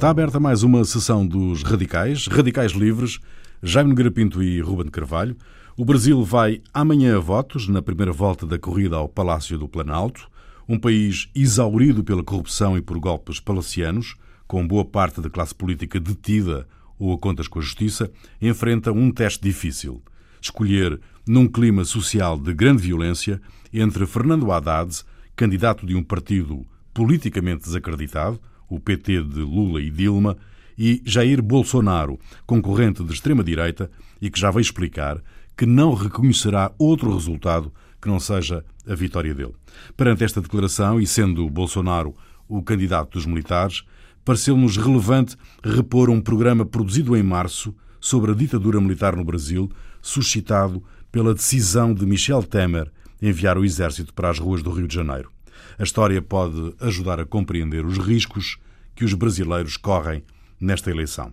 Está 0.00 0.08
aberta 0.08 0.40
mais 0.40 0.62
uma 0.62 0.82
sessão 0.82 1.26
dos 1.26 1.62
Radicais, 1.62 2.26
Radicais 2.26 2.72
Livres, 2.72 3.20
Jaime 3.62 3.90
Nogueira 3.90 4.10
Pinto 4.10 4.42
e 4.42 4.58
Ruben 4.58 4.90
Carvalho. 4.90 5.36
O 5.76 5.84
Brasil 5.84 6.24
vai 6.24 6.62
amanhã 6.72 7.18
a 7.18 7.20
votos 7.20 7.68
na 7.68 7.82
primeira 7.82 8.10
volta 8.10 8.46
da 8.46 8.58
corrida 8.58 8.96
ao 8.96 9.10
Palácio 9.10 9.58
do 9.58 9.68
Planalto, 9.68 10.26
um 10.66 10.78
país 10.78 11.28
exaurido 11.34 12.02
pela 12.02 12.24
corrupção 12.24 12.78
e 12.78 12.80
por 12.80 12.98
golpes 12.98 13.40
palacianos, 13.40 14.16
com 14.48 14.66
boa 14.66 14.86
parte 14.86 15.20
da 15.20 15.28
classe 15.28 15.54
política 15.54 16.00
detida 16.00 16.66
ou 16.98 17.12
a 17.12 17.18
contas 17.18 17.46
com 17.46 17.58
a 17.58 17.62
justiça, 17.62 18.10
enfrenta 18.40 18.92
um 18.92 19.12
teste 19.12 19.42
difícil. 19.42 20.02
Escolher, 20.40 20.98
num 21.28 21.46
clima 21.46 21.84
social 21.84 22.38
de 22.38 22.54
grande 22.54 22.80
violência, 22.80 23.38
entre 23.70 24.06
Fernando 24.06 24.50
Haddad, 24.50 25.02
candidato 25.36 25.84
de 25.84 25.94
um 25.94 26.02
partido 26.02 26.66
politicamente 26.94 27.64
desacreditado, 27.64 28.40
o 28.70 28.80
PT 28.80 29.24
de 29.24 29.40
Lula 29.40 29.82
e 29.82 29.90
Dilma, 29.90 30.36
e 30.78 31.02
Jair 31.04 31.42
Bolsonaro, 31.42 32.18
concorrente 32.46 33.04
de 33.04 33.12
extrema-direita 33.12 33.90
e 34.22 34.30
que 34.30 34.40
já 34.40 34.50
veio 34.50 34.62
explicar 34.62 35.22
que 35.54 35.66
não 35.66 35.92
reconhecerá 35.92 36.72
outro 36.78 37.12
resultado 37.12 37.70
que 38.00 38.08
não 38.08 38.18
seja 38.18 38.64
a 38.88 38.94
vitória 38.94 39.34
dele. 39.34 39.54
Perante 39.94 40.24
esta 40.24 40.40
declaração, 40.40 40.98
e 40.98 41.06
sendo 41.06 41.50
Bolsonaro 41.50 42.14
o 42.48 42.62
candidato 42.62 43.12
dos 43.12 43.26
militares, 43.26 43.84
pareceu-nos 44.24 44.78
relevante 44.78 45.36
repor 45.62 46.08
um 46.08 46.20
programa 46.20 46.64
produzido 46.64 47.14
em 47.14 47.22
março 47.22 47.74
sobre 48.00 48.30
a 48.30 48.34
ditadura 48.34 48.80
militar 48.80 49.14
no 49.14 49.24
Brasil, 49.24 49.70
suscitado 50.00 50.82
pela 51.12 51.34
decisão 51.34 51.92
de 51.92 52.06
Michel 52.06 52.42
Temer 52.42 52.90
enviar 53.20 53.58
o 53.58 53.64
exército 53.64 54.14
para 54.14 54.30
as 54.30 54.38
ruas 54.38 54.62
do 54.62 54.70
Rio 54.70 54.88
de 54.88 54.94
Janeiro. 54.94 55.30
A 55.80 55.82
história 55.82 56.20
pode 56.20 56.74
ajudar 56.78 57.18
a 57.20 57.24
compreender 57.24 57.86
os 57.86 57.96
riscos 57.96 58.58
que 58.94 59.02
os 59.02 59.14
brasileiros 59.14 59.78
correm 59.78 60.22
nesta 60.60 60.90
eleição. 60.90 61.32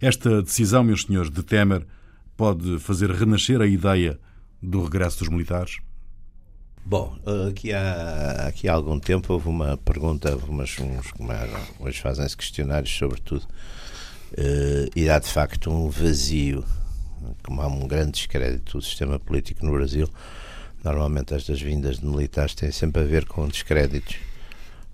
Esta 0.00 0.40
decisão, 0.42 0.84
meus 0.84 1.02
senhores, 1.02 1.28
de 1.28 1.42
Temer 1.42 1.84
pode 2.36 2.78
fazer 2.78 3.10
renascer 3.10 3.60
a 3.60 3.66
ideia 3.66 4.16
do 4.62 4.84
regresso 4.84 5.18
dos 5.18 5.28
militares? 5.28 5.78
Bom, 6.86 7.18
aqui 7.48 7.72
há, 7.72 8.46
aqui 8.46 8.68
há 8.68 8.74
algum 8.74 9.00
tempo 9.00 9.32
houve 9.32 9.48
uma 9.48 9.76
pergunta, 9.76 10.36
umas, 10.36 10.78
uns, 10.78 11.12
hoje 11.80 12.00
fazem-se 12.00 12.36
questionários 12.36 12.96
sobre 12.96 13.20
tudo, 13.20 13.42
uh, 13.42 14.88
e 14.94 15.10
há 15.10 15.18
de 15.18 15.28
facto 15.28 15.68
um 15.68 15.90
vazio, 15.90 16.64
como 17.42 17.60
há 17.60 17.66
um 17.66 17.88
grande 17.88 18.12
descrédito 18.12 18.78
do 18.78 18.84
sistema 18.84 19.18
político 19.18 19.66
no 19.66 19.72
Brasil, 19.72 20.08
Normalmente 20.82 21.34
estas 21.34 21.60
vindas 21.60 21.98
de 21.98 22.06
militares 22.06 22.54
têm 22.54 22.70
sempre 22.70 23.02
a 23.02 23.04
ver 23.04 23.26
com 23.26 23.46
descréditos. 23.46 24.16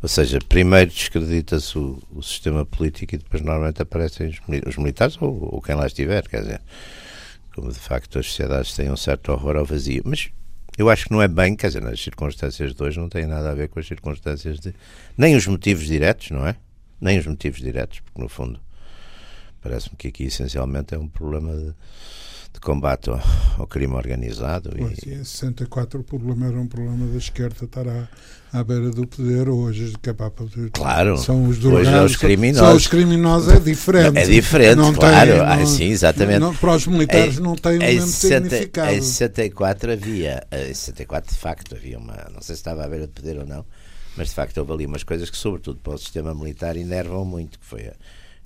Ou 0.03 0.09
seja, 0.09 0.39
primeiro 0.47 0.91
descredita-se 0.91 1.79
o, 1.79 2.03
o, 2.11 2.23
sistema 2.23 2.67
político 2.67 3.15
e 3.15 3.19
depois 3.19 3.43
normalmente 3.43 3.81
aparecem 3.81 4.29
os, 4.29 4.41
os 4.67 4.77
militares 4.77 5.17
ou, 5.21 5.55
ou, 5.55 5.63
quem 5.63 5.75
lá 5.75 5.87
estiver, 5.87 6.29
quer 6.29 6.43
dizer, 6.43 6.61
como 7.55 7.73
de 7.73 7.79
facto 7.79 8.19
as 8.19 8.27
sociedades 8.27 8.75
têm 8.75 8.91
um 8.91 8.97
certo 8.97 9.33
horror 9.33 9.57
ao 9.57 9.65
vazio. 9.65 10.03
Mas 10.05 10.29
eu 10.77 10.91
acho 10.91 11.07
que 11.07 11.13
não 11.13 11.23
é 11.23 11.29
bem, 11.29 11.57
quer 11.57 11.69
dizer, 11.69 11.83
nas 11.83 12.01
circunstâncias 12.01 12.75
de 12.75 12.83
hoje 12.83 12.99
não 12.99 13.09
tem 13.09 13.27
nada 13.27 13.51
a 13.51 13.55
ver 13.55 13.69
com 13.69 13.81
as 13.81 13.87
circunstâncias 13.87 14.61
de. 14.61 14.75
nem 15.17 15.35
os 15.35 15.47
motivos 15.47 15.87
diretos, 15.87 16.31
não 16.31 16.47
é? 16.47 16.57
Nem 17.01 17.19
os 17.19 17.27
motivos 17.27 17.61
diretos, 17.61 18.01
porque 18.01 18.21
no 18.21 18.29
fundo 18.29 18.61
parece-me 19.63 19.97
que 19.97 20.09
aqui 20.09 20.25
essencialmente 20.25 20.95
é 20.95 20.99
um 20.99 21.09
problema 21.09 21.57
de 21.57 21.75
de 22.57 22.61
combate 22.61 23.11
ao, 23.11 23.21
ao 23.59 23.67
crime 23.67 23.95
organizado. 23.95 24.71
Pois, 24.77 24.99
e... 25.05 25.11
em 25.11 25.25
64 25.25 26.01
o 26.01 26.03
problema 26.03 26.47
era 26.47 26.59
um 26.59 26.67
problema 26.67 27.07
da 27.07 27.19
esquerda 27.19 27.65
estar 27.65 27.87
à, 27.87 28.09
à 28.53 28.65
beira 28.65 28.91
do 28.91 29.07
poder, 29.07 29.49
hoje 29.49 29.85
é 29.85 30.13
de 30.15 30.71
Claro, 30.71 31.19
são 31.19 31.47
os 31.47 31.59
drogados, 31.59 31.89
hoje 31.89 31.97
é 31.99 32.03
os 32.03 32.17
criminosos. 32.17 32.67
São 32.67 32.77
os 32.77 32.87
criminosos, 32.87 33.53
é 33.53 33.61
diferente. 33.61 34.19
É 34.19 34.25
diferente, 34.25 34.77
não 34.77 34.95
claro. 34.95 35.33
Tem, 35.33 35.41
ah, 35.41 35.67
sim, 35.67 35.85
exatamente. 35.85 36.39
Não, 36.39 36.55
para 36.55 36.75
os 36.75 36.87
militares 36.87 37.39
não 37.39 37.55
tem 37.55 37.77
o 37.77 37.81
mesmo 37.81 38.07
60, 38.07 38.49
significado. 38.49 38.93
Em 38.93 39.03
64 39.03 39.93
havia, 39.93 40.47
em 40.51 40.75
64 40.75 41.35
de 41.35 41.39
facto 41.39 41.75
havia 41.75 41.99
uma, 41.99 42.27
não 42.33 42.41
sei 42.41 42.55
se 42.55 42.61
estava 42.61 42.85
à 42.85 42.89
beira 42.89 43.07
do 43.07 43.13
poder 43.13 43.39
ou 43.39 43.47
não, 43.47 43.67
mas 44.17 44.29
de 44.29 44.35
facto 44.35 44.57
houve 44.57 44.73
ali 44.73 44.87
umas 44.87 45.03
coisas 45.03 45.29
que, 45.29 45.37
sobretudo 45.37 45.79
para 45.81 45.93
o 45.93 45.99
sistema 45.99 46.35
militar, 46.35 46.75
enervam 46.75 47.23
muito, 47.23 47.59
que 47.59 47.67
foi 47.67 47.89
a, 47.89 47.93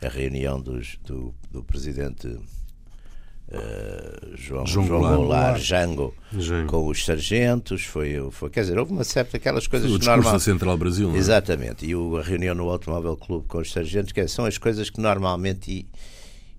a 0.05 0.09
reunião 0.09 0.61
dos, 0.61 0.99
do, 1.07 1.33
do 1.53 1.63
presidente 1.63 2.37
Uh, 3.51 4.37
João, 4.37 4.65
João, 4.65 4.87
João 4.87 5.17
Goulart, 5.17 5.61
Jango, 5.61 6.15
Jango, 6.39 6.69
com 6.69 6.87
os 6.87 7.05
sargentos, 7.05 7.85
foi, 7.85 8.17
foi, 8.31 8.49
quer 8.49 8.61
dizer, 8.61 8.79
houve 8.79 8.93
uma 8.93 9.03
certa 9.03 9.39
aquelas 9.39 9.67
coisas 9.67 9.91
o 9.91 9.99
que 9.99 10.07
normal... 10.07 10.39
Central 10.39 10.79
Brasil, 10.79 11.13
é? 11.13 11.17
Exatamente, 11.17 11.85
e 11.85 11.97
o, 11.97 12.17
a 12.17 12.23
reunião 12.23 12.55
no 12.55 12.71
Automóvel 12.71 13.17
Clube 13.17 13.49
com 13.49 13.59
os 13.59 13.73
sargentos, 13.73 14.13
que 14.13 14.29
são 14.29 14.45
as 14.45 14.57
coisas 14.57 14.89
que 14.89 15.01
normalmente 15.01 15.85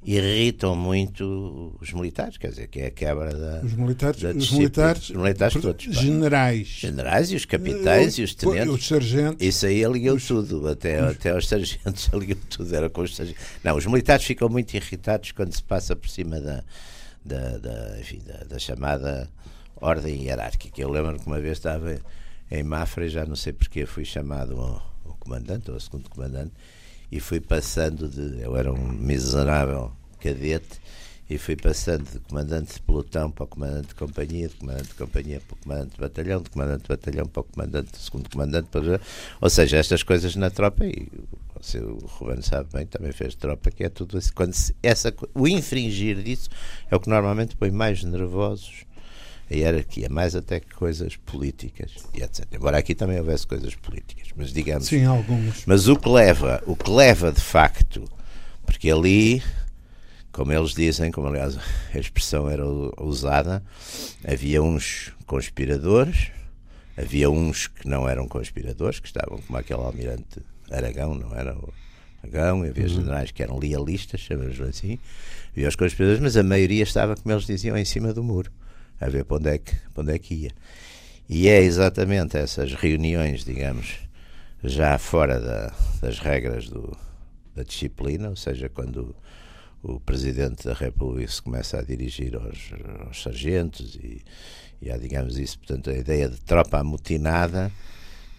irritam 0.03 0.75
muito 0.75 1.75
os 1.79 1.94
militares, 1.94 2.38
quer 2.38 2.50
dizer, 2.50 2.67
que 2.67 2.79
é 2.79 2.88
a 2.88 2.91
quebra 2.91 3.34
da. 3.34 3.62
Os 3.63 3.73
militares, 3.73 4.22
da 4.22 4.31
os 4.31 4.51
militares, 4.51 5.09
os 5.09 5.16
militares 5.16 5.62
todos. 5.62 5.84
Generais. 5.84 6.67
Generais 6.67 7.31
e 7.31 7.35
os 7.35 7.45
capitães 7.45 8.17
e 8.17 8.23
os 8.23 8.34
tenentes. 8.34 8.73
Os 8.73 8.88
sargentos. 8.88 9.45
Isso 9.45 9.66
aí 9.66 9.85
aligou 9.85 10.17
tudo, 10.19 10.67
até, 10.67 11.03
os, 11.03 11.11
até 11.11 11.38
os 11.38 11.47
sargentos 11.47 12.09
aligou 12.13 12.38
tudo, 12.50 12.75
era 12.75 12.90
com 12.90 13.01
os 13.01 13.16
sargentos. 13.16 13.41
Não, 13.63 13.75
os 13.75 13.85
militares 13.85 14.25
ficam 14.25 14.50
muito 14.50 14.73
irritados 14.73 15.31
quando 15.31 15.53
se 15.53 15.63
passa 15.63 15.95
por 15.95 16.09
cima 16.09 16.40
da. 16.40 16.63
Da, 17.23 17.59
da, 17.59 18.00
enfim, 18.00 18.19
da, 18.25 18.45
da 18.45 18.57
chamada 18.57 19.29
ordem 19.75 20.23
hierárquica. 20.23 20.81
Eu 20.81 20.90
lembro 20.90 21.19
que 21.19 21.28
uma 21.28 21.40
vez 21.40 21.59
estava 21.59 22.00
em 22.50 22.63
Mafra 22.63 23.06
e 23.06 23.09
já 23.09 23.28
não 23.28 23.35
sei 23.35 23.53
porque 23.53 23.85
fui 23.85 24.03
chamado 24.03 24.57
o 25.06 25.13
comandante, 25.19 25.69
ou 25.69 25.78
o 25.78 25.79
segundo 25.79 26.09
comandante, 26.09 26.51
e 27.11 27.19
fui 27.19 27.39
passando 27.39 28.07
de. 28.07 28.41
Eu 28.41 28.55
era 28.55 28.72
um 28.72 28.88
miserável 28.88 29.91
cadete 30.19 30.79
e 31.29 31.38
fui 31.38 31.55
passando 31.55 32.03
de 32.11 32.19
comandante 32.19 32.73
de 32.73 32.81
pelotão 32.81 33.31
para 33.31 33.45
o 33.45 33.47
comandante 33.47 33.88
de 33.88 33.95
companhia, 33.95 34.49
de 34.49 34.55
comandante 34.55 34.88
de 34.89 34.95
companhia 34.95 35.41
para 35.41 35.55
o 35.55 35.57
comandante 35.57 35.91
de 35.91 35.97
batalhão, 35.97 36.41
de 36.41 36.49
comandante 36.49 36.81
de 36.81 36.88
batalhão 36.89 37.25
para 37.25 37.39
o 37.39 37.44
comandante, 37.44 37.97
segundo 37.97 38.29
comandante 38.29 38.67
para... 38.69 38.99
Ou 39.39 39.49
seja, 39.49 39.77
estas 39.77 40.03
coisas 40.03 40.35
na 40.35 40.49
tropa, 40.49 40.85
e 40.85 41.09
o 41.79 42.05
Ruben 42.05 42.41
sabe 42.41 42.69
bem, 42.73 42.85
também 42.85 43.13
fez 43.13 43.35
tropa, 43.35 43.72
que 43.72 43.83
é 43.83 43.89
tudo 43.89 44.17
isso. 44.17 44.33
Quando 44.33 44.53
se, 44.53 44.75
essa, 44.83 45.13
o 45.33 45.47
infringir 45.47 46.22
disso 46.22 46.49
é 46.89 46.95
o 46.97 46.99
que 46.99 47.09
normalmente 47.09 47.55
põe 47.55 47.72
mais 47.72 48.03
nervosos 48.03 48.85
a 49.51 49.56
hierarquia, 49.56 50.07
mais 50.09 50.34
até 50.34 50.62
que 50.62 50.73
coisas 50.73 51.17
políticas 51.17 51.91
e 52.13 52.23
etc. 52.23 52.45
Embora 52.53 52.78
aqui 52.78 52.95
também 52.95 53.19
houvesse 53.19 53.45
coisas 53.45 53.75
políticas, 53.75 54.29
mas 54.35 54.53
digamos. 54.53 54.88
Sim, 54.88 55.03
alguns. 55.03 55.66
Mas 55.66 55.89
o 55.89 55.95
que 55.97 56.07
leva, 56.07 56.63
o 56.66 56.75
que 56.75 56.89
leva 56.89 57.31
de 57.34 57.41
facto, 57.41 58.06
porque 58.66 58.90
ali, 58.90 59.44
como 60.31 60.53
eles 60.53 60.72
dizem, 60.72 61.11
como 61.11 61.28
aliás 61.28 61.57
a 61.94 61.97
expressão 61.97 62.50
era 62.50 62.66
usada, 62.66 63.61
havia 64.25 64.63
uns 64.63 65.11
conspiradores, 65.25 66.31
havia 66.95 67.29
uns 67.29 67.67
que 67.67 67.88
não 67.88 68.07
eram 68.07 68.29
conspiradores, 68.29 69.01
que 69.01 69.07
estavam 69.07 69.38
como 69.40 69.59
aquele 69.59 69.81
almirante 69.81 70.41
Aragão, 70.72 71.13
não 71.13 71.35
era 71.35 71.53
o 71.53 71.73
Aragão, 72.23 72.63
havia 72.63 72.84
uhum. 72.84 72.90
generais 72.90 73.31
que 73.31 73.44
eram 73.44 73.59
lealistas, 73.59 74.22
chamamos 74.22 74.61
assim, 74.61 74.97
havia 75.51 75.67
os 75.67 75.75
conspiradores, 75.75 76.22
mas 76.22 76.38
a 76.38 76.44
maioria 76.44 76.84
estava, 76.84 77.17
como 77.17 77.34
eles 77.34 77.45
diziam, 77.45 77.78
em 77.78 77.84
cima 77.84 78.13
do 78.13 78.23
muro 78.23 78.50
a 79.01 79.09
ver 79.09 79.25
para 79.25 79.38
onde 79.38 79.50
é 79.50 79.57
que, 79.57 79.75
para 79.94 80.03
onde 80.03 80.13
é 80.13 80.19
que 80.19 80.34
ia. 80.35 80.51
E 81.28 81.47
é 81.47 81.62
exatamente 81.62 82.38
essas 82.38 82.73
reuniões, 82.73 83.44
digamos, 83.44 83.97
já 84.63 84.97
fora 84.97 85.39
da, 85.39 85.73
das 86.01 86.19
regras 86.19 86.69
do, 86.69 86.95
da 87.56 87.63
disciplina, 87.63 88.29
ou 88.29 88.35
seja, 88.35 88.69
quando 88.69 89.16
o, 89.84 89.94
o 89.95 90.00
Presidente 90.00 90.66
da 90.66 90.73
República 90.73 91.31
se 91.31 91.41
começa 91.41 91.79
a 91.79 91.81
dirigir 91.81 92.35
aos, 92.35 92.72
aos 93.06 93.22
sargentos 93.22 93.96
e, 93.96 94.22
e 94.81 94.91
há, 94.91 94.97
digamos 94.97 95.37
isso, 95.37 95.58
portanto, 95.58 95.90
a 95.90 95.93
ideia 95.93 96.29
de 96.29 96.37
tropa 96.41 96.79
amotinada 96.79 97.72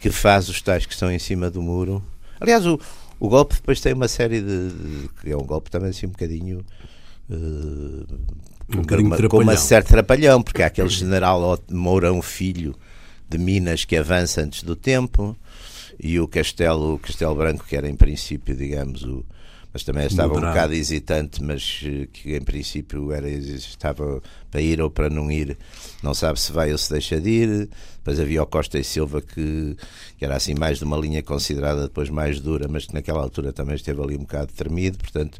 que 0.01 0.11
faz 0.11 0.49
os 0.49 0.61
tais 0.61 0.85
que 0.87 0.93
estão 0.93 1.11
em 1.11 1.19
cima 1.19 1.51
do 1.51 1.63
muro. 1.63 2.05
Aliás, 2.41 2.67
o, 2.67 2.79
o 3.21 3.29
golpe 3.29 3.55
depois 3.55 3.81
tem 3.81 3.93
uma 3.93 4.09
série 4.09 4.41
de, 4.41 4.71
de. 4.71 5.33
é 5.33 5.37
um 5.37 5.47
golpe 5.47 5.71
também 5.71 5.91
assim 5.91 6.07
um 6.07 6.11
bocadinho. 6.11 6.65
Uh, 7.33 8.07
um 8.75 9.07
uma, 9.07 9.29
com 9.29 9.39
uma 9.39 9.57
certa 9.57 9.91
trapalhão, 9.91 10.43
porque 10.43 10.63
há 10.63 10.67
aquele 10.67 10.89
general 10.89 11.59
Mourão 11.71 12.23
Filho 12.23 12.75
de 13.29 13.39
Minas 13.39 13.85
que 13.85 13.97
avança 13.97 14.43
antes 14.43 14.63
do 14.63 14.77
tempo 14.77 15.37
e 15.99 16.19
o 16.19 16.29
Castelo, 16.29 16.95
o 16.95 16.99
Castelo 16.99 17.35
Branco, 17.35 17.65
que 17.67 17.77
era 17.77 17.89
em 17.89 17.95
princípio, 17.95 18.57
digamos, 18.57 19.03
o, 19.05 19.25
mas 19.73 19.85
também 19.85 20.07
estava 20.07 20.29
Moderado. 20.29 20.47
um 20.47 20.55
bocado 20.55 20.75
hesitante, 20.75 21.43
mas 21.43 21.81
eh, 21.85 22.07
que 22.13 22.37
em 22.37 22.43
princípio 22.43 23.11
era, 23.11 23.29
estava 23.29 24.23
para 24.51 24.61
ir 24.61 24.83
ou 24.83 24.91
para 24.91 25.09
não 25.09 25.31
ir, 25.31 25.57
não 26.03 26.13
sabe 26.13 26.39
se 26.39 26.53
vai 26.53 26.73
ou 26.73 26.79
se 26.79 26.91
deixa 26.91 27.19
de 27.21 27.31
ir. 27.31 27.69
Depois 27.97 28.21
havia 28.21 28.43
o 28.43 28.47
Costa 28.47 28.79
e 28.79 28.85
Silva, 28.85 29.23
que, 29.23 29.77
que 30.19 30.25
era 30.25 30.37
assim 30.37 30.55
mais 30.55 30.79
de 30.79 30.85
uma 30.85 30.97
linha 30.97 31.23
considerada 31.23 31.85
depois 31.85 32.11
mais 32.11 32.39
dura, 32.39 32.69
mas 32.69 32.85
que 32.85 32.93
naquela 32.93 33.23
altura 33.23 33.53
também 33.53 33.75
esteve 33.75 34.03
ali 34.03 34.17
um 34.17 34.23
bocado 34.23 34.53
tremido, 34.53 34.99
portanto 34.99 35.39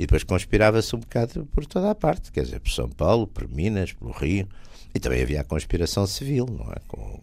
e 0.00 0.06
depois 0.06 0.24
conspirava-se 0.24 0.96
um 0.96 0.98
bocado 1.00 1.46
por 1.52 1.66
toda 1.66 1.90
a 1.90 1.94
parte, 1.94 2.32
quer 2.32 2.44
dizer, 2.44 2.58
por 2.60 2.70
São 2.70 2.88
Paulo, 2.88 3.26
por 3.26 3.46
Minas, 3.46 3.92
pelo 3.92 4.12
Rio. 4.12 4.48
E 4.94 4.98
também 4.98 5.22
havia 5.22 5.42
a 5.42 5.44
conspiração 5.44 6.06
civil, 6.06 6.46
não 6.46 6.72
é? 6.72 6.76
Com, 6.88 7.20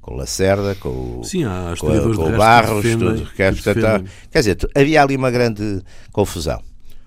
com 0.00 0.14
Lacerda, 0.14 0.74
com 0.76 1.20
o, 1.20 1.24
Sim, 1.24 1.44
há 1.44 1.74
com, 1.78 1.88
a- 1.88 2.00
com 2.16 2.24
o 2.32 2.36
Barros, 2.36 2.82
que 2.82 2.88
defendem- 2.96 3.16
tudo. 3.24 3.30
Quer, 3.34 3.54
que 3.54 3.62
portanto, 3.62 4.10
quer 4.30 4.38
dizer, 4.38 4.54
tu- 4.54 4.68
havia 4.74 5.02
ali 5.02 5.14
uma 5.14 5.30
grande 5.30 5.82
confusão. 6.10 6.62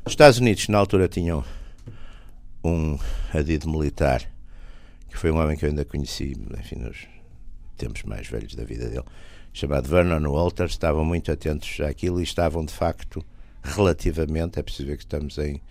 Os 0.05 0.13
Estados 0.13 0.37
Unidos, 0.39 0.67
na 0.67 0.77
altura, 0.77 1.07
tinham 1.07 1.43
um 2.63 2.97
adido 3.33 3.69
militar, 3.69 4.21
que 5.09 5.17
foi 5.17 5.31
um 5.31 5.37
homem 5.39 5.57
que 5.57 5.65
eu 5.65 5.69
ainda 5.69 5.83
conheci, 5.85 6.37
enfim, 6.59 6.75
nos 6.75 7.07
tempos 7.77 8.03
mais 8.03 8.27
velhos 8.27 8.53
da 8.55 8.63
vida 8.63 8.87
dele, 8.89 9.05
chamado 9.53 9.87
Vernon 9.89 10.29
Walters, 10.29 10.71
estavam 10.73 11.03
muito 11.03 11.31
atentos 11.31 11.79
àquilo 11.81 12.19
e 12.19 12.23
estavam, 12.23 12.63
de 12.63 12.73
facto, 12.73 13.23
relativamente, 13.63 14.59
é 14.59 14.63
preciso 14.63 14.87
ver 14.87 14.97
que 14.97 15.03
estamos 15.03 15.37
em 15.37 15.61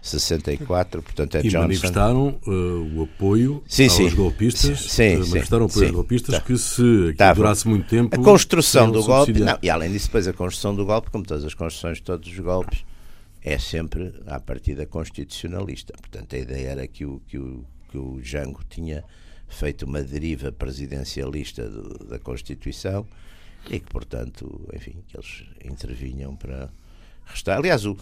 64, 0.00 1.02
portanto 1.02 1.34
é 1.36 1.40
E 1.40 1.42
Johnson. 1.44 1.58
manifestaram 1.58 2.38
uh, 2.46 2.98
o 2.98 3.02
apoio 3.04 3.62
Sim, 3.66 3.84
aos 3.84 3.92
sim. 3.94 4.14
golpistas. 4.14 4.80
Sim, 4.80 5.16
uh, 5.16 5.18
manifestaram 5.20 5.66
apoio 5.66 5.86
aos 5.86 5.94
golpistas 5.94 6.34
Tá. 6.36 6.40
que 6.40 6.56
se 6.56 6.80
aquilo 6.82 7.14
Tava. 7.16 7.34
durasse 7.34 7.66
muito 7.68 7.88
tempo. 7.88 8.14
A 8.18 8.22
construção 8.24 8.90
do 8.90 9.02
golpe, 9.02 9.32
não, 9.40 9.58
e 9.62 9.68
além 9.68 9.90
disso, 9.90 10.06
depois 10.06 10.28
a 10.28 10.32
construção 10.32 10.74
do 10.74 10.84
golpe, 10.86 11.10
como 11.10 11.24
todas 11.24 11.44
as 11.44 11.54
construções 11.54 11.98
de 11.98 12.04
todos 12.04 12.28
os 12.30 12.38
golpes, 12.38 12.84
é 13.42 13.58
sempre 13.58 14.14
à 14.26 14.38
partida 14.40 14.86
constitucionalista. 14.86 15.92
Portanto, 15.98 16.34
a 16.34 16.38
ideia 16.38 16.68
era 16.68 16.86
que 16.86 17.04
o, 17.04 17.20
que 17.26 17.38
o, 17.38 17.64
que 17.90 17.98
o 17.98 18.20
Jango 18.22 18.60
tinha 18.68 19.02
feito 19.48 19.84
uma 19.84 20.02
deriva 20.02 20.52
presidencialista 20.52 21.68
do- 21.68 22.04
da 22.06 22.18
Constituição 22.18 23.06
e 23.70 23.80
que, 23.80 23.86
portanto, 23.90 24.60
enfim, 24.74 24.96
que 25.08 25.16
eles 25.16 25.42
intervinham 25.64 26.36
para 26.36 26.68
restar. 27.28 27.58
Aliás, 27.58 27.84
o, 27.84 27.96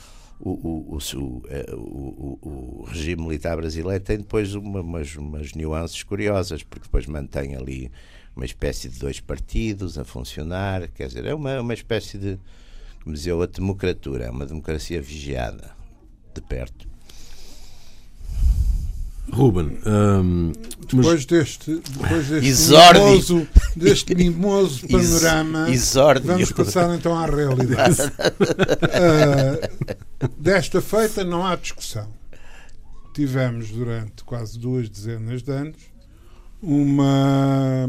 eh, 1.49 1.67
o- 1.75 2.39
o- 2.43 2.81
o 2.81 2.85
regime 2.85 3.23
militar 3.23 3.57
brasileiro 3.57 4.03
tem 4.05 4.19
depois 4.19 4.55
uma- 4.55 4.81
umas, 4.81 5.17
umas 5.17 5.53
nuances 5.55 6.03
curiosas, 6.03 6.63
porque 6.63 6.85
depois 6.85 7.07
mantém 7.07 7.55
ali 7.57 7.91
uma 8.35 8.45
espécie 8.45 8.89
de 8.89 8.99
dois 8.99 9.19
partidos 9.21 9.97
a 9.99 10.05
funcionar, 10.05 10.89
quer 10.89 11.09
dizer, 11.09 11.25
é 11.25 11.35
uma, 11.35 11.61
uma 11.61 11.73
espécie 11.75 12.19
de, 12.19 12.39
como 13.03 13.15
dizia 13.15 13.35
a 13.41 13.47
democratura, 13.47 14.25
é 14.25 14.31
uma 14.31 14.45
democracia 14.45 15.01
vigiada 15.01 15.71
de 16.35 16.41
perto. 16.43 16.87
Ruben, 19.33 19.79
um, 19.85 20.53
mas 20.93 21.05
Depois 21.05 21.27
deste, 21.27 21.75
depois 21.91 22.29
deste 22.29 22.49
Exórdio. 22.49 23.03
mimoso, 23.05 23.49
deste 23.75 24.15
mimoso 24.15 24.87
panorama, 24.89 25.71
Exórdio. 25.71 26.27
vamos 26.27 26.53
passar 26.53 26.95
então 26.95 27.17
à 27.17 27.27
realidade. 27.27 27.97
Ah, 28.99 30.29
desta 30.39 30.81
feita 30.81 31.23
não 31.25 31.45
há 31.47 31.57
discussão. 31.57 32.09
Tivemos 33.15 33.69
durante 33.71 34.25
quase 34.25 34.59
duas 34.59 34.89
dezenas 34.89 35.43
de 35.43 35.51
anos 35.53 35.77
uma, 36.63 37.89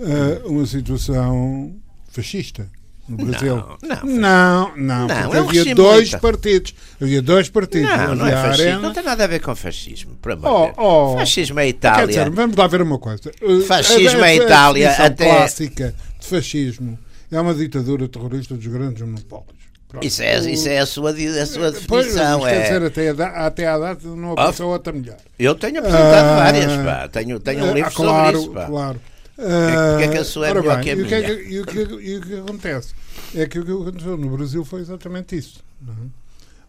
ah, 0.00 0.46
uma 0.46 0.66
situação 0.66 1.76
fascista 2.08 2.68
no 3.08 3.16
Brasil. 3.26 3.56
não, 4.02 4.04
não, 4.04 4.76
não, 4.76 5.06
Não, 5.06 5.22
porque 5.22 5.36
é 5.36 5.40
um 5.42 5.48
havia 5.48 5.74
dois 5.74 5.98
militar. 6.00 6.20
partidos. 6.20 6.74
Havia 7.00 7.22
dois 7.22 7.48
partidos. 7.48 7.88
Não, 7.90 8.14
não 8.16 8.26
é 8.26 8.34
a 8.34 8.42
fascismo, 8.42 8.62
Arena. 8.70 8.80
não 8.80 8.92
tem 8.92 9.02
nada 9.04 9.24
a 9.24 9.26
ver 9.26 9.40
com 9.40 9.54
fascismo. 9.54 10.16
Por 10.20 10.32
amor 10.32 10.72
Oh, 10.76 11.12
oh. 11.14 11.18
Fascismo 11.18 11.60
é 11.60 11.64
Quer 11.64 11.68
Itália. 11.70 12.06
dizer, 12.06 12.30
vamos 12.30 12.56
lá 12.56 12.66
ver 12.66 12.82
uma 12.82 12.98
coisa. 12.98 13.30
Uh, 13.42 13.60
Fascismo 13.62 14.20
a- 14.20 14.24
a- 14.24 14.26
a 14.26 14.34
Itália 14.34 14.88
definição 14.88 15.06
até- 15.06 15.24
clássica 15.36 15.94
de 16.20 16.26
fascismo 16.26 16.98
é 17.30 17.40
uma 17.40 17.54
ditadura 17.54 18.08
terrorista 18.08 18.54
dos 18.54 18.66
grandes 18.66 19.02
monopólios. 19.02 19.56
Pronto. 19.88 20.04
Isso 20.04 20.20
é, 20.20 20.38
isso 20.50 20.68
é 20.68 20.78
a 20.80 20.86
sua, 20.86 21.10
a 21.12 21.46
sua 21.46 21.72
Pois, 21.86 22.06
definição. 22.06 22.40
mas 22.40 22.50
quer 22.52 22.56
é. 22.58 22.62
dizer, 22.62 22.82
até 22.82 23.10
a, 23.24 23.46
até 23.46 23.66
à 23.68 23.78
data 23.78 24.08
não 24.08 24.32
apareceu 24.32 24.66
outra 24.66 24.92
melhor. 24.92 25.16
Eu 25.38 25.54
tenho 25.54 25.78
apresentado 25.78 26.26
Ah, 26.28 26.36
várias, 26.42 26.72
pá. 26.84 27.08
Tenho, 27.08 27.38
tenho 27.38 27.64
um 27.66 27.70
Ah, 27.70 27.74
livro 27.74 27.90
claro, 27.92 28.36
sobre 28.38 28.40
isso, 28.40 28.50
pá. 28.50 28.66
Claro. 28.66 29.00
Porque 29.36 30.04
é 30.04 30.08
que 30.08 30.18
a 30.18 30.24
sua 30.24 30.48
é 30.48 30.54
melhor 30.54 30.74
bem, 30.76 30.84
que 30.84 30.90
a 30.90 30.94
e 30.94 31.02
o 31.02 31.06
que 31.06 31.14
é 31.14 31.20
minha? 31.20 31.32
E 31.50 31.60
o 31.60 31.66
que, 31.66 31.78
e 31.78 32.16
o 32.16 32.20
que 32.22 32.34
acontece? 32.38 32.94
É 33.34 33.46
que 33.46 33.58
o 33.58 33.64
que 33.64 33.70
aconteceu 33.72 34.16
no 34.16 34.30
Brasil 34.36 34.64
foi 34.64 34.80
exatamente 34.80 35.36
isso. 35.36 35.62
é? 35.86 35.92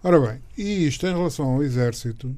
Ora 0.04 0.20
bem, 0.20 0.42
e 0.58 0.86
isto 0.88 1.06
em 1.08 1.14
relação 1.14 1.46
ao 1.46 1.64
exército, 1.64 2.36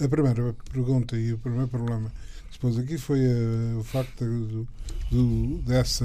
a 0.00 0.08
primeira 0.08 0.54
pergunta 0.72 1.16
e 1.16 1.32
o 1.32 1.38
primeiro 1.38 1.68
problema 1.68 2.10
que 2.48 2.54
se 2.54 2.58
pôs 2.58 2.78
aqui 2.78 2.98
foi 2.98 3.20
eh, 3.20 3.74
o 3.78 3.82
facto 3.84 4.24
do, 4.24 4.68
do- 5.10 5.58
dessa, 5.62 6.04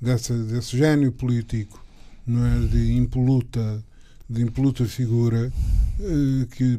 dessa, 0.00 0.36
desse 0.36 0.76
gênio 0.76 1.10
político 1.12 1.82
não 2.26 2.44
é, 2.46 2.58
de 2.66 2.92
impoluta 2.96 3.82
de 4.30 4.40
impoluta 4.42 4.84
figura 4.86 5.52
eh, 6.00 6.46
que 6.56 6.78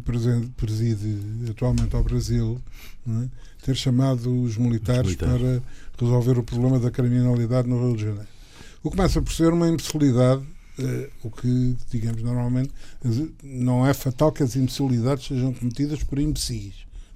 preside 0.55 1.19
atualmente 1.49 1.95
ao 1.95 2.03
Brasil 2.03 2.59
é, 3.07 3.27
ter 3.65 3.75
chamado 3.75 4.43
os 4.43 4.57
militares, 4.57 5.11
Os 5.11 5.17
militares. 5.17 5.61
para 5.97 6.05
resolver 6.05 6.37
o 6.39 6.43
problema 6.43 6.79
da 6.79 6.91
criminalidade 6.91 7.67
no 7.67 7.79
Rio 7.87 7.95
de 7.95 8.03
Janeiro. 8.03 8.27
O 8.83 8.89
que 8.89 8.97
começa 8.97 9.21
por 9.21 9.31
ser 9.33 9.53
uma 9.53 9.67
imbecilidade, 9.69 10.41
eh, 10.79 11.09
o 11.23 11.29
que, 11.29 11.75
digamos, 11.89 12.21
normalmente 12.21 12.71
não 13.43 13.85
é 13.87 13.93
fatal 13.93 14.31
que 14.31 14.43
as 14.43 14.55
imbecilidades 14.55 15.27
sejam 15.27 15.53
cometidas 15.53 16.03
por 16.03 16.19
imbecis. 16.19 16.73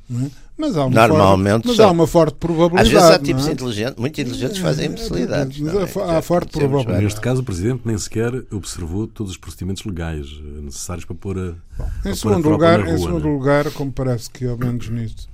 É? 0.10 0.30
Mas 0.58 0.78
há 0.78 0.86
uma 0.86 0.96
Normalmente 0.96 1.52
forte, 1.52 1.68
mas 1.68 1.76
são. 1.76 1.90
há 1.90 1.92
uma 1.92 2.08
forte 2.08 2.36
probabilidade. 2.36 2.88
Às 2.88 2.94
vezes 2.94 3.10
há 3.16 3.20
tipos 3.20 3.46
é? 3.46 3.52
inteligentes, 3.52 3.96
muito 4.00 4.22
inteligentes 4.22 4.56
que 4.58 4.64
fazem 4.64 4.86
imbecilidades. 4.86 5.60
Mas 5.60 5.74
também, 5.74 6.10
há- 6.10 6.18
há 6.18 6.22
forte 6.22 6.52
probabilidade. 6.58 7.04
neste 7.04 7.20
caso 7.20 7.42
o 7.42 7.44
Presidente 7.44 7.82
nem 7.84 7.98
sequer 7.98 8.32
observou 8.54 9.06
todos 9.06 9.34
os 9.34 9.38
procedimentos 9.38 9.84
legais 9.84 10.26
eh, 10.28 10.62
necessários 10.62 11.04
para 11.04 11.16
pôr 11.18 11.38
a. 11.38 11.42
Em 11.50 11.56
para 12.04 12.16
segundo, 12.16 12.48
a 12.48 12.52
lugar, 12.54 12.80
na 12.80 12.86
em 12.86 12.96
rua, 12.96 13.06
segundo 13.06 13.28
lugar, 13.28 13.70
como 13.72 13.92
parece 13.92 14.30
que 14.30 14.46
ao 14.48 14.58
menos 14.58 14.88
nisso 14.88 15.28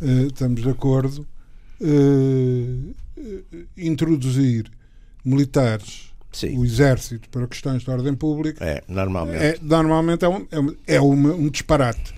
eh, 0.00 0.26
estamos 0.26 0.62
de 0.62 0.68
acordo, 0.70 1.26
eh, 1.80 2.92
introduzir 3.76 4.70
militares, 5.24 6.12
Sim, 6.32 6.58
o 6.58 6.64
exército, 6.64 7.28
para 7.30 7.46
questões 7.46 7.82
de 7.82 7.90
ordem 7.90 8.14
pública, 8.14 8.64
é, 8.64 8.82
normalmente. 8.88 9.42
é, 9.42 9.58
normalmente 9.62 10.24
é 10.24 10.28
um, 10.28 10.46
é 10.50 10.60
um- 10.60 10.76
é 10.86 11.00
uma- 11.00 11.32
um 11.34 11.48
disparate. 11.48 12.14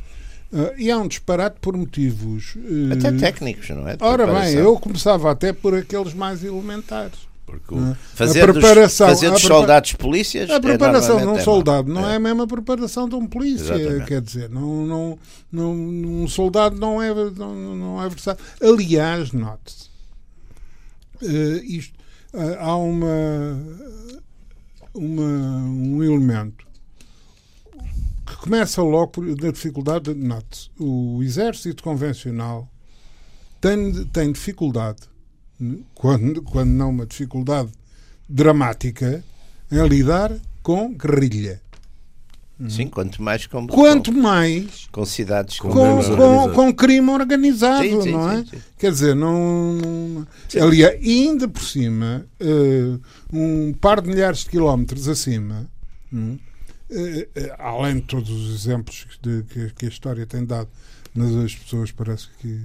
Ah, 0.53 0.73
e 0.79 0.91
é 0.91 0.97
um 0.97 1.07
disparate 1.07 1.59
por 1.61 1.77
motivos. 1.77 2.57
Até 2.91 3.13
técnicos, 3.13 3.69
não 3.71 3.87
é? 3.87 3.97
De 3.97 4.03
Ora 4.03 4.27
bem, 4.27 4.55
eu 4.55 4.79
começava 4.79 5.31
até 5.31 5.53
por 5.53 5.75
aqueles 5.75 6.15
mais 6.15 6.43
elementares. 6.43 7.28
Porque 7.49 7.75
não 7.75 7.89
é? 7.89 7.93
o- 7.93 7.95
fazer 8.15 8.43
A 8.50 8.53
dos, 8.53 8.97
fazer 8.99 9.31
dos 9.31 9.41
soldados 9.41 9.95
polícias. 9.95 10.50
A 10.50 10.55
é 10.56 10.61
preparação 10.61 11.17
de 11.19 11.27
um 11.27 11.37
é 11.37 11.41
soldado 11.43 11.91
mau. 11.91 12.03
não 12.03 12.09
é. 12.11 12.17
a 12.17 12.19
mesma 12.21 12.47
preparação 12.47 13.09
de 13.09 13.15
um 13.15 13.27
polícia, 13.27 13.73
Exatamente. 13.75 14.06
quer 14.06 14.21
dizer, 14.21 14.50
não, 14.50 14.85
não, 14.87 15.19
não, 15.50 15.73
um 15.73 16.29
soldado 16.29 16.77
não 16.77 17.03
é, 17.03 17.15
não, 17.15 17.55
não 17.75 18.03
é 18.03 18.08
versátil. 18.08 18.44
Aliás, 18.63 19.32
note-se, 19.32 19.89
eh, 21.22 21.63
isto, 21.65 21.94
eh, 22.34 22.56
há 22.61 22.77
uma, 22.77 23.58
uma, 24.93 25.22
um 25.22 26.05
elemento 26.05 26.67
que 28.27 28.37
começa 28.37 28.82
logo 28.82 29.08
por, 29.08 29.34
da 29.34 29.51
dificuldade, 29.51 30.13
note-se, 30.13 30.69
o 30.79 31.22
exército 31.22 31.82
convencional 31.82 32.69
tem, 33.58 34.05
tem 34.06 34.32
dificuldade, 34.32 34.99
quando, 35.94 36.43
quando 36.43 36.70
não 36.70 36.91
uma 36.91 37.06
dificuldade 37.06 37.70
dramática, 38.29 39.24
em 39.70 39.86
lidar 39.86 40.32
com 40.62 40.93
guerrilha. 40.94 41.60
Sim, 42.69 42.88
quanto 42.88 43.22
mais 43.22 43.46
com, 43.46 43.69
Quanto 43.69 44.12
com, 44.12 44.19
mais 44.20 44.88
com 44.91 45.05
cidades 45.05 45.60
Com 45.60 45.70
com, 45.70 46.53
com, 46.53 46.74
crime 46.74 47.08
organizado, 47.08 47.84
Sim, 47.84 48.03
sim, 48.03 48.10
não 48.12 48.31
é? 48.32 48.44
sim. 48.44 48.58
Quer 48.77 48.91
dizer, 48.91 49.15
não. 49.15 49.74
não 49.74 50.27
aliás, 50.60 51.00
ainda 51.00 51.46
por 51.46 51.62
cima, 51.62 52.27
eh, 52.41 52.98
um 53.32 53.72
par 53.72 54.00
de 54.00 54.08
milhares 54.08 54.41
de 54.41 54.46
quilómetros 54.50 55.06
acima, 55.08 55.70
eh, 56.91 57.29
eh, 57.36 57.55
além 57.60 57.96
de 57.96 58.03
todos 58.03 58.29
os 58.29 58.53
exemplos 58.60 59.06
de- 59.22 59.44
que, 59.44 59.70
que 59.74 59.86
a 59.86 59.88
história 59.88 60.27
tem 60.27 60.44
dado, 60.44 60.69
mas 61.15 61.32
as 61.36 61.55
pessoas 61.55 61.93
parece 61.93 62.27
que 62.41 62.60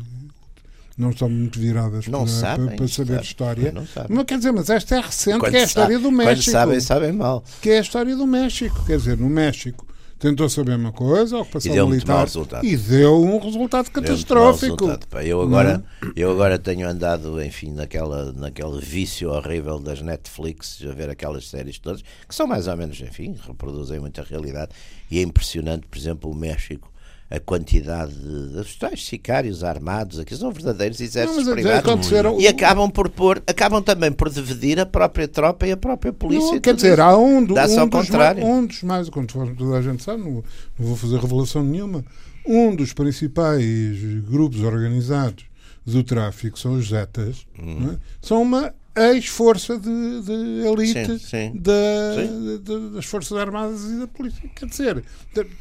não 0.97 1.09
estão 1.09 1.29
muito 1.29 1.59
viradas 1.59 2.07
Não 2.07 2.19
para, 2.25 2.27
sabem, 2.33 2.65
para- 2.67 2.75
para 2.77 2.88
saber 2.88 3.07
sabem. 3.13 3.21
história. 3.23 3.71
Não 3.71 3.85
sabem. 3.88 4.15
Mas 4.17 4.25
quer 4.25 4.38
dizer, 4.38 4.51
mas 4.51 4.69
esta 4.69 4.95
é 4.95 5.01
recente, 5.01 5.39
Quando 5.39 5.51
que 5.51 5.57
é 5.57 5.62
a 5.62 5.65
história 5.65 5.97
do 5.97 6.03
Quando 6.09 6.17
México 6.17 6.51
sabem, 6.51 6.79
sabem 6.79 7.12
mal. 7.13 7.43
que 7.62 7.69
é 7.69 7.77
a 7.77 7.81
história 7.81 8.15
do 8.15 8.27
México. 8.27 8.83
Quer 8.85 8.97
dizer, 8.97 9.17
no 9.17 9.29
México 9.29 9.88
tentou-se 10.19 10.57
a 10.57 10.63
mesma 10.63 10.91
coisa, 10.93 11.35
a 11.35 11.41
ocupação 11.41 11.69
E 11.69 11.75
deu 11.75 11.85
militar, 11.88 12.23
resultado. 12.23 12.65
e 12.65 12.77
deu 12.77 13.21
um 13.21 13.39
resultado 13.39 13.89
catastrófico. 13.91 14.75
resultado, 14.85 15.07
pá. 15.07 15.21
Eu 15.23 15.41
agora, 15.41 15.83
eu 16.15 16.31
agora 16.31 16.57
tenho 16.57 16.88
andado, 16.88 17.43
enfim, 17.43 17.71
naquela, 17.73 18.31
naquele 18.31 18.79
vício 18.79 19.29
horrível 19.31 19.79
das 19.79 20.01
Netflix, 20.01 20.79
a 20.89 20.93
ver 20.93 21.09
aquelas 21.09 21.50
séries 21.50 21.77
todas, 21.79 22.01
que 22.27 22.33
são 22.33 22.47
mais 22.47 22.67
ou 22.67 22.77
menos, 22.77 23.01
enfim, 23.01 23.35
reproduzem 23.45 24.00
muita 24.00 24.23
realidade. 24.23 24.71
E 25.12 25.19
é 25.19 25.21
impressionante, 25.23 25.88
por 25.88 25.97
exemplo, 25.97 26.31
o 26.31 26.35
México, 26.35 26.89
a 27.35 27.39
quantidade 27.39 28.13
de, 28.13 28.77
tais 28.77 29.03
sicários 29.05 29.63
armados, 29.63 30.19
aqui 30.19 30.35
são 30.35 30.51
verdadeiros 30.51 30.99
Não, 30.99 31.05
exércitos 31.05 31.39
mas 31.45 31.47
é 31.47 31.53
privados. 31.53 31.79
aconteceram- 31.79 32.39
E 32.39 32.47
acabam 32.47 32.91
por 32.91 33.09
pôr, 33.09 33.41
acabam 33.47 33.81
também 33.81 34.11
por 34.11 34.29
dividir 34.29 34.79
a 34.79 34.85
própria 34.85 35.27
tropa 35.27 35.65
e 35.65 35.71
a 35.71 35.77
própria 35.77 36.13
polícia. 36.13 36.51
Não, 36.53 36.59
quer 36.59 36.75
dizer, 36.75 36.99
há 36.99 37.17
um, 37.17 37.43
do, 37.43 37.55
um 37.57 37.87
dos 37.87 37.89
contrário. 37.89 38.43
ma- 38.43 38.49
um 38.49 38.65
dos 38.67 38.83
mais, 38.83 39.09
conforme 39.09 39.55
toda 39.55 39.77
a 39.77 39.81
gente 39.81 40.03
sabe, 40.03 40.21
não, 40.21 40.31
não 40.33 40.43
vou 40.77 40.95
fazer 40.95 41.17
revelação 41.19 41.63
nenhuma, 41.63 42.05
um 42.45 42.75
dos 42.75 42.93
principais 42.93 43.95
grupos 44.29 44.61
organizados 44.61 45.45
do 45.85 46.03
tráfico 46.03 46.59
são 46.59 46.73
os 46.75 46.89
Zetas, 46.89 47.47
Hum. 47.59 47.77
não 47.79 47.91
é? 47.93 47.97
são 48.21 48.41
uma 48.43 48.73
ex-força 48.95 49.77
de, 49.79 50.21
de 50.21 50.67
elite 50.67 51.05
Sim, 51.05 51.17
sim. 51.17 51.51
da- 51.55 52.15
Sim. 52.15 52.59
de- 52.63 52.89
das 52.95 53.05
Forças 53.05 53.38
Armadas 53.38 53.83
e 53.85 54.00
da 54.00 54.07
Polícia. 54.07 54.47
Quer 54.55 54.67
dizer, 54.67 55.03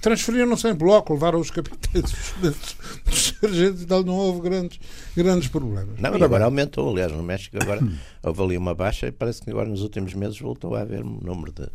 transferiram-se 0.00 0.68
em 0.68 0.74
bloco, 0.74 1.14
levaram 1.14 1.40
os 1.40 1.50
capitães, 1.50 2.04
os, 2.42 2.76
os 3.12 3.34
sargentos 3.40 3.82
e 3.82 3.86
tal, 3.86 4.04
não 4.04 4.14
houve 4.14 4.40
grandes, 4.48 4.78
grandes 5.16 5.48
problemas. 5.48 5.98
Não, 5.98 6.10
Ora 6.10 6.24
agora 6.24 6.40
bem, 6.40 6.44
aumentou. 6.44 6.90
Aliás, 6.90 7.10
no 7.12 7.22
México 7.22 7.56
agora 7.60 7.80
houve 8.22 8.42
ali 8.42 8.56
uma 8.58 8.74
baixa 8.74 9.06
e 9.06 9.12
parece 9.12 9.40
que 9.42 9.50
agora 9.50 9.68
nos 9.68 9.82
últimos 9.82 10.12
meses 10.14 10.38
voltou 10.38 10.74
a 10.74 10.80
haver 10.82 11.02
um 11.02 11.18
número 11.22 11.52
de, 11.52 11.66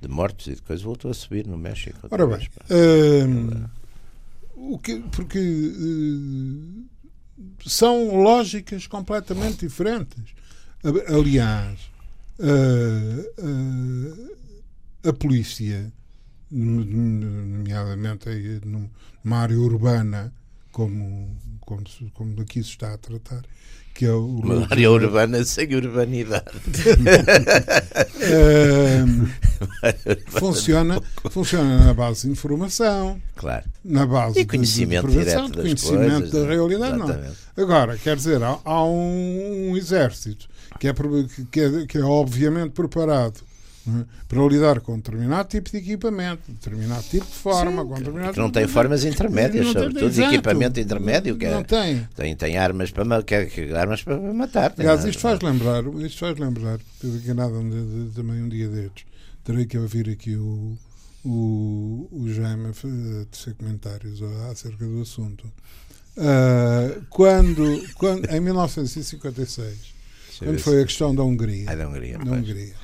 de 0.00 0.08
mortos 0.08 0.46
e 0.48 0.54
de 0.56 0.62
coisas, 0.62 0.82
voltou 0.84 1.10
a 1.10 1.14
subir 1.14 1.46
no 1.46 1.56
México. 1.56 2.08
Ora 2.10 2.26
bem, 2.26 2.48
pá. 2.54 2.64
hum, 2.74 3.64
o 4.56 4.78
que, 4.80 4.98
porque 5.12 5.38
hum, 5.38 6.86
são 7.66 8.20
lógicas 8.20 8.88
completamente 8.88 9.58
diferentes. 9.66 10.34
Aliás, 10.84 11.78
a, 12.40 12.44
a, 15.06 15.10
a 15.10 15.12
polícia, 15.12 15.92
nom- 16.50 16.84
nomeadamente 16.84 18.28
numa 18.64 19.38
área 19.38 19.58
urbana, 19.58 20.32
como, 20.70 21.36
como, 21.60 21.82
como 22.14 22.40
aqui 22.42 22.62
se 22.62 22.70
está 22.70 22.94
a 22.94 22.98
tratar, 22.98 23.42
que 23.92 24.04
é 24.06 24.12
o 24.12 24.24
Uma 24.38 24.64
área 24.70 24.90
urbana 24.92 25.42
sem 25.44 25.74
urbanidade. 25.74 26.44
hum, 29.04 29.28
funciona, 30.38 31.00
funciona 31.30 31.86
na 31.86 31.94
base 31.94 32.26
de 32.26 32.32
informação, 32.32 33.20
Claro. 33.34 33.64
na 33.84 34.06
base 34.06 34.38
E 34.40 34.46
conhecimento 34.46 35.08
de, 35.08 35.12
de 35.12 35.14
prevenção, 35.24 35.46
direto 35.50 35.56
das 35.56 35.64
conhecimento 35.82 36.12
coisas, 36.20 36.30
da 36.32 36.40
né? 36.40 36.46
realidade, 36.54 36.98
não. 36.98 37.10
é? 37.10 37.32
Agora, 37.56 37.98
quer 37.98 38.14
dizer, 38.16 38.40
há, 38.42 38.58
há 38.64 38.84
um, 38.84 39.70
um 39.72 39.76
exército 39.76 40.48
que 40.78 40.88
é, 40.88 40.92
que- 40.94 41.44
que 41.50 41.60
é, 41.60 41.86
que 41.86 41.98
é 41.98 42.02
obviamente 42.02 42.70
preparado 42.72 43.40
é? 43.86 44.04
para 44.28 44.42
lidar 44.46 44.80
com 44.80 44.96
determinado 44.96 45.48
tipo 45.48 45.70
de 45.70 45.78
equipamento, 45.78 46.42
determinado 46.48 47.02
tipo 47.04 47.24
de 47.26 47.32
forma, 47.32 47.84
com 47.84 47.94
determinado 47.94 48.32
Que 48.34 48.38
não 48.38 48.46
tipo 48.48 48.58
tem 48.58 48.66
de- 48.66 48.72
formas 48.72 49.04
intermédias, 49.04 49.66
Não 49.66 49.72
tem- 49.72 49.82
sobretudo 49.84 50.10
exato. 50.10 50.34
equipamento 50.34 50.80
intermédio. 50.80 51.36
Que 51.38 51.48
Não 51.48 51.60
é, 51.60 51.64
tem. 51.64 52.08
tem, 52.14 52.36
tem 52.36 52.58
armas 52.58 52.90
para, 52.90 53.22
que, 53.22 53.46
que- 53.46 53.72
armas 53.72 54.02
para 54.02 54.18
matar. 54.34 54.70
tem 54.72 54.86
Aliás, 54.86 55.04
isto 55.06 55.20
faz 55.22 55.40
lembrar, 55.40 55.82
isto 56.04 56.18
faz 56.18 56.38
lembrar, 56.38 56.74
aqui 56.74 57.32
nada 57.34 57.54
também 58.14 58.42
um 58.42 58.48
dia 58.48 58.68
destes, 58.68 59.04
terei 59.42 59.64
que 59.64 59.78
ouvir 59.78 60.10
aqui 60.10 60.36
o, 60.36 60.76
o, 61.24 62.08
o 62.12 62.28
Jaime 62.32 62.72
tecer 63.30 63.54
comentários 63.54 64.20
acerca 64.50 64.84
do 64.84 65.00
assunto. 65.00 65.50
Ah, 66.18 66.94
quando, 67.08 67.82
quando, 67.94 68.26
em 68.30 68.40
1956, 68.40 69.66
Deixa 69.68 69.92
eu 69.92 69.97
quando 70.38 70.58
foi 70.58 70.82
a 70.82 70.84
questão 70.84 71.14
da 71.14 71.22
Hungria, 71.22 71.64
Ah, 71.70 71.74
da 71.74 71.88
Hungria. 71.88 72.18
da. 72.18 72.32
Hungria, 72.32 72.74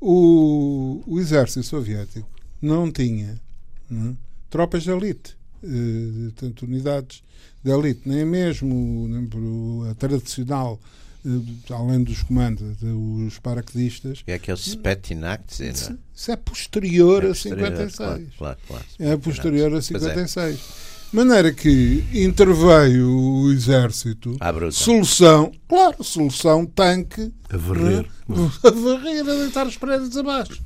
o, 0.00 1.02
o 1.06 1.20
exército 1.20 1.62
soviético 1.64 2.28
não 2.60 2.90
tinha 2.90 3.40
não 3.90 4.10
é, 4.10 4.14
tropas 4.50 4.82
de 4.82 4.90
elite, 4.90 5.36
eh, 5.62 6.30
tanto 6.36 6.64
unidades 6.66 7.22
de 7.62 7.70
elite, 7.70 8.02
nem 8.06 8.24
mesmo 8.24 9.06
nem 9.08 9.26
a 9.90 9.94
tradicional, 9.94 10.80
eh, 11.24 11.72
além 11.74 12.02
dos 12.02 12.22
comandos, 12.22 12.76
de- 12.78 12.86
os 12.86 13.38
paraquedistas. 13.38 14.22
Que 14.22 14.32
é 14.32 14.34
aquele 14.34 14.56
não 15.90 15.96
é? 15.96 15.98
Isso 16.14 16.30
é 16.32 16.36
posterior 16.36 17.22
É 17.24 17.26
a 17.26 17.28
posterior, 17.30 17.66
56. 17.68 17.96
Claro, 17.96 18.26
claro, 18.38 18.58
claro. 18.66 18.84
É 18.98 19.16
posterior 19.16 19.66
a 19.68 19.70
Pois 19.70 19.86
é. 19.86 20.14
56. 21.14 21.16
De 21.16 21.16
maneira 21.16 21.52
que 21.52 22.04
interveio 22.12 23.08
o 23.10 23.52
exército. 23.52 24.36
À 24.40 24.52
bruta. 24.52 24.72
Solução, 24.72 25.52
claro, 25.68 26.02
solução 26.02 26.66
tanque. 26.66 27.32
A 27.50 27.56
varrer. 27.56 28.04
é? 28.04 28.68
A 28.68 28.70
varrer, 28.70 29.20
a 29.20 29.34
deitar 29.44 29.66
os 29.66 29.76
prédios 29.76 30.16
abaixo. 30.16 30.60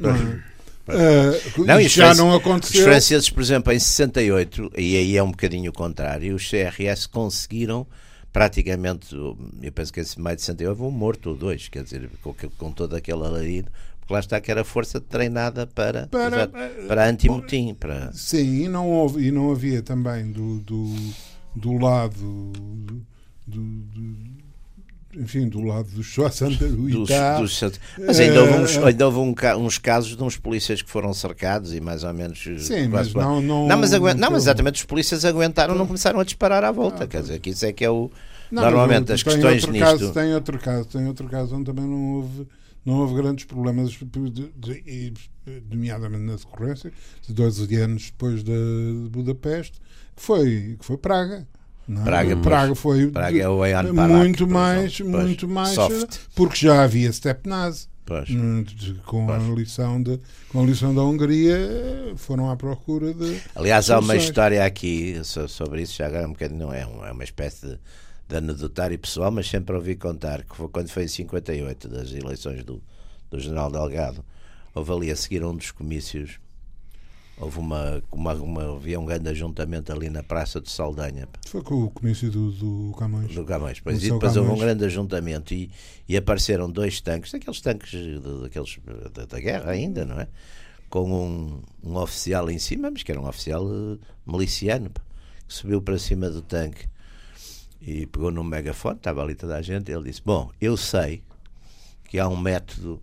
Não 0.00 0.10
é? 0.10 0.40
Ah, 0.86 1.32
Não, 1.66 1.80
e 1.80 1.86
isso 1.86 1.92
os 1.92 1.92
já 1.94 2.04
franceses- 2.06 2.18
não 2.18 2.28
Os 2.30 2.36
aconteceu. 2.36 2.84
franceses, 2.84 3.30
por 3.30 3.42
exemplo, 3.42 3.72
em 3.72 3.78
68, 3.78 4.70
e 4.76 4.96
aí 4.96 5.16
é 5.16 5.22
um 5.22 5.30
bocadinho 5.30 5.70
o 5.70 5.74
contrário, 5.74 6.34
os 6.34 6.46
CRS 6.50 7.06
conseguiram 7.08 7.86
praticamente, 8.30 9.14
eu 9.14 9.38
penso 9.74 9.90
que 9.92 10.00
esse 10.00 10.20
maio 10.20 10.36
de 10.36 10.42
68 10.42 10.68
houve 10.82 10.82
um 10.82 10.98
morto 10.98 11.30
ou 11.30 11.36
dois, 11.36 11.68
quer 11.68 11.84
dizer, 11.84 12.10
com, 12.20 12.34
com 12.58 12.70
todo 12.72 12.94
aquele 12.96 13.22
alarido, 13.22 13.70
porque 14.04 14.12
lá 14.12 14.20
está 14.20 14.38
que 14.40 14.50
era 14.50 14.62
força 14.64 15.00
treinada 15.00 15.66
para, 15.66 16.06
Para- 16.08 16.26
exato, 16.36 16.52
para 16.86 17.08
anti-motim, 17.08 17.74
para... 17.74 18.12
Sim, 18.12 18.64
e 18.64 18.68
não, 18.68 18.90
houve, 18.90 19.26
e 19.26 19.30
não 19.30 19.50
havia 19.50 19.80
também 19.82 20.30
do, 20.30 20.58
do, 20.60 20.94
do 21.56 21.72
lado 21.78 22.52
do, 23.46 23.58
do- 23.58 24.34
enfim, 25.16 25.48
do 25.48 25.60
lado 25.62 25.88
dos 25.90 26.06
dos- 27.38 27.62
mas 28.04 28.18
ainda 28.18 28.42
houve, 28.42 28.54
uns, 28.54 28.76
Eh, 28.76 28.84
ainda 28.88 29.06
houve 29.06 29.18
um 29.18 29.34
uns 29.64 29.78
casos 29.78 30.16
de 30.16 30.22
uns 30.22 30.36
polícias 30.36 30.82
que 30.82 30.90
foram 30.90 31.14
cercados 31.14 31.72
e 31.72 31.80
mais 31.80 32.02
ou 32.02 32.12
menos. 32.12 32.38
Sim, 32.58 32.90
quase- 32.90 32.90
mas 32.90 33.14
não- 33.14 33.40
não- 33.40 33.68
não, 33.68 33.78
mas, 33.78 33.94
aguen- 33.94 34.14
não 34.14 34.34
exatamente 34.36 34.74
os 34.80 34.84
polícias 34.84 35.24
aguentaram, 35.24 35.74
não 35.76 35.86
começaram 35.86 36.18
a 36.18 36.24
disparar 36.24 36.64
à 36.64 36.72
volta. 36.72 37.06
quer 37.06 37.20
dizer, 37.22 37.38
que 37.38 37.50
isso 37.50 37.64
é 37.64 37.72
que 37.72 37.84
é 37.84 37.90
o. 37.90 38.10
Não, 38.50 38.62
normalmente 38.62 39.12
as 39.12 39.22
questões 39.22 39.62
outro 39.62 39.72
nisto. 39.72 39.84
Caso, 39.84 40.12
tem 40.12 40.34
outro 40.34 40.58
caso, 40.58 40.84
tem 40.88 41.06
outro 41.06 41.28
caso 41.28 41.54
onde 41.56 41.64
também 41.64 41.84
não 41.86 42.14
houve, 42.16 42.46
não 42.84 42.94
houve 43.00 43.14
grandes 43.14 43.44
problemas, 43.44 43.90
de, 43.90 44.04
de, 44.04 44.50
de, 44.56 45.12
nomeadamente 45.70 46.22
na 46.24 46.36
decorrência, 46.36 46.92
de 47.26 47.32
12 47.32 47.74
anos 47.76 48.04
depois 48.10 48.42
de, 48.42 49.08
Budapeste, 49.10 49.80
que 50.16 50.22
foi, 50.22 50.76
que 50.78 50.84
foi 50.84 50.96
Praga. 50.98 51.46
não 51.88 52.02
é? 52.02 52.04
Praga. 52.04 52.36
Praga 52.36 52.74
foi 52.74 53.08
Praga 53.08 53.38
é 53.38 53.48
muito 54.06 54.46
mais. 54.46 54.98
Pois, 54.98 55.10
muito 55.10 55.48
mais, 55.48 55.74
soft. 55.74 56.18
porque 56.34 56.56
já 56.66 56.82
havia 56.82 57.12
Stepnazi. 57.12 57.88
Pois. 58.06 58.28
Hum, 58.28 58.62
Com 59.06 59.32
a, 59.32 59.38
lição 59.38 60.02
de, 60.02 60.20
com 60.50 60.62
a 60.62 60.66
lição 60.66 60.94
da 60.94 61.02
Hungria, 61.02 62.12
foram 62.16 62.50
à 62.50 62.56
procura 62.56 63.14
de. 63.14 63.40
Aliás, 63.54 63.88
há 63.88 63.98
uma 63.98 64.14
história 64.14 64.62
aqui 64.62 65.18
so- 65.24 65.48
sobre 65.48 65.80
isso, 65.82 65.96
já 65.96 66.06
agora 66.08 66.26
um 66.28 66.32
bocadinho, 66.32 66.66
não 66.66 66.72
é, 66.72 66.82
é 66.82 67.12
uma 67.12 67.24
espécie 67.24 67.66
de, 67.66 67.78
de 68.28 68.36
anedotário 68.36 68.98
pessoal, 68.98 69.30
mas 69.30 69.48
sempre 69.48 69.74
ouvi 69.76 69.96
contar 69.96 70.44
que 70.44 70.56
foi 70.56 70.68
quando 70.68 70.88
foi 70.88 71.04
em 71.04 71.08
58, 71.08 71.88
das 71.88 72.12
eleições 72.12 72.64
do, 72.64 72.82
do 73.30 73.38
General 73.38 73.70
Delgado, 73.70 74.24
houve 74.74 74.92
ali 74.92 75.10
a 75.10 75.16
seguir 75.16 75.44
um 75.44 75.54
dos 75.54 75.70
comícios, 75.70 76.38
houve 77.36 77.58
uma, 77.58 78.02
uma, 78.10 78.32
uma 78.34 78.76
havia 78.76 78.98
um 78.98 79.04
grande 79.04 79.28
ajuntamento 79.28 79.92
ali 79.92 80.08
na 80.08 80.22
Praça 80.22 80.60
de 80.60 80.70
Saldanha, 80.70 81.28
Foi 81.46 81.62
com 81.62 81.82
o 81.84 81.90
comício 81.90 82.30
do, 82.30 82.50
do 82.52 82.94
Camões. 82.96 83.34
do 83.34 83.44
Camões. 83.44 83.80
Pois, 83.80 84.00
Do 84.00 84.06
e 84.06 84.10
depois 84.10 84.36
houve 84.36 84.50
um 84.50 84.58
grande 84.58 84.84
ajuntamento 84.84 85.52
e, 85.52 85.70
e 86.08 86.16
apareceram 86.16 86.70
dois 86.70 87.00
tanques, 87.00 87.30
daqueles 87.32 87.60
tanques 87.60 87.90
de- 87.90 88.20
daqueles, 88.42 88.78
da, 89.12 89.26
da 89.26 89.40
guerra 89.40 89.70
ainda, 89.72 90.04
não 90.04 90.18
é? 90.20 90.28
Com 90.88 91.10
um, 91.12 91.62
um 91.82 91.96
oficial 91.96 92.48
em 92.50 92.58
cima, 92.58 92.90
mas 92.90 93.02
que 93.02 93.10
era 93.10 93.20
um 93.20 93.26
oficial 93.28 93.66
eh, 93.68 93.98
miliciano, 94.26 94.90
que 95.46 95.52
subiu 95.54 95.82
para 95.82 95.98
cima 95.98 96.30
do 96.30 96.40
tanque 96.40 96.86
e 97.86 98.06
pegou 98.06 98.30
num 98.30 98.42
megafone, 98.42 98.96
estava 98.96 99.22
ali 99.22 99.34
toda 99.34 99.56
a 99.56 99.62
gente, 99.62 99.92
ele 99.92 100.04
disse: 100.04 100.22
Bom, 100.24 100.50
eu 100.60 100.76
sei 100.76 101.22
que 102.08 102.18
há 102.18 102.26
um 102.26 102.36
método, 102.36 103.02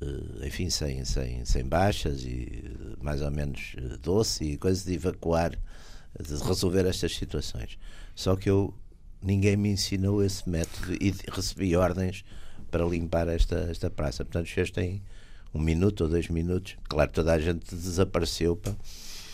eh, 0.00 0.46
enfim, 0.46 0.68
sem, 0.68 1.04
sem, 1.04 1.44
sem 1.44 1.64
baixas 1.64 2.24
e 2.24 2.64
eh, 2.64 2.96
mais 3.00 3.22
ou 3.22 3.30
menos 3.30 3.76
eh, 3.76 3.96
doce 4.02 4.44
e 4.44 4.56
coisas 4.56 4.84
de 4.84 4.94
evacuar, 4.94 5.52
de 5.52 6.34
resolver 6.42 6.86
estas 6.86 7.14
situações. 7.14 7.78
Só 8.14 8.34
que 8.34 8.50
eu 8.50 8.74
ninguém 9.22 9.56
me 9.56 9.70
ensinou 9.70 10.24
esse 10.24 10.48
método 10.48 10.92
e 11.00 11.14
recebi 11.30 11.76
ordens 11.76 12.24
para 12.70 12.84
limpar 12.84 13.28
esta, 13.28 13.68
esta 13.70 13.90
praça. 13.90 14.24
Portanto, 14.24 14.46
os 14.46 14.52
senhores 14.52 14.72
têm 14.72 15.02
um 15.54 15.60
minuto 15.60 16.02
ou 16.02 16.08
dois 16.08 16.28
minutos. 16.28 16.76
Claro, 16.88 17.10
toda 17.12 17.32
a 17.32 17.38
gente 17.38 17.74
desapareceu, 17.74 18.56
pá, 18.56 18.74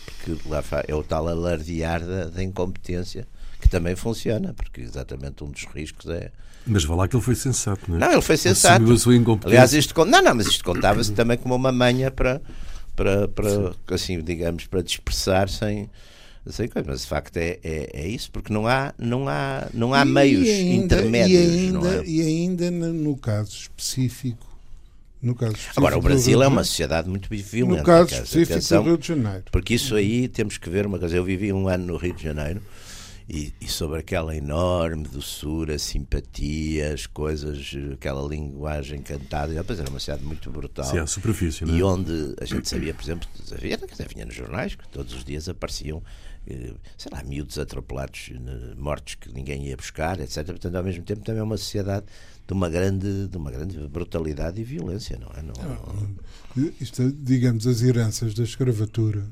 porque 0.05 0.49
lá 0.49 0.63
é 0.87 0.93
o 0.93 1.03
tal 1.03 1.27
alardear 1.27 2.05
da, 2.05 2.25
da 2.25 2.43
incompetência 2.43 3.27
que 3.59 3.67
também 3.69 3.95
funciona, 3.95 4.53
porque 4.53 4.81
exatamente 4.81 5.43
um 5.43 5.49
dos 5.49 5.65
riscos 5.73 6.09
é. 6.09 6.31
Mas 6.65 6.83
vá 6.83 6.95
lá 6.95 7.07
que 7.07 7.15
ele 7.15 7.23
foi 7.23 7.35
sensato, 7.35 7.81
não 7.89 7.95
é? 7.97 7.99
Não, 7.99 8.11
ele 8.11 8.21
foi 8.21 8.35
sensato. 8.37 8.75
Assumiu 8.75 8.95
a 8.95 8.99
sua 8.99 9.15
incompetência. 9.15 9.57
Aliás, 9.57 9.73
isto 9.73 9.93
con- 9.95 10.05
não, 10.05 10.21
não, 10.21 10.35
mas 10.35 10.47
isto 10.47 10.63
contava-se 10.63 11.13
também 11.13 11.37
como 11.37 11.55
uma 11.55 11.71
manha 11.71 12.11
para, 12.11 12.41
para, 12.95 13.27
para 13.29 13.73
assim, 13.91 14.21
digamos, 14.21 14.65
para 14.67 14.81
dispersar 14.83 15.47
sem, 15.49 15.89
sem 16.45 16.67
coisa. 16.67 16.85
Mas 16.89 17.01
de 17.01 17.07
facto 17.07 17.37
é, 17.37 17.57
é, 17.63 17.89
é 17.93 18.07
isso, 18.07 18.29
porque 18.31 18.51
não 18.51 18.67
há, 18.67 18.93
não 18.97 19.29
há, 19.29 19.65
não 19.73 19.93
há 19.93 20.01
E 20.01 20.05
meios 20.05 20.47
ainda- 20.47 20.83
intermédios. 20.95 21.39
E 21.41 21.57
ainda, 21.59 21.79
não 21.79 21.87
é? 21.89 22.03
e 22.05 22.21
ainda 22.21 22.69
no, 22.71 23.15
caso 23.17 23.51
específico. 23.51 24.45
No 25.21 25.33
caso 25.33 25.53
específico 25.53 25.79
Agora, 25.79 25.97
o 25.97 26.01
Brasil 26.01 26.43
é 26.43 26.47
uma 26.47 26.63
sociedade 26.63 27.09
muito 27.09 27.27
violenta. 27.29 27.79
No 27.79 27.83
caso 27.85 28.13
específico 28.13 28.53
atenção, 28.53 28.83
do 28.83 28.89
Rio 28.89 28.97
de 28.97 29.07
Janeiro. 29.07 29.43
Porque 29.51 29.73
isso 29.73 29.95
aí 29.95 30.27
temos 30.27 30.57
que 30.57 30.69
ver 30.69 30.85
uma 30.85 30.99
coisa. 30.99 31.15
Eu 31.15 31.23
vivi 31.23 31.51
um 31.53 31.67
ano 31.69 31.85
no 31.87 31.97
Rio 31.97 32.13
de 32.13 32.23
Janeiro 32.23 32.61
e, 33.29 33.53
e 33.59 33.67
sobre 33.67 33.99
aquela 33.99 34.35
enorme 34.35 35.03
doçura, 35.03 35.77
simpatia, 35.77 36.93
as 36.93 37.05
coisas, 37.05 37.73
aquela 37.93 38.25
linguagem 38.27 39.01
cantada. 39.01 39.51
E 39.51 39.55
depois 39.55 39.79
era 39.79 39.89
uma 39.89 39.99
cidade 39.99 40.23
muito 40.23 40.49
brutal. 40.49 40.85
Sim, 40.85 40.99
à 40.99 41.07
superfície, 41.07 41.65
não 41.65 41.73
é? 41.73 41.77
E 41.77 41.83
onde 41.83 42.35
a 42.39 42.45
gente 42.45 42.69
sabia, 42.69 42.93
por 42.93 43.03
exemplo, 43.03 43.27
havia, 43.51 43.77
vinha 44.13 44.25
nos 44.25 44.35
jornais, 44.35 44.75
que 44.75 44.87
todos 44.89 45.13
os 45.13 45.25
dias 45.25 45.49
apareciam 45.49 46.01
eh, 46.49 46.73
sei 46.97 47.11
lá, 47.11 47.21
miúdos 47.23 47.59
atropelados, 47.59 48.31
eh, 48.33 48.75
mortos 48.77 49.15
que 49.15 49.29
ninguém 49.33 49.67
ia 49.67 49.75
buscar, 49.75 50.17
etc. 50.21 50.45
Portanto, 50.45 50.75
ao 50.75 50.83
mesmo 50.83 51.03
tempo, 51.03 51.21
também 51.21 51.41
é 51.41 51.43
uma 51.43 51.57
sociedade 51.57 52.05
de 52.47 52.53
uma 52.53 52.69
grande, 52.69 53.27
de 53.27 53.35
uma 53.35 53.51
grande 53.51 53.77
brutalidade 53.89 54.61
e 54.61 54.63
violência, 54.63 55.19
não 55.19 55.29
é? 55.35 55.41
Não, 55.41 55.53
não... 56.55 56.73
Isto, 56.79 57.11
digamos, 57.11 57.67
as 57.67 57.81
heranças 57.81 58.33
da 58.33 58.43
escravatura 58.43 59.27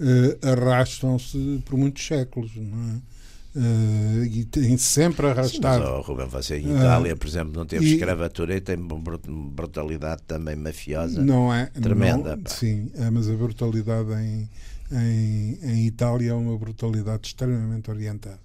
uh, 0.00 0.48
arrastam-se 0.48 1.62
por 1.64 1.76
muitos 1.76 2.06
séculos, 2.06 2.50
não 2.56 2.90
é? 2.90 3.10
Uh, 3.52 4.24
e 4.26 4.44
tem 4.44 4.76
sempre 4.76 5.26
arrastado. 5.26 5.82
Sim, 5.84 5.90
mas, 5.90 5.98
oh, 5.98 6.00
Rubem, 6.02 6.28
você 6.28 6.58
em 6.58 6.76
Itália, 6.76 7.14
uh, 7.14 7.16
por 7.16 7.26
exemplo, 7.26 7.52
não 7.52 7.66
teve 7.66 7.84
e, 7.84 7.94
escravatura 7.94 8.56
e 8.56 8.60
tem 8.60 8.76
brutalidade 8.76 10.22
também 10.22 10.54
mafiosa 10.54 11.20
não 11.20 11.52
é, 11.52 11.66
tremenda. 11.66 12.36
Não, 12.36 12.42
sim, 12.46 12.92
é, 12.94 13.10
mas 13.10 13.28
a 13.28 13.34
brutalidade 13.34 14.12
em, 14.12 14.48
em, 14.92 15.58
em 15.64 15.86
Itália 15.86 16.30
é 16.30 16.34
uma 16.34 16.56
brutalidade 16.56 17.26
extremamente 17.26 17.90
orientada. 17.90 18.38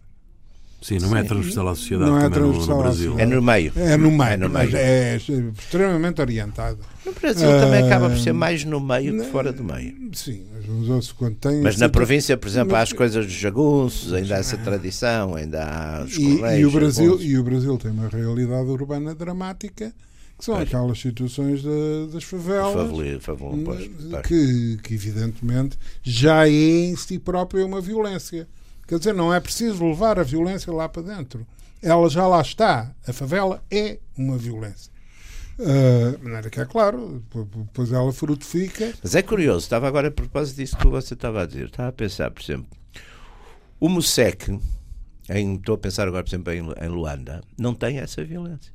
Sim, 0.86 1.00
não 1.00 1.18
é 1.18 1.24
transversal 1.24 1.68
à 1.68 1.74
sociedade 1.74 2.12
não 2.12 2.20
é 2.20 2.30
transversal 2.30 2.68
no, 2.68 2.76
no 2.76 2.84
Brasil. 2.84 3.16
É 3.20 3.26
no 3.26 3.42
meio. 3.42 3.74
É 3.76 3.98
no 3.98 4.12
meio, 4.12 4.30
é 4.30 4.38
no 4.38 4.50
meio. 4.50 4.78
é 4.78 5.18
extremamente 5.18 6.22
orientado. 6.22 6.78
No 7.04 7.12
Brasil 7.12 7.50
uh, 7.50 7.60
também 7.60 7.84
acaba 7.84 8.08
por 8.08 8.20
ser 8.20 8.34
mais 8.34 8.64
no 8.64 8.80
meio 8.80 9.20
que 9.20 9.32
fora 9.32 9.52
do 9.52 9.64
meio. 9.64 9.96
Sim, 10.14 10.46
mas 10.88 11.12
quando 11.12 11.38
tem. 11.38 11.60
Mas 11.64 11.78
na 11.78 11.90
província, 11.90 12.38
por 12.38 12.48
exemplo, 12.48 12.74
mas, 12.74 12.82
há 12.82 12.84
as 12.84 12.94
coisas 12.94 13.26
dos 13.26 13.34
jagunços, 13.34 14.14
ainda 14.14 14.36
há 14.36 14.38
essa 14.38 14.60
tradição, 14.60 15.34
ainda 15.34 15.64
há 15.64 16.04
os 16.04 16.16
e, 16.18 16.60
e 16.60 16.66
o 16.68 16.70
Brasil 16.70 17.20
E 17.20 17.36
o 17.36 17.44
Brasil 17.44 17.76
tem 17.80 17.90
uma 17.90 18.08
realidade 18.08 18.70
urbana 18.70 19.16
dramática 19.16 19.92
que 20.38 20.46
são 20.46 20.56
aquelas 20.56 21.00
situações 21.00 21.64
de, 21.64 22.14
das 22.14 22.24
favelas 22.24 22.92
Faveli, 22.92 23.20
favela, 23.20 23.58
pois, 23.66 23.90
que, 24.28 24.78
que 24.84 24.94
evidentemente 24.94 25.80
já 26.04 26.48
é 26.48 26.52
em 26.52 26.96
si 26.96 27.18
própria 27.18 27.66
uma 27.66 27.82
violência 27.82 28.48
Quer 28.88 29.00
dizer, 29.00 29.14
não 29.14 29.34
é 29.34 29.40
preciso 29.40 29.86
levar 29.86 30.20
a 30.20 30.24
violência 30.24 30.72
lá 30.72 30.88
para 30.88 31.02
dentro. 31.02 31.46
Ela 31.82 32.10
já 32.10 32.28
lá 32.28 32.42
está. 32.42 32.92
A 33.08 33.14
favela 33.14 33.64
é 33.70 34.00
uma 34.18 34.38
violência. 34.38 34.92
Uh, 35.58 36.22
maneira 36.22 36.50
que 36.50 36.60
é 36.60 36.66
claro, 36.66 37.24
depois 37.66 37.92
ela 37.92 38.12
frutifica. 38.12 38.94
Mas 39.02 39.16
é 39.16 39.22
curioso, 39.22 39.60
estava 39.60 39.88
agora 39.88 40.10
a 40.10 40.12
propósito 40.12 40.58
disso 40.58 40.78
que 40.78 40.88
você 40.88 41.14
estava 41.14 41.44
a 41.44 41.46
dizer. 41.46 41.68
Estava 41.68 41.90
a 41.90 41.94
pensar, 41.94 42.30
por 42.30 42.44
exemplo, 42.44 42.68
o 43.80 43.88
em, 45.30 45.56
estou 45.56 45.76
a 45.76 45.78
pensar 45.78 46.08
agora, 46.08 46.24
por 46.24 46.30
exemplo, 46.30 46.54
em, 46.54 46.86
em 46.86 46.90
Luanda, 46.90 47.42
não 47.58 47.74
tem 47.74 48.00
essa 48.00 48.24
violência. 48.24 48.74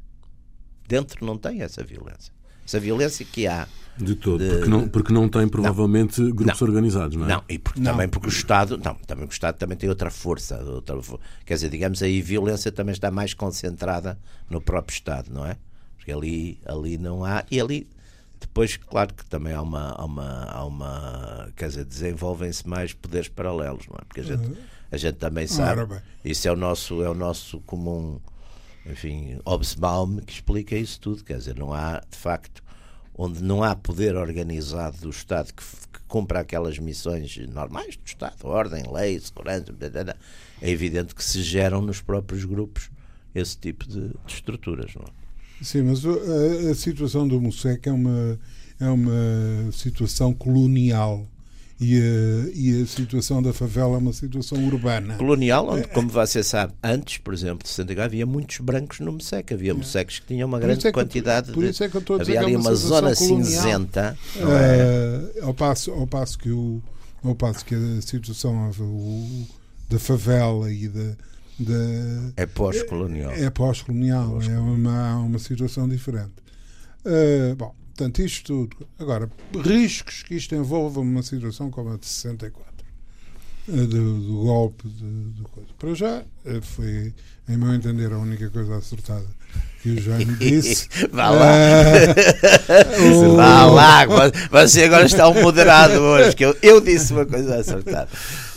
Dentro 0.88 1.24
não 1.24 1.38
tem 1.38 1.62
essa 1.62 1.84
violência. 1.84 2.32
Essa 2.70 2.78
violência 2.78 3.26
que 3.26 3.48
há 3.48 3.66
de 3.98 4.14
todo, 4.14 4.38
de... 4.38 4.48
Porque, 4.48 4.68
não, 4.70 4.88
porque 4.88 5.12
não 5.12 5.28
tem 5.28 5.48
provavelmente 5.48 6.20
não. 6.20 6.30
grupos 6.30 6.60
não. 6.60 6.68
organizados, 6.68 7.16
não 7.16 7.24
é? 7.24 7.28
Não, 7.28 7.42
e 7.48 7.58
porque, 7.58 7.80
também 7.80 8.08
porque 8.08 8.28
o 8.28 8.30
Estado, 8.30 8.78
não, 8.78 8.94
também 8.94 9.26
o 9.26 9.28
Estado 9.28 9.56
também 9.56 9.76
tem 9.76 9.88
outra 9.88 10.08
força, 10.08 10.56
outra, 10.62 10.96
quer 11.44 11.54
dizer, 11.54 11.68
digamos 11.68 12.00
aí, 12.00 12.20
a 12.20 12.24
violência 12.24 12.70
também 12.70 12.92
está 12.92 13.10
mais 13.10 13.34
concentrada 13.34 14.16
no 14.48 14.60
próprio 14.60 14.94
Estado, 14.94 15.32
não 15.32 15.44
é? 15.44 15.56
Porque 15.96 16.12
ali, 16.12 16.60
ali 16.64 16.96
não 16.96 17.24
há, 17.24 17.44
e 17.50 17.60
ali 17.60 17.88
depois, 18.38 18.76
claro 18.76 19.12
que 19.14 19.24
também 19.26 19.52
há 19.52 19.60
uma, 19.60 19.90
há 19.90 20.04
uma, 20.04 20.44
há 20.44 20.64
uma 20.64 21.48
quer 21.56 21.70
dizer, 21.70 21.84
desenvolvem-se 21.84 22.68
mais 22.68 22.92
poderes 22.94 23.28
paralelos, 23.28 23.84
não 23.88 23.96
é? 23.96 24.04
Porque 24.06 24.20
a 24.20 24.24
gente, 24.24 24.46
uhum. 24.46 24.56
a 24.92 24.96
gente 24.96 25.16
também 25.16 25.48
sabe, 25.48 26.00
isso 26.24 26.46
é 26.46 26.52
o 26.52 26.56
nosso, 26.56 27.02
é 27.02 27.10
o 27.10 27.14
nosso 27.14 27.58
comum, 27.62 28.20
enfim, 28.86 29.38
Obsbaum 29.44 30.16
que 30.18 30.32
explica 30.32 30.76
isso 30.76 31.00
tudo, 31.00 31.24
quer 31.24 31.38
dizer, 31.38 31.56
não 31.56 31.72
há, 31.72 32.00
de 32.10 32.16
facto, 32.16 32.62
onde 33.14 33.42
não 33.42 33.62
há 33.62 33.76
poder 33.76 34.16
organizado 34.16 34.96
do 34.98 35.10
Estado 35.10 35.52
que, 35.52 35.62
que 35.62 36.00
cumpra 36.08 36.40
aquelas 36.40 36.78
missões 36.78 37.36
normais 37.48 37.96
do 37.96 38.06
Estado, 38.06 38.46
ordem, 38.46 38.84
lei, 38.90 39.18
segurança, 39.20 39.74
é 40.62 40.70
evidente 40.70 41.14
que 41.14 41.22
se 41.22 41.42
geram 41.42 41.82
nos 41.82 42.00
próprios 42.00 42.44
grupos 42.44 42.90
esse 43.34 43.56
tipo 43.56 43.86
de, 43.86 44.08
de 44.08 44.14
estruturas. 44.26 44.94
Não 44.94 45.02
é? 45.02 45.64
Sim, 45.64 45.82
mas 45.82 46.04
a, 46.04 46.70
a, 46.70 46.74
situação 46.74 47.28
do 47.28 47.40
Musec 47.40 47.88
é 47.88 47.92
uma, 47.92 48.38
é 48.80 48.88
uma 48.88 49.70
situação 49.72 50.32
colonial 50.32 51.28
e 51.80 51.96
a, 51.96 52.50
e 52.54 52.82
a 52.82 52.86
situação 52.86 53.42
da 53.42 53.54
favela 53.54 53.94
é 53.94 53.98
uma 53.98 54.12
situação 54.12 54.62
urbana. 54.66 55.14
Colonial, 55.14 55.66
onde, 55.66 55.84
é, 55.84 55.86
como 55.86 56.10
você 56.10 56.42
sabe, 56.42 56.74
antes, 56.84 57.16
por 57.16 57.32
exemplo, 57.32 57.62
de 57.62 57.70
Santiago, 57.70 58.02
havia 58.02 58.26
muitos 58.26 58.58
brancos 58.58 59.00
no 59.00 59.12
Mesec. 59.12 59.54
Havia 59.54 59.72
é. 59.72 60.04
que 60.04 60.22
tinham 60.26 60.46
uma 60.46 60.58
grande 60.58 60.86
é 60.86 60.92
quantidade 60.92 61.52
por 61.52 61.64
isso 61.64 61.82
é 61.82 61.88
que 61.88 61.96
eu 61.96 62.00
estou 62.00 62.16
a 62.16 62.18
dizer 62.18 62.36
Havia 62.36 62.46
ali 62.46 62.54
é 62.54 62.58
uma, 62.58 62.68
uma 62.68 62.76
zona 62.76 63.14
colonial. 63.16 63.44
cinzenta. 63.44 64.18
Uh, 64.36 65.46
ao, 65.46 65.54
passo, 65.54 65.90
ao, 65.92 66.06
passo 66.06 66.38
que 66.38 66.50
o, 66.50 66.82
ao 67.24 67.34
passo 67.34 67.64
que 67.64 67.74
a 67.74 68.02
situação 68.02 68.70
o, 68.78 69.46
da 69.88 69.98
favela 69.98 70.70
e 70.70 70.86
da. 70.86 71.16
da 71.58 72.32
é 72.36 72.44
pós-colonial. 72.44 73.30
É, 73.32 73.44
é 73.44 73.50
pós-colonial, 73.50 74.32
pós 74.32 74.48
é 74.48 74.58
uma, 74.58 75.16
uma 75.16 75.38
situação 75.38 75.88
diferente. 75.88 76.32
Uh, 77.06 77.56
bom, 77.56 77.74
Portanto, 78.00 78.22
isto 78.22 78.44
tudo. 78.44 78.88
Agora, 78.98 79.30
riscos 79.62 80.22
que 80.22 80.34
isto 80.34 80.54
envolva 80.54 81.00
uma 81.00 81.22
situação 81.22 81.70
como 81.70 81.92
a 81.92 81.96
de 81.98 82.06
64, 82.06 82.64
eh, 83.68 83.72
do, 83.72 84.20
do 84.20 84.42
golpe 84.42 84.88
de, 84.88 85.32
de 85.32 85.42
coisa. 85.42 85.68
Para 85.78 85.94
já, 85.94 86.22
eh, 86.46 86.60
foi, 86.62 87.12
em 87.46 87.56
meu 87.58 87.74
entender, 87.74 88.10
a 88.10 88.16
única 88.16 88.48
coisa 88.48 88.76
acertada 88.76 89.26
que 89.82 89.90
o 89.90 90.00
Jaime 90.00 90.34
disse. 90.40 90.88
Vá 91.12 91.28
lá. 91.28 91.52
Uh, 92.98 93.36
Vá 93.36 93.66
lá. 93.66 94.06
Você 94.50 94.84
agora 94.84 95.04
está 95.04 95.28
um 95.28 95.42
moderado 95.42 96.00
hoje, 96.00 96.34
que 96.34 96.46
eu, 96.46 96.56
eu 96.62 96.80
disse 96.80 97.12
uma 97.12 97.26
coisa 97.26 97.56
acertada. 97.56 98.08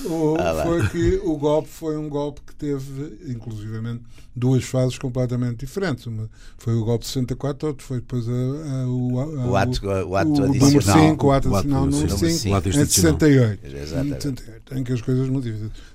O, 0.05 0.35
foi 0.63 0.87
que 0.89 1.21
o 1.23 1.37
golpe 1.37 1.69
foi 1.69 1.97
um 1.97 2.09
golpe 2.09 2.41
que 2.45 2.55
teve, 2.55 3.31
inclusivamente, 3.31 4.03
duas 4.35 4.63
fases 4.63 4.97
completamente 4.97 5.59
diferentes. 5.59 6.05
Uma 6.05 6.29
foi 6.57 6.75
o 6.75 6.83
golpe 6.83 7.05
de 7.05 7.11
64, 7.11 7.67
outro 7.67 7.85
foi 7.85 7.99
depois 7.99 8.27
a, 8.27 8.31
a, 8.31 8.87
o, 8.87 9.19
a, 9.19 9.25
o, 9.47 9.55
ato, 9.55 9.85
o 9.85 10.15
ato 10.15 10.41
o 10.41 10.45
adicional. 10.45 11.09
5, 11.09 11.27
o 11.27 11.31
ato 11.31 11.55
adicional 11.55 11.85
número 11.85 12.17
5, 12.17 12.67
em 12.67 12.71
68. 12.71 13.67
Exatamente. 13.75 14.43
Em 14.71 14.83
que 14.83 14.93
as 14.93 15.01
coisas 15.01 15.27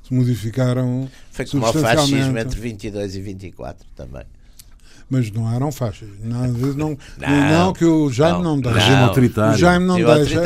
se 0.02 0.14
modificaram. 0.14 1.08
Foi 1.30 1.46
como 1.46 1.66
o 1.66 1.72
fascismo 1.72 2.38
entre 2.38 2.60
22 2.60 3.16
e 3.16 3.20
24 3.20 3.86
também 3.94 4.24
mas 5.10 5.30
não 5.30 5.52
eram 5.52 5.72
faixas. 5.72 6.08
Não, 6.22 6.46
não, 6.52 6.74
não, 6.74 6.98
não 7.50 7.72
que 7.72 7.84
o 7.84 8.10
Jaime 8.10 8.42
não, 8.42 8.56
não 8.56 8.60
deixa. 8.60 8.78
Regime 8.78 9.02
autoritário. 9.02 9.54
O 9.54 9.58
Jaime 9.58 9.86
não 9.86 9.96
deixa. 9.96 10.40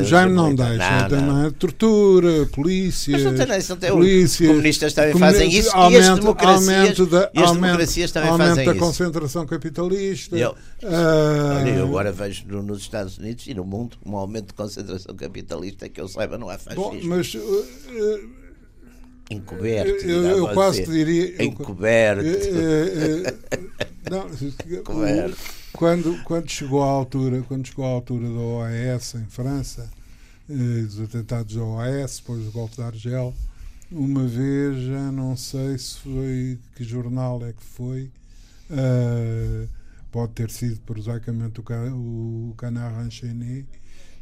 O 0.00 0.04
Jaime 0.04 0.34
não 0.34 0.54
deixa. 0.54 1.08
Não, 1.08 1.50
Tortura, 1.52 2.46
polícia. 2.46 3.12
Mas 3.12 3.24
não 3.24 3.34
tem, 3.34 3.46
não 3.46 3.76
tem 3.76 3.90
polícia, 3.90 4.48
comunistas 4.48 4.92
também 4.92 5.18
fazem 5.18 5.48
isso 5.48 5.74
aumento, 5.74 5.94
e 5.94 6.08
as 6.08 6.18
democracias, 6.18 6.68
aumento 6.68 7.06
da, 7.06 7.30
e 7.32 7.42
as 7.42 7.52
democracias 7.52 8.12
também 8.12 8.30
aumento 8.30 8.48
fazem 8.48 8.64
da 8.66 8.72
isso. 8.72 8.80
concentração 8.80 9.46
capitalista. 9.46 10.36
Eu, 10.36 10.50
uh, 10.50 10.56
olha, 11.60 11.70
eu 11.70 11.84
agora 11.84 12.12
vejo 12.12 12.44
nos 12.46 12.80
Estados 12.80 13.18
Unidos 13.18 13.46
e 13.46 13.54
no 13.54 13.64
mundo 13.64 13.96
um 14.04 14.16
aumento 14.16 14.48
de 14.48 14.54
concentração 14.54 15.14
capitalista 15.14 15.88
que 15.88 16.00
eu 16.00 16.08
saiba 16.08 16.36
não 16.36 16.50
há 16.50 16.58
fascismo. 16.58 16.90
Bom, 16.90 17.00
mas. 17.04 17.34
Uh, 17.34 18.44
encoberto. 19.30 20.04
Eu, 20.04 20.38
eu 20.38 20.48
quase 20.48 20.84
diria. 20.84 21.42
Encoberto. 21.42 22.24
não, 24.10 24.28
quando, 25.72 26.22
quando 26.24 26.50
chegou 26.50 26.82
à 26.82 26.86
altura, 26.86 27.42
quando 27.42 27.66
chegou 27.66 27.84
à 27.84 27.88
altura 27.88 28.28
da 28.28 28.34
OAS 28.34 29.14
em 29.14 29.26
França, 29.26 29.90
eh, 30.48 30.82
dos 30.82 31.00
atentados 31.00 31.54
da 31.54 31.62
OAS, 31.62 32.18
depois 32.18 32.44
do 32.44 32.52
golpe 32.52 32.76
de 32.76 32.82
Argel, 32.82 33.34
uma 33.90 34.26
vez, 34.26 34.84
já 34.84 35.12
não 35.12 35.36
sei 35.36 35.78
se 35.78 35.98
foi 36.00 36.58
que 36.74 36.84
jornal 36.84 37.44
é 37.46 37.52
que 37.52 37.62
foi, 37.62 38.10
uh, 38.70 39.68
pode 40.10 40.32
ter 40.32 40.50
sido 40.50 40.80
prosaicamente 40.80 41.60
o, 41.60 42.50
o 42.50 42.54
Canard 42.56 43.06
Enchaîné, 43.06 43.64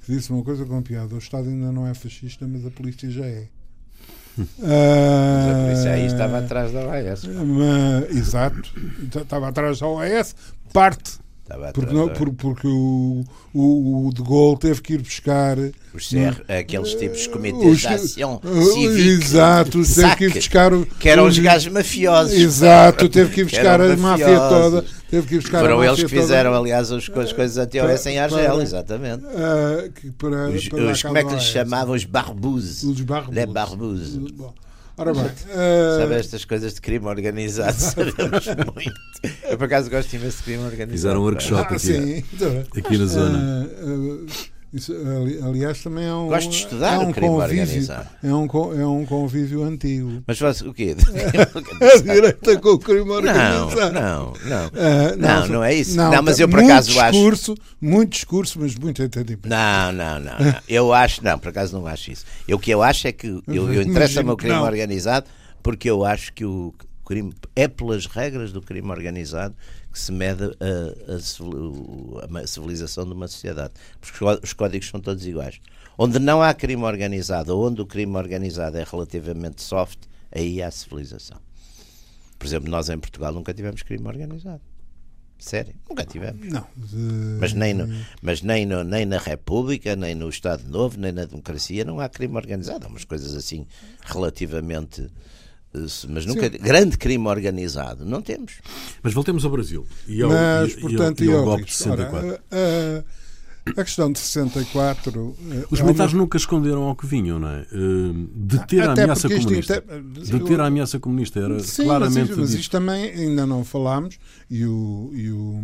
que 0.04 0.12
disse 0.12 0.30
uma 0.30 0.42
coisa 0.44 0.66
com 0.66 0.82
piada: 0.82 1.14
o 1.14 1.18
Estado 1.18 1.48
ainda 1.48 1.72
não 1.72 1.86
é 1.86 1.94
fascista, 1.94 2.46
mas 2.46 2.66
a 2.66 2.70
polícia 2.70 3.10
já 3.10 3.24
é. 3.24 3.48
Mas 4.38 5.86
a 5.86 5.86
aí 5.86 6.06
estava 6.06 6.38
atrás 6.38 6.72
da 6.72 6.80
OAS. 6.80 7.24
exato, 8.10 8.70
estava 9.14 9.48
atrás 9.48 9.80
da 9.80 9.86
OAS, 9.86 10.34
parte 10.72 11.21
porque, 11.72 11.94
não, 11.94 12.08
por, 12.08 12.32
porque 12.32 12.66
o, 12.66 13.24
o, 13.52 14.06
o, 14.06 14.12
De 14.12 14.22
Gaulle 14.22 14.58
teve 14.58 14.80
que 14.80 14.94
ir 14.94 15.02
buscar 15.02 15.56
os 15.94 16.08
CR, 16.08 16.42
aqueles 16.48 16.94
tipos 16.94 17.20
de 17.20 17.28
comitês 17.28 17.80
de 17.80 17.86
ação 17.88 18.40
civil 18.72 19.20
exato, 19.20 19.82
teve 19.84 20.16
que 20.16 20.24
ir 20.24 20.34
buscar 20.34 20.72
o, 20.72 20.86
que 20.86 21.08
eram 21.08 21.26
os 21.26 21.38
gajos 21.38 21.72
mafiosos. 21.72 22.32
Exato, 22.32 23.08
teve 23.08 23.32
que 23.32 23.40
ir 23.42 23.44
buscar 23.50 23.80
a 23.80 23.96
máfia 23.96 24.38
toda 24.38 24.84
teve 25.12 25.26
que 25.26 25.34
ir 25.34 25.38
buscar 25.40 25.60
foram 25.60 25.84
eles 25.84 26.00
que 26.00 26.08
fizeram 26.08 26.50
toda. 26.50 26.62
aliás 26.62 26.90
as, 26.90 27.10
as 27.10 27.32
coisas 27.32 27.58
anti-OS 27.58 28.06
em 28.06 28.18
Argel 28.18 28.62
exatamente. 28.62 29.22
uh, 29.24 30.12
para, 30.16 30.48
os, 30.48 30.64
os 30.64 31.02
como 31.02 31.18
é 31.18 31.24
que 31.24 31.34
lhes 31.34 31.44
chamavam? 31.44 31.94
Os 31.94 32.06
barbuses 32.06 32.82
os 32.82 33.00
barbuses, 33.02 33.36
Les 33.36 33.52
barbuses. 33.52 34.20
Ora 35.02 35.12
bem, 35.14 35.24
uh... 35.24 35.98
sabe 35.98 36.14
estas 36.14 36.44
coisas 36.44 36.74
de 36.74 36.80
crime 36.80 37.06
organizado, 37.06 37.74
sabemos 37.74 38.46
muito. 38.46 38.92
Eu 39.50 39.58
por 39.58 39.64
acaso 39.64 39.90
gosto 39.90 40.14
imenso 40.14 40.36
de 40.36 40.42
crime 40.44 40.62
organizado. 40.62 40.92
Fizeram 40.92 41.20
um 41.20 41.24
workshop 41.24 41.72
ah, 41.72 41.74
aqui, 41.74 41.78
sim, 41.80 42.24
aqui 42.76 42.98
na 42.98 43.06
zona. 43.06 43.68
Uh, 43.82 44.24
uh, 44.24 44.26
Isso, 44.72 44.90
ali- 44.92 45.38
aliás, 45.42 45.82
também 45.82 46.06
é 46.06 46.14
um. 46.14 46.28
Gosto 46.28 46.48
de 46.48 46.56
estudar 46.56 46.94
é 46.94 46.98
um 46.98 47.10
o 47.10 47.12
crime 47.12 47.28
convívio, 47.28 47.62
organizado. 47.62 48.08
É 48.22 48.34
um, 48.34 48.44
é 48.80 48.86
um 48.86 49.04
convívio 49.04 49.62
antigo. 49.64 50.22
Mas 50.26 50.38
você, 50.38 50.66
o 50.66 50.72
quê? 50.72 50.96
A 51.82 51.98
direita 52.02 52.58
com 52.58 52.70
o 52.70 52.78
crime 52.78 53.04
não, 53.04 53.16
organizado. 53.16 53.92
não, 53.92 54.32
não. 54.46 54.70
Ah, 54.74 55.16
Não, 55.18 55.46
não 55.48 55.64
é 55.64 55.74
isso. 55.74 55.94
Não, 55.96 56.22
mas 56.22 56.40
eu 56.40 56.48
por 56.48 56.56
muito 56.60 56.70
acaso 56.72 56.98
acho- 57.00 57.12
discurso, 57.12 57.54
Muito 57.80 58.12
discurso, 58.12 58.58
mas 58.60 58.74
muito 58.74 59.02
entendimento. 59.02 59.48
Não, 59.48 59.92
não, 59.92 60.18
não, 60.20 60.38
não. 60.38 60.54
Eu 60.66 60.92
acho, 60.94 61.22
não, 61.22 61.38
por 61.38 61.48
acaso 61.50 61.76
não 61.78 61.86
acho 61.86 62.10
isso. 62.10 62.24
Eu, 62.48 62.56
o 62.56 62.60
que 62.60 62.70
eu 62.70 62.82
acho 62.82 63.06
é 63.06 63.12
que 63.12 63.26
eu, 63.26 63.42
eu 63.72 63.82
interessa-me 63.82 64.30
o 64.30 64.36
crime 64.36 64.54
não. 64.54 64.62
organizado 64.64 65.26
porque 65.62 65.88
eu 65.90 66.04
acho 66.04 66.32
que 66.32 66.44
o 66.44 66.72
crime 67.04 67.32
é 67.56 67.68
pelas 67.68 68.06
regras 68.06 68.52
do 68.52 68.60
crime 68.62 68.90
organizado 68.90 69.54
que 69.92 69.98
se 69.98 70.10
mede 70.12 70.44
a, 70.44 71.14
a 72.42 72.46
civilização 72.46 73.04
de 73.04 73.12
uma 73.12 73.28
sociedade. 73.28 73.74
Porque 74.00 74.12
os 74.14 74.18
có- 74.18 74.40
os 74.42 74.52
códigos 74.52 74.88
são 74.88 75.00
todos 75.00 75.26
iguais. 75.26 75.60
Onde 75.98 76.18
não 76.18 76.42
há 76.42 76.54
crime 76.54 76.82
organizado, 76.84 77.56
ou 77.56 77.66
onde 77.68 77.80
o 77.82 77.86
crime 77.86 78.16
organizado 78.16 78.78
é 78.78 78.84
relativamente 78.84 79.62
soft, 79.62 79.98
aí 80.34 80.62
há 80.62 80.70
civilização. 80.70 81.38
Por 82.38 82.46
exemplo, 82.46 82.70
nós 82.70 82.88
em 82.88 82.98
Portugal 82.98 83.32
nunca 83.32 83.52
tivemos 83.52 83.82
crime 83.82 84.06
organizado. 84.08 84.60
Sério, 85.38 85.74
nunca 85.90 86.04
tivemos. 86.04 86.48
Não. 86.48 86.66
Mas 87.40 87.52
nem, 87.52 87.74
no- 87.74 87.88
mas 88.22 88.42
nem, 88.42 88.64
no- 88.64 88.84
nem 88.84 89.04
na 89.04 89.18
República, 89.18 89.94
nem 89.96 90.14
no 90.14 90.28
Estado 90.28 90.62
Novo, 90.68 90.98
nem 90.98 91.10
na 91.12 91.24
democracia 91.24 91.84
não 91.84 91.98
há 92.00 92.08
crime 92.08 92.36
organizado. 92.36 92.86
Há 92.86 92.88
umas 92.88 93.04
coisas 93.04 93.34
assim 93.34 93.66
relativamente. 94.02 95.08
Eh, 95.74 95.78
Mas 96.08 96.26
nunca. 96.26 96.48
Grande 96.48 96.96
crime 96.98 97.26
organizado, 97.28 98.04
não 98.04 98.20
temos. 98.22 98.54
Mas 99.02 99.12
voltemos 99.12 99.44
ao 99.44 99.50
Brasil. 99.50 99.86
E 100.06 100.22
ao, 100.22 100.30
Mas, 100.30 100.72
e- 100.72 100.80
portanto, 100.80 101.20
ao, 101.22 101.26
e 101.26 101.28
ao 101.30 101.34
e 101.34 101.38
ao 101.38 101.44
golpe 101.44 101.64
de 101.64 101.68
risco? 101.70 101.90
Ora, 101.90 101.96
64. 102.10 102.42
a, 102.50 102.56
a- 102.56 103.22
a 103.80 103.84
questão 103.84 104.10
de 104.10 104.18
64. 104.18 105.36
eh, 105.52 105.66
Os 105.70 105.78
é 105.78 105.82
militares 105.84 106.12
uma- 106.12 106.22
nunca 106.22 106.36
esconderam 106.36 106.82
ao 106.82 106.96
que 106.96 107.06
vinham, 107.06 107.38
não 107.38 107.48
é? 107.48 107.60
Eh, 107.60 107.66
Deter 108.34 108.88
a 108.88 108.92
Até 108.92 109.02
ameaça 109.04 109.20
porque 109.28 109.34
isto 109.38 109.46
comunista. 109.48 109.84
inte- 109.86 110.32
Deter 110.32 110.60
a 110.60 110.66
ameaça 110.66 110.98
comunista 110.98 111.38
era 111.38 111.60
Sim, 111.60 111.84
claramente 111.84 112.18
mas, 112.18 112.28
isto, 112.30 112.40
mas 112.40 112.54
isto 112.54 112.70
também 112.72 113.04
ainda 113.10 113.46
não 113.46 113.64
falámos 113.64 114.18
e 114.50 114.64
o, 114.66 115.12
e 115.14 115.30
o, 115.30 115.62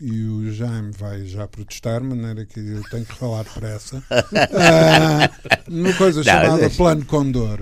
e 0.00 0.24
o 0.24 0.50
Jaime 0.50 0.92
vai 0.98 1.26
já 1.26 1.46
protestar, 1.46 2.00
de 2.00 2.06
maneira 2.06 2.46
que 2.46 2.58
eu 2.58 2.82
tenho 2.88 3.04
que 3.04 3.14
falar 3.14 3.42
depressa. 3.44 4.02
Ah, 4.58 5.30
Uma 5.68 5.92
coisa 5.92 6.20
Não, 6.20 6.24
chamada 6.24 6.56
deixa- 6.58 6.76
Plano 6.78 7.04
Condor. 7.04 7.58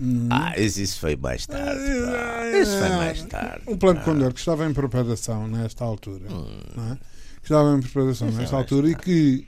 Hum. 0.00 0.28
Ah, 0.30 0.54
isso 0.58 0.80
isso 0.80 1.00
foi 1.00 1.16
mais 1.16 1.46
tarde. 1.46 1.80
pá. 1.80 2.46
Isso 2.60 2.78
foi 2.78 2.88
mais 2.90 3.22
tarde. 3.24 3.62
Um 3.66 3.76
plano 3.76 3.98
Ah. 4.00 4.04
Condor 4.04 4.32
que 4.32 4.38
estava 4.38 4.64
em 4.66 4.72
preparação 4.72 5.48
nesta 5.48 5.84
altura, 5.84 6.28
não 6.28 6.92
é? 6.92 6.94
que 7.38 7.44
estava 7.44 7.76
em 7.76 7.80
preparação 7.80 8.30
nesta 8.30 8.56
altura 8.56 8.90
e 8.90 8.94
que 8.94 9.46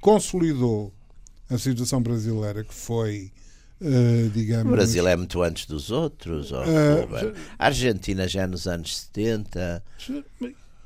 consolidou 0.00 0.92
a 1.50 1.58
situação 1.58 2.00
brasileira, 2.02 2.64
que 2.64 2.74
foi, 2.74 3.30
eh, 3.80 4.30
digamos. 4.32 4.68
O 4.72 4.76
Brasil 4.76 5.06
é 5.06 5.14
muito 5.16 5.42
antes 5.42 5.66
dos 5.66 5.90
outros. 5.90 6.52
Ah, 6.52 6.64
Ruben. 7.00 7.32
a 7.58 7.66
Argentina 7.66 8.26
já 8.26 8.42
é 8.42 8.46
nos 8.46 8.66
anos 8.66 8.96
70. 9.02 9.82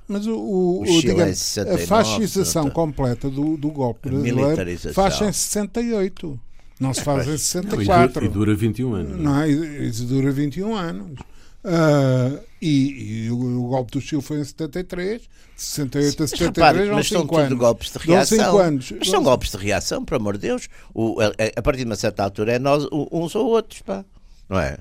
Mas 0.09 0.27
o, 0.27 0.35
o- 0.37 0.79
O 0.79 0.83
o, 0.83 0.87
Chile 0.87 1.01
digamos, 1.03 1.33
em 1.33 1.35
69, 1.35 1.83
a 1.83 1.87
fascização 1.87 2.71
completa 2.71 3.29
do, 3.29 3.57
do 3.57 3.71
golpe 3.71 4.09
brasileiro 4.09 4.93
faz 4.93 5.21
em 5.21 5.33
68. 5.33 6.41
Não 6.79 6.93
se 6.93 7.03
faz 7.03 7.25
em 7.25 7.29
Não, 7.29 7.35
e, 7.35 7.39
64. 7.39 8.13
dura, 8.21 8.27
e 8.27 8.29
dura 8.29 8.55
21 8.55 8.95
anos. 8.95 9.19
não 9.21 9.41
é? 9.43 9.47
Não, 9.49 9.65
isso 9.85 10.05
dura 10.05 10.31
21 10.31 10.75
anos. 10.75 11.19
Ah, 11.65 12.39
e, 12.63 13.25
e 13.27 13.31
o, 13.31 13.65
o 13.65 13.69
golpe 13.69 13.93
do 13.93 14.01
Chile 14.01 14.23
foi 14.23 14.41
em 14.41 14.45
73, 14.45 15.23
de 15.23 15.29
68 15.57 16.23
a 16.23 16.23
Mas 16.23 16.31
73, 16.31 16.77
repare, 16.77 16.91
mas 16.95 17.09
são 17.09 17.21
5 17.23 17.29
tudo 17.35 17.41
anos. 17.47 17.59
golpes 17.59 17.93
de 17.93 17.99
reação. 17.99 18.39
cinco 18.39 18.59
anos. 18.59 18.93
Mas 18.99 19.09
são 19.09 19.23
golpes 19.23 19.51
de 19.51 19.57
reação, 19.57 20.05
por 20.05 20.15
amor 20.17 20.35
de 20.35 20.41
Deus. 20.49 20.69
O, 20.95 21.17
a, 21.21 21.33
a 21.59 21.63
partir 21.63 21.81
de 21.81 21.87
uma 21.87 21.97
certa 21.97 22.23
altura 22.23 22.53
é 22.53 22.59
nós 22.59 22.87
uns 23.11 23.35
ou 23.35 23.47
outros, 23.49 23.83
pá. 23.83 24.05
Não 24.49 24.59
é? 24.61 24.79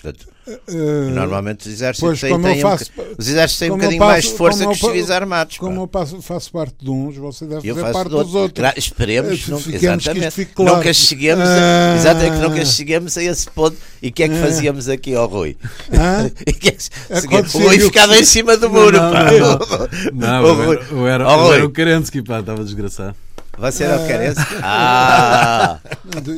Portanto, 0.00 0.28
Ah, 0.48 1.10
normalmente 1.12 1.66
os 1.66 1.74
exércitos 1.74 2.20
têm, 2.20 2.40
têm 2.40 2.58
um 2.58 2.60
faço- 2.62 2.90
boca- 2.96 3.08
os 3.18 3.28
exércitos 3.28 3.58
têm 3.58 3.70
um 3.70 3.74
bocadinho 3.76 3.98
mais 4.00 4.24
passo- 4.24 4.28
de 4.32 4.38
força 4.38 4.64
que 4.66 4.72
os 4.72 4.78
civis 4.78 5.10
armados. 5.10 5.56
pá. 5.58 5.66
como 5.66 5.82
eu 5.82 5.86
passo- 5.88 6.22
faço 6.22 6.50
parte 6.52 6.74
de 6.80 6.88
uns, 6.90 7.16
você 7.16 7.44
deve 7.44 7.68
Eu 7.68 7.74
fazer 7.76 7.92
parte 7.92 8.08
dos 8.08 8.34
outros. 8.34 8.52
Gra- 8.62 8.72
Esperemos, 8.76 9.48
não, 9.48 9.60
que 9.60 9.70
isto 9.74 9.84
exatamente. 9.84 10.44
claro. 10.46 10.76
Nunca 10.76 10.92
cheguemos, 10.94 11.44
Ah. 11.46 11.92
a, 11.92 11.96
exatamente, 11.96 12.36
que 12.40 12.48
nunca 12.48 12.64
cheguemos 12.64 13.18
a 13.18 13.22
esse 13.24 13.50
ponto. 13.50 13.76
E 14.00 14.08
o 14.08 14.12
que 14.12 14.22
é 14.22 14.28
que 14.28 14.36
fazíamos 14.36 14.88
aqui 14.88 15.14
ao 15.14 15.26
Rui? 15.26 15.56
E 16.46 16.52
que 16.52 16.68
é 16.68 16.72
que- 16.72 16.88
Acontecia 17.26 17.60
o 17.60 17.64
Rui 17.66 17.80
ficava 17.80 18.14
que- 18.14 18.20
em 18.20 18.24
cima 18.24 18.56
do 18.56 18.70
muro, 18.70 18.96
não, 18.96 19.12
pá. 19.12 19.24
não, 19.32 19.58
Não, 20.14 20.44
O 20.44 20.46
eu 20.46 20.54
Rui- 20.54 20.76
era, 20.76 20.88
eu 20.92 21.06
era, 21.08 21.58
eu 21.58 21.66
o 21.66 21.70
Kerensky, 21.70 22.22
pá, 22.22 22.40
estava 22.40 22.64
desgraçado. 22.64 23.14
Você 23.58 23.84
era 23.84 24.00
o 24.00 24.06
Kerensky? 24.06 24.54
Ah! 24.62 25.80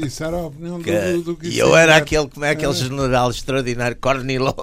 Isso 0.07 0.25
era 0.25 0.37
a 0.37 0.47
opinião 0.47 0.79
do, 0.79 0.85
que- 0.85 1.13
do, 1.23 1.35
do 1.35 1.39
e 1.47 1.59
eu 1.59 1.77
era 1.77 2.01
Kissinger. 2.01 2.03
aquele, 2.03 2.29
como 2.29 2.45
é 2.47 2.51
aquele 2.51 2.73
general 2.73 3.31
extraordinário, 3.31 3.97
Kornilov. 3.97 4.59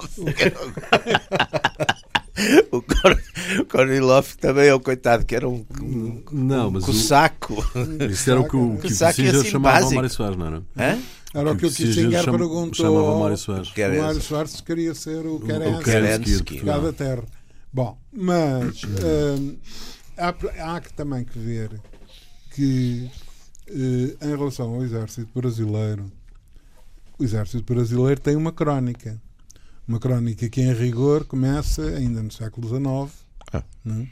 o 2.70 2.78
o 3.60 3.64
Kornilov 3.68 4.26
também 4.40 4.68
é 4.68 4.74
o 4.74 4.80
coitado, 4.80 5.24
que 5.24 5.34
era 5.34 5.48
um, 5.48 5.64
um, 5.82 6.22
Não, 6.32 6.70
mas 6.70 6.82
o, 6.84 6.86
cossaco. 6.86 7.64
isso 8.10 8.30
era 8.30 8.40
o 8.40 8.48
que 8.48 8.56
o, 8.56 8.76
que 8.78 8.86
o 8.86 8.90
Saco 8.90 9.10
é 9.12 9.14
Kissinger 9.24 9.40
assim 9.40 9.50
chamava 9.50 9.74
básico. 9.76 9.94
Mário 9.94 10.10
Soares, 10.10 10.36
não 10.36 10.46
era? 10.46 10.62
Hã? 10.76 10.98
Era 11.34 11.52
o 11.52 11.56
que 11.56 11.66
o 11.66 11.68
Kissinger 11.68 11.94
Kissinger 11.94 12.22
chama- 12.24 12.38
perguntou 12.38 12.74
chamava 12.86 13.18
Mário 13.18 13.36
Soares. 13.36 13.70
Que 13.70 13.82
era 13.82 13.94
o 13.94 14.02
Mário 14.02 14.18
esse? 14.18 14.26
Soares 14.28 14.60
queria 14.60 14.94
ser 14.94 15.26
o 15.26 15.36
O 15.36 15.40
Kerensky. 15.82 16.42
Portugal. 16.54 16.80
da 16.82 16.92
terra. 16.92 17.22
Bom, 17.72 17.98
mas 18.12 18.82
hum, 18.84 19.56
há, 20.16 20.34
há 20.74 20.80
que 20.80 20.92
também 20.94 21.24
que 21.24 21.38
ver 21.38 21.70
que 22.58 23.08
eh, 23.68 24.26
em 24.26 24.36
relação 24.36 24.74
ao 24.74 24.82
exército 24.82 25.28
brasileiro, 25.32 26.10
o 27.16 27.22
exército 27.22 27.72
brasileiro 27.72 28.20
tem 28.20 28.34
uma 28.34 28.50
crónica. 28.50 29.16
Uma 29.86 30.00
crónica 30.00 30.48
que 30.48 30.60
em 30.60 30.72
rigor 30.74 31.24
começa 31.24 31.82
ainda 31.82 32.20
no 32.20 32.32
século 32.32 32.66
XIX. 32.68 33.16
Ah. 33.52 33.62
não 33.84 34.02
é? 34.02 34.06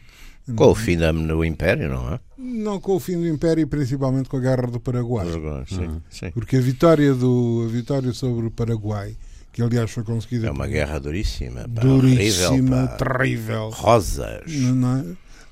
Com 0.55 0.67
o 0.69 0.75
fim 0.77 0.97
da- 0.97 1.11
do 1.11 1.45
Império, 1.45 1.89
não 1.89 2.15
é? 2.15 2.21
Não 2.39 2.81
com 2.81 2.95
o 2.95 3.01
fim 3.01 3.17
do 3.19 3.27
Império 3.27 3.63
e 3.63 3.67
principalmente 3.67 4.29
com 4.29 4.37
a 4.37 4.41
Guerra 4.41 4.69
do 4.69 4.79
Paraguai. 4.79 5.27
Sim, 5.69 6.01
sim. 6.09 6.31
Porque 6.31 6.57
a 6.57 6.61
vitória, 6.61 7.13
do, 7.13 7.65
a 7.69 7.73
vitória 7.73 8.13
sobre 8.13 8.47
o 8.47 8.51
Paraguai, 8.53 9.17
que 9.53 9.61
aliás 9.61 9.91
foi 9.91 10.05
conseguida 10.05 10.47
É 10.47 10.51
uma 10.53 10.69
guerra 10.69 11.01
duríssima. 11.01 11.63
Pá, 11.69 11.81
duríssima, 11.83 12.49
horrível, 12.53 12.87
pá. 12.89 12.97
terrível. 12.97 13.71
Rosas. 13.71 14.53
Não 14.53 14.99
é? 14.99 15.05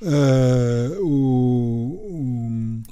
Ah, 0.05 1.01
o, 1.01 1.07
o- 1.07 2.83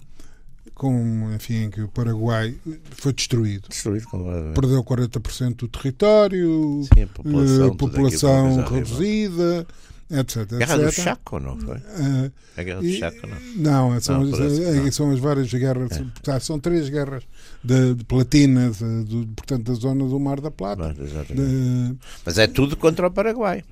com, 0.75 1.33
enfim, 1.35 1.71
que 1.71 1.81
o 1.83 1.89
Paraguai 1.89 2.55
foi 2.91 3.13
destruído. 3.13 3.69
Destruído 3.69 4.07
completamente. 4.09 4.55
Perdeu 4.55 4.83
40% 4.83 5.55
do 5.57 5.69
território, 5.69 6.83
Sim, 6.93 7.03
a 7.03 7.07
população, 7.07 7.67
eh, 7.67 7.77
população 7.77 8.43
coisa 8.43 8.61
horrível. 8.63 8.75
reduzida, 8.79 9.67
etc. 10.11 10.45
Guerra 10.59 10.79
do. 10.79 10.91
Chaco, 10.93 11.39
não 11.39 11.57
foi? 11.61 11.77
Ah, 11.77 12.31
A 12.57 12.63
Guerra 12.65 12.81
do 12.83 12.89
Chaco, 12.91 13.19
não. 13.29 13.91
Não, 13.93 14.01
são, 14.01 14.25
Não, 14.25 14.35
as, 14.35 14.59
eh, 14.59 14.75
não. 14.75 14.87
É. 14.87 14.91
são 14.91 15.11
as 15.13 15.19
várias 15.21 15.53
guerras. 15.55 16.03
tá, 16.23 16.41
São 16.41 16.59
três 16.59 16.89
guerras 16.89 17.23
de, 17.63 17.95
de 17.95 18.05
platina, 18.05 18.71
de- 18.71 19.05
do- 19.05 19.27
portanto, 19.37 19.65
da 19.73 19.75
zona 19.75 20.05
do 20.09 20.19
Mar 20.19 20.41
da 20.41 20.51
Plata. 20.51 20.95
Mas. 20.99 21.27
De- 21.29 21.97
Mas 22.27 22.39
é 22.39 22.49
tudo 22.49 22.77
contra 22.77 23.07
o 23.07 23.11
Paraguai. 23.11 23.63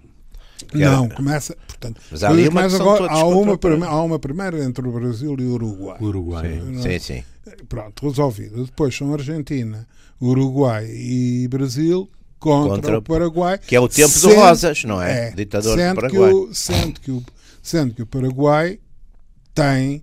Que 0.67 0.83
era- 0.83 0.97
não, 0.97 1.09
começa. 1.09 1.57
Portanto, 1.67 2.01
Mas 2.11 2.23
há 2.25 2.29
ali 2.31 2.49
uma 2.49 2.63
agora- 2.63 3.11
há, 3.11 3.25
uma, 3.25 3.57
prime- 3.59 3.87
há 3.87 4.03
uma 4.03 4.19
primeira 4.19 4.63
entre 4.65 4.87
o 4.87 4.93
Brasil 4.93 5.37
e 5.39 5.43
o 5.45 5.53
Uruguai. 5.55 5.97
Uruguai. 6.01 6.63
Não 6.65 6.83
Sim, 6.83 6.89
é? 6.89 6.99
sim. 6.99 7.25
Pronto, 7.69 8.09
resolvido. 8.09 8.65
Depois 8.65 8.95
são 8.97 9.13
Argentina, 9.13 9.87
Uruguai 10.21 10.87
e 10.91 11.49
Brasil 11.49 12.09
contra, 12.39 12.77
Contra 12.77 12.99
o 12.99 13.03
Paraguai. 13.03 13.59
Que 13.59 13.77
é 13.77 13.81
o 13.81 13.89
tempo 13.89 14.13
do 14.13 14.19
Sendo- 14.21 14.35
Rosas, 14.37 14.85
não 14.85 15.01
é? 15.03 15.31
Ditador 15.33 15.77
do 15.77 15.95
Paraguai. 15.95 16.11
Que 16.31 16.35
o, 16.37 16.55
sendo, 16.55 17.01
que 17.01 17.11
o, 17.11 17.23
sendo 17.63 17.95
que 17.95 18.03
o 18.03 18.07
Paraguai 18.07 18.79
tem, 19.55 20.03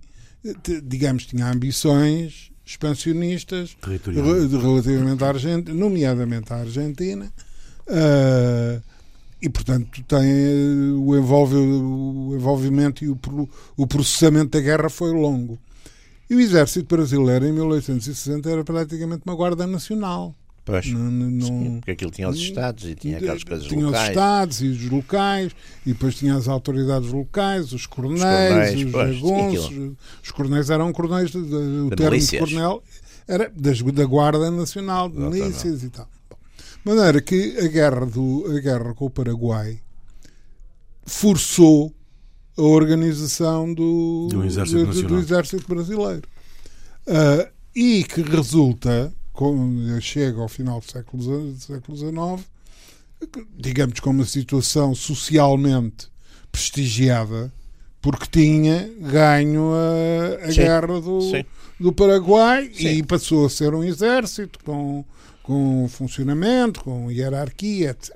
te- 0.62 0.80
digamos, 0.80 1.26
tinha 1.26 1.46
ambições 1.50 2.50
expansionistas 2.64 3.76
relativamente 3.82 5.24
à 5.24 5.28
Argentina, 5.28 5.74
nomeadamente 5.78 6.52
à 6.52 6.56
Argentina, 6.56 7.32
ah, 7.88 8.80
e 9.40 9.48
portanto 9.48 10.02
tem 10.04 10.20
eh, 10.20 10.92
o, 10.96 11.16
envolve, 11.16 11.54
o 11.56 12.32
envolvimento 12.34 13.04
e 13.04 13.08
o, 13.08 13.18
o 13.76 13.86
processamento 13.86 14.50
da 14.50 14.60
guerra 14.60 14.88
foi 14.88 15.12
longo. 15.12 15.58
E 16.30 16.34
o 16.34 16.40
exército 16.40 16.94
brasileiro 16.94 17.46
em 17.46 17.52
1860 17.52 18.50
era 18.50 18.64
praticamente 18.64 19.22
uma 19.24 19.34
guarda 19.34 19.66
nacional. 19.66 20.34
Pois. 20.64 20.86
Não, 20.92 21.00
não- 21.10 21.46
Sim, 21.46 21.76
porque 21.80 21.92
aquilo 21.92 22.10
tinha 22.10 22.28
os 22.28 22.36
estados 22.36 22.84
e 22.84 22.94
tinha 22.94 23.16
aquelas 23.16 23.42
coisas 23.42 23.66
tinha 23.66 23.78
os 23.80 23.86
locais. 23.86 24.08
estados 24.10 24.60
e 24.60 24.66
os 24.66 24.90
locais, 24.90 25.52
e 25.86 25.92
depois 25.94 26.14
tinha 26.14 26.34
as 26.34 26.46
autoridades 26.46 27.10
locais, 27.10 27.72
os 27.72 27.86
coronéis, 27.86 28.84
os 28.84 28.92
pois, 28.92 29.14
jagunços. 29.16 29.92
Os 30.22 30.30
coronéis 30.30 30.68
eram 30.68 30.92
coronéis, 30.92 31.34
o 31.34 31.40
De 31.88 31.96
termo 31.96 32.10
milícias. 32.12 32.46
de 32.46 32.54
coronel 32.54 32.82
era 33.26 33.50
das, 33.56 33.80
da 33.80 34.04
Guarda 34.04 34.50
Nacional, 34.50 35.08
de 35.08 35.18
milícias 35.18 35.82
e 35.82 35.88
tal. 35.88 36.06
De 36.84 36.94
maneira 36.94 37.20
que 37.20 37.56
a 37.58 37.66
guerra, 37.68 38.06
do, 38.06 38.44
a 38.56 38.60
guerra 38.60 38.94
com 38.94 39.06
o 39.06 39.10
Paraguai 39.10 39.78
forçou 41.06 41.92
a 42.56 42.62
organização 42.62 43.72
do, 43.72 44.28
Do 44.30 44.44
exército 44.44 44.84
do- 44.86 45.02
do 45.08 45.18
exército 45.18 45.68
brasileiro. 45.68 46.22
Uh, 47.06 47.48
e 47.74 48.04
que 48.04 48.22
resulta, 48.22 49.12
com, 49.32 49.98
chega 50.00 50.40
ao 50.40 50.48
final 50.48 50.80
do 50.80 50.90
século, 50.90 51.52
do 51.52 51.60
século 51.60 51.96
XIX, 51.96 52.48
digamos, 53.56 54.00
com 54.00 54.10
uma 54.10 54.24
situação 54.24 54.94
socialmente 54.94 56.08
prestigiada, 56.50 57.52
porque 58.00 58.26
tinha 58.30 58.90
ganho 59.00 59.72
a, 59.74 60.44
a 60.46 60.52
guerra 60.52 61.00
do, 61.00 61.20
do 61.78 61.92
Paraguai 61.92 62.70
Sim. 62.74 62.88
e 62.88 63.02
passou 63.02 63.46
a 63.46 63.50
ser 63.50 63.74
um 63.74 63.82
exército 63.84 64.58
com, 64.64 65.04
com 65.48 65.88
funcionamento, 65.88 66.84
com 66.84 67.10
hierarquia, 67.10 67.92
etc. 67.92 68.14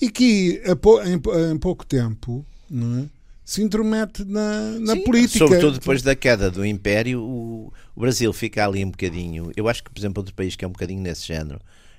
E 0.00 0.08
que 0.08 0.62
em, 1.04 1.50
em 1.50 1.58
pouco 1.58 1.84
tempo 1.84 2.46
não 2.70 3.00
é? 3.00 3.06
se 3.44 3.60
intromete 3.60 4.24
na, 4.24 4.78
na 4.78 4.92
Sim, 4.92 5.02
política. 5.02 5.38
Sobretudo 5.38 5.80
depois 5.80 6.02
da 6.02 6.14
queda 6.14 6.48
do 6.48 6.64
Império, 6.64 7.20
o, 7.20 7.72
o, 7.96 8.00
Brasil 8.00 8.32
fica 8.32 8.64
ali 8.64 8.84
um 8.84 8.92
bocadinho. 8.92 9.50
Eu 9.56 9.68
acho 9.68 9.82
que, 9.82 9.90
por 9.90 9.98
exemplo, 9.98 10.20
outro 10.20 10.32
país 10.32 10.54
que 10.54 10.64
é 10.64 10.68
um 10.68 10.70
bocadinho 10.70 11.02
nesse 11.02 11.26
género 11.26 11.58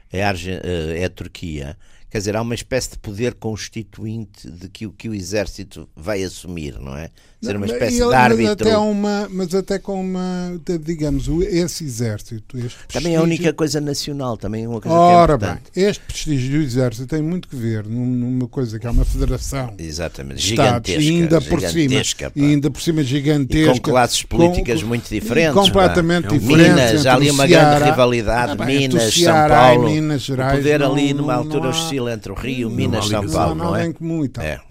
é 0.09 0.23
a, 0.23 0.29
Arge, 0.29 0.51
eh, 0.51 0.99
é 0.99 1.03
a 1.03 1.09
Turquia 1.09 1.77
Quer 2.11 2.17
dizer, 2.17 2.35
há 2.35 2.41
uma 2.41 2.53
espécie 2.53 2.91
de 2.91 2.97
poder 2.99 3.35
constituinte 3.35 4.51
de 4.51 4.67
que, 4.67 4.85
que 4.89 5.07
o 5.07 5.15
exército 5.15 5.87
vai 5.95 6.21
assumir, 6.21 6.77
não 6.77 6.97
é? 6.97 7.09
Ser 7.41 7.55
uma 7.55 7.65
espécie 7.65 7.95
de 7.95 8.13
árbitro. 8.13 8.43
Mas 8.43 8.73
até, 8.73 8.77
uma, 8.77 9.29
mas 9.31 9.55
até 9.55 9.79
com 9.79 9.99
uma, 9.99 10.59
digamos, 10.81 11.27
esse 11.47 11.85
exército. 11.85 12.57
Este 12.57 12.77
também 12.89 13.15
é 13.15 13.17
a 13.17 13.23
única 13.23 13.53
coisa 13.53 13.79
nacional, 13.79 14.35
também 14.35 14.65
é 14.65 14.67
uma 14.67 14.81
coisa 14.81 14.95
Ora 14.95 15.37
que 15.37 15.45
é 15.45 15.47
bem, 15.47 15.87
este 15.89 16.03
prestígio 16.03 16.59
do 16.59 16.63
exército 16.65 17.07
tem 17.07 17.21
muito 17.21 17.47
que 17.47 17.55
ver 17.55 17.85
numa 17.85 18.47
coisa 18.47 18.77
que 18.77 18.85
é 18.85 18.91
uma 18.91 19.05
federação. 19.05 19.73
Exatamente, 19.79 20.41
gigantesca. 20.41 20.99
ainda 20.99 21.41
por 21.41 21.61
cima, 21.61 22.01
ainda 22.35 22.69
por 22.69 22.81
cima 22.81 23.03
gigantesca. 23.03 23.71
E 23.71 23.79
com 23.79 23.89
classes 23.89 24.21
políticas 24.23 24.81
com, 24.81 24.89
muito 24.89 25.09
diferentes. 25.09 25.53
Completamente 25.53 26.27
pá. 26.27 26.33
diferentes. 26.37 26.75
Minas, 26.75 27.05
há 27.05 27.13
ali 27.13 27.31
uma 27.31 27.47
grande 27.47 27.85
rivalidade. 27.85 28.51
Ah, 28.51 28.65
bem, 28.65 28.89
Minas, 28.89 29.13
São 29.13 29.47
Paulo. 29.47 29.89
Minas 29.89 30.21
Gerais, 30.21 30.53
o 30.53 30.57
poder 30.57 30.83
ali 30.83 31.13
numa 31.13 31.33
altura 31.33 31.69
hostil 31.69 32.00
entre 32.09 32.31
o 32.31 32.35
Rio, 32.35 32.69
Minas, 32.69 33.07
São 33.07 33.27
Paulo, 33.29 33.55
não, 33.55 33.65
não 33.65 33.75
é? 33.75 33.91
Comum 33.91 34.23
e 34.25 34.29
tal. 34.29 34.43
É. 34.43 34.61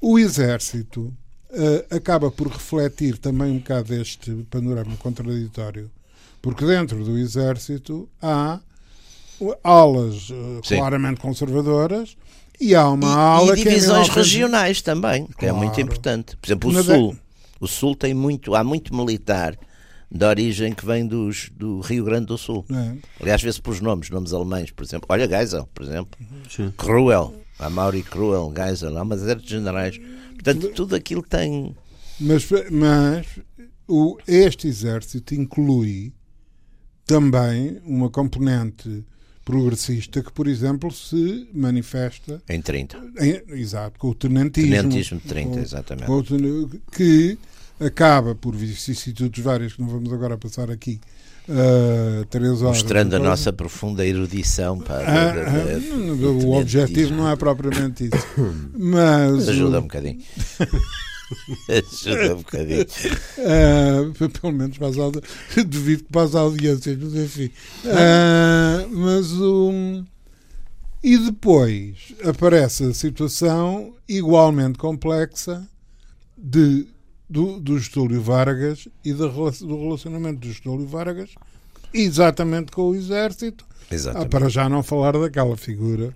O 0.00 0.18
Exército 0.18 1.12
uh, 1.50 1.94
acaba 1.94 2.30
por 2.30 2.48
refletir 2.48 3.18
também 3.18 3.52
um 3.52 3.58
bocado 3.58 3.94
este 3.94 4.30
panorama 4.50 4.96
contraditório, 4.98 5.90
porque 6.40 6.64
dentro 6.64 7.02
do 7.04 7.18
Exército 7.18 8.08
há 8.20 8.60
alas 9.62 10.30
uh, 10.30 10.60
claramente 10.66 11.20
conservadoras 11.20 12.16
e 12.60 12.74
há 12.74 12.88
uma 12.88 13.06
e, 13.06 13.10
ala 13.10 13.58
e 13.58 13.64
divisões 13.64 14.08
que 14.08 14.18
é 14.18 14.22
regionais 14.22 14.82
também, 14.82 15.26
que 15.26 15.34
claro. 15.34 15.56
é 15.56 15.58
muito 15.58 15.80
importante. 15.80 16.36
Por 16.36 16.46
exemplo, 16.46 16.70
o 16.70 16.82
Sul. 16.82 17.16
O 17.58 17.66
Sul 17.66 17.96
tem 17.96 18.14
muito, 18.14 18.54
há 18.54 18.62
muito 18.62 18.94
militar 18.94 19.58
da 20.10 20.28
origem 20.28 20.72
que 20.72 20.86
vem 20.86 21.06
dos, 21.06 21.50
do 21.54 21.80
Rio 21.80 22.04
Grande 22.04 22.26
do 22.26 22.38
Sul. 22.38 22.64
É. 22.70 22.96
Aliás, 23.20 23.42
vê-se 23.42 23.60
pelos 23.60 23.80
nomes, 23.80 24.10
nomes 24.10 24.32
alemães, 24.32 24.70
por 24.70 24.84
exemplo. 24.84 25.06
Olha 25.10 25.28
Geisel, 25.28 25.68
por 25.74 25.82
exemplo. 25.84 26.18
Sim. 26.48 26.72
Cruel, 26.76 27.34
a 27.58 27.68
Mauri 27.68 28.02
Cruel, 28.02 28.52
Geisel, 28.54 28.96
há 28.96 29.02
uma 29.02 29.18
série 29.18 29.40
de 29.40 29.48
generais. 29.48 29.98
Portanto, 30.34 30.68
tudo 30.74 30.94
aquilo 30.94 31.22
tem. 31.22 31.74
Mas, 32.20 32.48
mas 32.70 33.26
o, 33.86 34.16
este 34.26 34.68
exército 34.68 35.34
inclui 35.34 36.12
também 37.04 37.80
uma 37.84 38.10
componente 38.10 39.04
progressista 39.44 40.22
que, 40.22 40.32
por 40.32 40.48
exemplo, 40.48 40.90
se 40.90 41.48
manifesta. 41.54 42.42
Em 42.48 42.60
30. 42.60 42.98
Em, 43.20 43.42
exato, 43.60 43.98
com 43.98 44.08
o 44.08 44.14
tenentismo. 44.14 44.70
Tenentismo 44.70 45.20
de 45.20 45.28
30, 45.28 45.50
com, 45.50 45.58
exatamente. 45.60 46.06
Com 46.06 46.18
o, 46.18 46.68
que 46.90 47.38
acaba 47.80 48.34
por 48.34 48.54
vicissitudes 48.54 49.42
várias 49.42 49.74
que 49.74 49.80
não 49.80 49.88
vamos 49.88 50.12
agora 50.12 50.36
passar 50.36 50.70
aqui. 50.70 51.00
Uh, 51.48 52.24
três 52.24 52.60
horas 52.60 52.82
Mostrando 52.82 53.14
a 53.14 53.18
nossa 53.20 53.52
profunda 53.52 54.04
erudição. 54.04 54.80
Pá, 54.80 54.98
ah, 54.98 55.78
de, 55.78 56.24
o 56.24 56.52
objetivo 56.54 57.14
não 57.14 57.30
é 57.30 57.36
propriamente 57.36 58.06
isso. 58.06 58.26
Mas, 58.76 59.48
ajuda 59.48 59.78
um 59.78 59.82
bocadinho. 59.82 60.20
ajuda 61.68 62.34
um 62.34 62.38
bocadinho. 62.38 62.86
Uh, 63.38 64.28
pelo 64.28 64.52
menos 64.52 64.76
para 64.76 64.88
as 64.88 64.98
audiências. 64.98 65.30
Duvido 65.66 66.04
que 66.04 66.12
para 66.12 66.22
as 66.22 66.34
audiências, 66.34 66.98
mas 66.98 67.14
enfim. 67.14 67.50
Uh, 67.84 68.88
mas 68.90 69.32
um, 69.32 70.04
e 71.02 71.16
depois 71.18 72.12
aparece 72.24 72.84
a 72.84 72.92
situação 72.92 73.94
igualmente 74.08 74.78
complexa 74.78 75.64
de 76.36 76.88
do, 77.28 77.58
do 77.60 77.78
Getúlio 77.78 78.22
Vargas 78.22 78.88
e 79.04 79.12
do, 79.12 79.28
do 79.28 79.80
relacionamento 79.80 80.40
do 80.40 80.52
Getúlio 80.52 80.86
Vargas 80.86 81.30
exatamente 81.92 82.72
com 82.72 82.90
o 82.90 82.94
Exército. 82.94 83.64
Exatamente. 83.90 84.26
Ah, 84.26 84.28
para 84.28 84.48
já 84.48 84.68
não 84.68 84.82
falar 84.82 85.12
daquela 85.12 85.56
figura. 85.56 86.14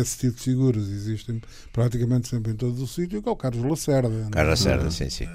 Esse 0.00 0.18
tipo 0.18 0.36
de 0.36 0.42
figuras 0.42 0.88
existem 0.88 1.40
praticamente 1.72 2.28
sempre 2.28 2.52
em 2.52 2.56
todo 2.56 2.82
o 2.82 2.88
sítio, 2.88 3.22
que 3.22 3.28
é 3.28 3.32
o 3.32 3.36
Carlos 3.36 3.64
Lacerda. 3.64 4.08
É? 4.08 4.30
Carlos 4.30 4.64
Lacerda, 4.64 4.90
sim, 4.90 5.08
sim. 5.08 5.28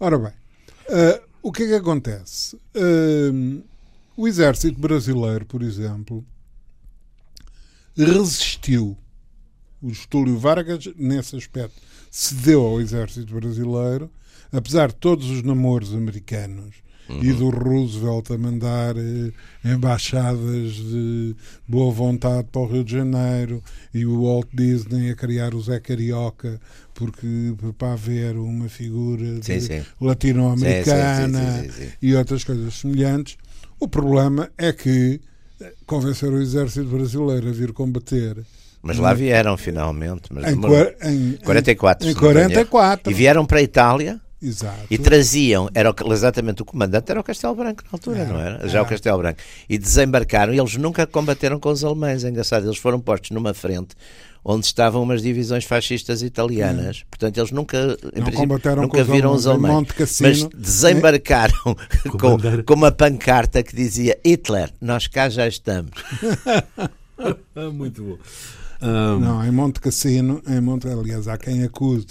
Ora 0.00 0.18
bem, 0.18 0.32
uh, 0.32 1.22
o 1.40 1.52
que 1.52 1.64
é 1.64 1.66
que 1.68 1.74
acontece? 1.74 2.56
Uh, 2.74 3.62
o 4.16 4.26
exército 4.26 4.80
brasileiro, 4.80 5.46
por 5.46 5.62
exemplo, 5.62 6.24
resistiu. 7.96 8.96
O 9.80 9.94
Getúlio 9.94 10.36
Vargas, 10.36 10.88
nesse 10.96 11.36
aspecto, 11.36 11.80
cedeu 12.10 12.66
ao 12.66 12.80
exército 12.80 13.34
brasileiro, 13.34 14.10
apesar 14.52 14.88
de 14.88 14.96
todos 14.96 15.30
os 15.30 15.42
namoros 15.42 15.94
americanos 15.94 16.74
uhum. 17.10 17.22
e 17.22 17.32
do 17.32 17.50
Roosevelt 17.50 18.30
a 18.30 18.38
mandar 18.38 18.96
eh, 18.96 19.32
embaixadas 19.64 20.72
de 20.72 21.34
boa 21.66 21.92
vontade 21.92 22.48
para 22.50 22.60
o 22.60 22.66
Rio 22.66 22.84
de 22.84 22.92
Janeiro 22.92 23.62
e 23.92 24.06
o 24.06 24.22
Walt 24.22 24.48
Disney 24.52 25.10
a 25.10 25.14
criar 25.14 25.54
o 25.54 25.60
Zé 25.60 25.80
Carioca 25.80 26.60
porque 26.94 27.54
para 27.78 27.92
haver 27.92 28.36
uma 28.36 28.68
figura 28.68 29.40
latino-americana 30.00 31.66
e 32.00 32.14
outras 32.14 32.44
coisas 32.44 32.74
semelhantes. 32.74 33.36
O 33.78 33.88
problema 33.88 34.50
é 34.58 34.72
que 34.72 35.20
eh, 35.60 35.74
convencer 35.86 36.30
o 36.30 36.40
exército 36.40 36.88
brasileiro 36.88 37.48
a 37.48 37.52
vir 37.52 37.72
combater 37.72 38.44
mas 38.82 38.98
lá 38.98 39.12
vieram 39.12 39.56
finalmente. 39.56 40.22
Mas 40.30 40.44
em, 40.44 40.54
em, 40.54 41.32
44. 41.44 42.08
Em 42.08 42.14
44. 42.14 43.10
E 43.10 43.14
vieram 43.14 43.44
para 43.44 43.58
a 43.58 43.62
Itália. 43.62 44.20
Exato. 44.42 44.86
E 44.90 44.96
traziam, 44.96 45.68
era 45.74 45.94
exatamente 46.10 46.62
o 46.62 46.64
comandante 46.64 47.10
era 47.10 47.20
o 47.20 47.22
Castelo 47.22 47.54
Branco 47.54 47.82
na 47.84 47.90
altura, 47.92 48.24
não 48.24 48.40
era? 48.40 48.66
Já 48.68 48.80
o 48.80 48.86
Castelo 48.86 49.18
Branco. 49.18 49.38
E 49.68 49.76
desembarcaram, 49.76 50.54
e 50.54 50.58
eles 50.58 50.76
nunca 50.76 51.06
combateram 51.06 51.60
com 51.60 51.68
os 51.68 51.84
alemães, 51.84 52.24
é 52.24 52.30
engraçado, 52.30 52.64
eles 52.64 52.78
foram 52.78 52.98
postos 52.98 53.32
numa 53.32 53.52
frente 53.52 53.94
onde 54.42 54.64
estavam 54.64 55.02
umas 55.02 55.20
divisões 55.20 55.64
fascistas 55.64 56.22
italianas. 56.22 57.02
Hum. 57.02 57.06
Portanto, 57.10 57.36
eles 57.36 57.50
nunca, 57.50 57.98
nunca 58.76 59.04
viram 59.04 59.34
os 59.34 59.46
alemães. 59.46 59.86
Mas 60.22 60.44
desembarcaram 60.44 61.76
é? 62.06 62.08
com, 62.08 62.38
com 62.64 62.74
uma 62.74 62.90
pancarta 62.90 63.62
que 63.62 63.76
dizia 63.76 64.18
Hitler, 64.24 64.70
nós 64.80 65.06
cá 65.06 65.28
já 65.28 65.46
estamos. 65.46 65.90
Muito 67.72 68.02
bom. 68.02 68.18
Um... 68.82 69.18
Não, 69.18 69.44
em 69.44 69.50
Monte 69.50 69.80
Cassino, 69.80 70.42
em 70.48 70.60
Monte, 70.60 70.88
aliás, 70.88 71.28
há 71.28 71.36
quem 71.36 71.62
acuse 71.62 72.06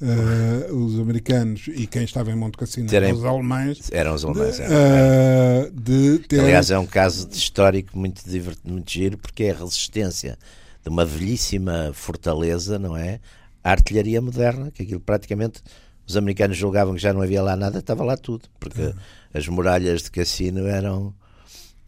uh, 0.00 0.74
os 0.74 0.98
americanos 0.98 1.68
e 1.68 1.86
quem 1.86 2.04
estava 2.04 2.30
em 2.30 2.36
Monte 2.36 2.56
Cassino 2.56 2.88
Terem... 2.88 3.10
eram 3.10 3.18
os 3.18 3.24
alemães. 3.24 3.90
Eram 3.90 4.14
os 4.14 4.24
alemães, 4.24 4.56
de, 4.56 4.62
uh, 4.62 5.70
de 5.72 6.18
ter... 6.20 6.40
Aliás, 6.40 6.70
é 6.70 6.78
um 6.78 6.86
caso 6.86 7.28
histórico 7.32 7.98
muito, 7.98 8.22
divertido, 8.28 8.72
muito 8.72 8.90
giro, 8.90 9.18
porque 9.18 9.44
é 9.44 9.50
a 9.50 9.58
resistência 9.58 10.38
de 10.82 10.88
uma 10.88 11.04
velhíssima 11.04 11.90
fortaleza, 11.94 12.78
não 12.78 12.96
é? 12.96 13.20
A 13.62 13.70
artilharia 13.70 14.20
moderna, 14.20 14.70
que 14.70 14.82
aquilo 14.82 15.00
praticamente 15.00 15.62
os 16.06 16.16
americanos 16.16 16.56
julgavam 16.56 16.94
que 16.94 17.00
já 17.00 17.12
não 17.12 17.22
havia 17.22 17.42
lá 17.42 17.56
nada, 17.56 17.78
estava 17.78 18.04
lá 18.04 18.16
tudo, 18.16 18.42
porque 18.60 18.82
é. 18.82 18.94
as 19.32 19.48
muralhas 19.48 20.02
de 20.02 20.10
Cassino 20.10 20.66
eram 20.66 21.14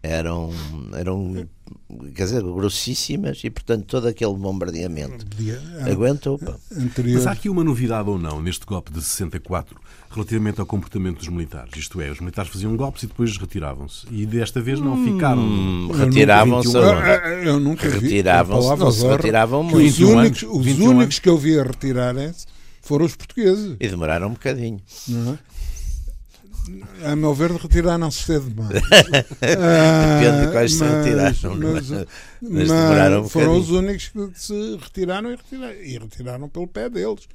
eram, 0.03 0.53
eram 0.95 1.47
quer 2.15 2.25
dizer, 2.25 2.43
grossíssimas 2.43 3.43
e, 3.45 3.51
portanto, 3.51 3.85
todo 3.87 4.07
aquele 4.07 4.35
bombardeamento 4.35 5.27
aguentou. 5.91 6.39
Mas 7.13 7.27
há 7.27 7.33
aqui 7.33 7.49
uma 7.49 7.65
novidade 7.65 8.09
ou 8.09 8.19
não 8.19 8.41
neste 8.41 8.65
golpe 8.67 8.93
de 8.93 9.03
64 9.03 9.79
relativamente 10.11 10.61
ao 10.61 10.67
comportamento 10.67 11.19
dos 11.19 11.29
militares? 11.29 11.77
Isto 11.77 12.01
é, 12.01 12.11
os 12.11 12.21
militares 12.21 12.51
faziam 12.51 12.77
golpes 12.77 13.03
e 13.03 13.07
depois 13.07 13.37
retiravam-se. 13.37 14.07
E 14.11 14.27
desta 14.27 14.61
vez 14.61 14.81
não 14.81 15.05
ficaram. 15.05 15.43
Hum, 15.43 15.91
retiravam-se. 15.93 16.77
Eu, 16.77 16.83
eu, 17.43 17.61
nunca 17.61 17.89
vi. 17.89 17.99
Retiravam-se. 17.99 18.77
Não 18.77 18.91
se 18.91 19.07
retiravam 19.07 19.63
muito. 19.63 19.87
Os 19.87 19.99
únicos, 19.99 20.43
os 20.43 20.79
únicos 20.79 21.19
que 21.19 21.29
eu 21.29 21.39
vi 21.39 21.59
a 21.59 21.65
retirarem-se 21.65 22.47
foram 22.81 23.05
os 23.05 23.17
portugueses. 23.17 23.77
E 23.81 23.89
demoraram 23.89 24.29
um 24.29 24.33
bocadinho. 24.33 24.81
Não 25.09 25.35
é? 25.35 25.39
A 27.05 27.17
meu 27.17 27.35
ver, 27.35 27.53
retiraram-se 27.53 28.23
cedo 28.23 28.49
demais. 28.49 28.71
Depende 29.41 30.47
de 30.47 30.53
quais 30.53 30.75
se 30.75 30.85
retiraram. 30.85 31.57
Mas, 31.57 31.91
mas, 31.91 32.07
mas, 32.41 32.69
mas 32.69 33.13
um 33.13 33.29
foram 33.29 33.59
os 33.59 33.71
únicos 33.71 34.09
que 34.09 34.31
se 34.35 34.79
retiraram 34.81 35.33
e 35.33 35.37
retiraram, 35.37 35.83
e 35.83 35.99
retiraram 35.99 36.49
pelo 36.49 36.67
pé 36.67 36.89
deles. 36.89 37.29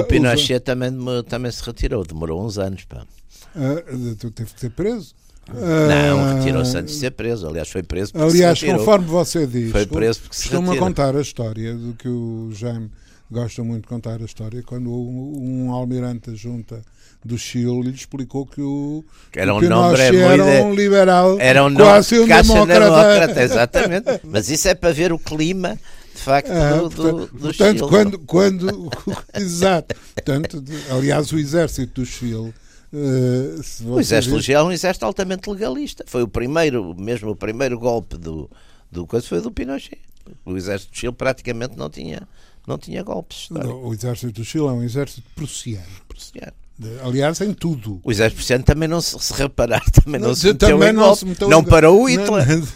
O 0.00 0.04
Pinochet 0.04 0.58
os... 0.58 0.64
também, 0.64 0.92
também 1.28 1.50
se 1.50 1.62
retirou, 1.64 2.04
demorou 2.04 2.44
uns 2.44 2.58
anos. 2.58 2.84
Pá. 2.84 3.06
Uh, 3.54 4.30
teve 4.30 4.52
que 4.52 4.60
ser 4.60 4.70
preso. 4.70 5.14
Não, 5.52 6.36
retirou-se 6.36 6.76
antes 6.76 6.94
de 6.94 7.00
ser 7.00 7.10
preso. 7.12 7.48
Aliás, 7.48 7.68
foi 7.70 7.82
preso 7.82 8.12
porque 8.12 8.26
Aliás, 8.26 8.58
se 8.58 8.66
retirou. 8.66 8.84
conforme 8.84 9.06
você 9.06 9.46
diz, 9.46 9.72
Foi 9.72 9.86
preso 9.86 10.20
porque 10.20 10.36
se 10.36 10.48
retirou. 10.48 10.76
contar 10.76 11.16
a 11.16 11.20
história 11.20 11.74
do 11.74 11.94
que 11.94 12.08
o 12.08 12.50
Jaime 12.52 12.90
gosta 13.30 13.64
muito 13.64 13.82
de 13.82 13.88
contar 13.88 14.20
a 14.20 14.24
história, 14.24 14.62
quando 14.62 14.90
um, 14.90 15.66
um 15.66 15.72
almirante 15.72 16.30
da 16.30 16.36
junta 16.36 16.82
do 17.24 17.36
Chile 17.36 17.82
lhe 17.82 17.90
explicou 17.90 18.46
que 18.46 18.60
o, 18.60 19.04
Que 19.32 19.40
era 19.40 19.54
um 19.54 19.60
Pinochet 19.60 20.12
nome 20.12 20.18
era 20.18 20.44
muito- 20.44 20.66
um 20.66 20.74
liberal, 20.74 21.36
Era 21.40 21.64
um 21.64 21.74
quase 21.74 22.18
um 22.18 22.26
demócrata. 22.26 22.80
demócrata, 22.84 23.42
exatamente. 23.42 24.06
Mas 24.24 24.48
isso 24.48 24.68
é 24.68 24.74
para 24.74 24.92
ver 24.92 25.12
o 25.12 25.18
clima, 25.18 25.78
de 26.14 26.20
facto, 26.22 26.50
Ah, 26.50 26.76
do, 26.76 26.88
do, 26.88 26.94
portanto, 26.96 27.32
do 27.32 27.38
portanto, 27.40 27.76
Chile. 27.78 27.88
quando, 27.90 28.18
quando 28.20 28.90
exato, 29.34 29.94
portanto, 30.14 30.64
aliás, 30.90 31.30
o 31.32 31.38
exército 31.38 32.00
do 32.02 32.06
Chile, 32.06 32.54
se 33.62 33.84
O 33.84 34.00
exército 34.00 34.36
do 34.36 34.42
Chile 34.42 34.56
é 34.56 34.62
um 34.62 34.72
exército 34.72 35.04
altamente 35.04 35.50
legalista. 35.50 36.04
Foi 36.06 36.22
o 36.22 36.28
primeiro, 36.28 36.94
mesmo 36.98 37.30
o 37.30 37.36
primeiro 37.36 37.78
golpe 37.78 38.16
do, 38.16 38.50
do 38.90 39.06
coisa 39.06 39.26
foi 39.26 39.40
do 39.40 39.50
Pinochet. 39.50 39.98
O 40.44 40.56
exército 40.56 40.92
do 40.92 40.96
Chile 40.98 41.12
praticamente 41.12 41.76
não 41.76 41.90
tinha, 41.90 42.26
não 42.66 42.78
tinha 42.78 43.02
golpes 43.02 43.38
históricos. 43.42 43.74
o 43.82 43.92
exército 43.92 44.32
do 44.32 44.44
Chile 44.44 44.64
é 44.66 44.70
um 44.70 44.82
exército 44.82 45.22
prussiano. 45.34 45.84
Prussiano. 46.08 46.52
Aliás, 47.02 47.40
em 47.40 47.52
tudo. 47.52 48.00
O 48.04 48.10
exército 48.12 48.62
também 48.62 48.88
não 48.88 49.00
se, 49.00 49.18
se 49.18 49.32
reparar, 49.32 49.82
também 49.90 50.20
não, 50.20 50.28
Não, 50.28 50.34
se 50.34 50.46
meteu 50.46 50.68
também 50.68 50.92
não 50.92 51.14
se 51.14 51.24
meteu 51.26 51.48
não 51.48 51.64
parou 51.64 52.02
o 52.02 52.08
Hitler. 52.08 52.46
Não, 52.46 52.68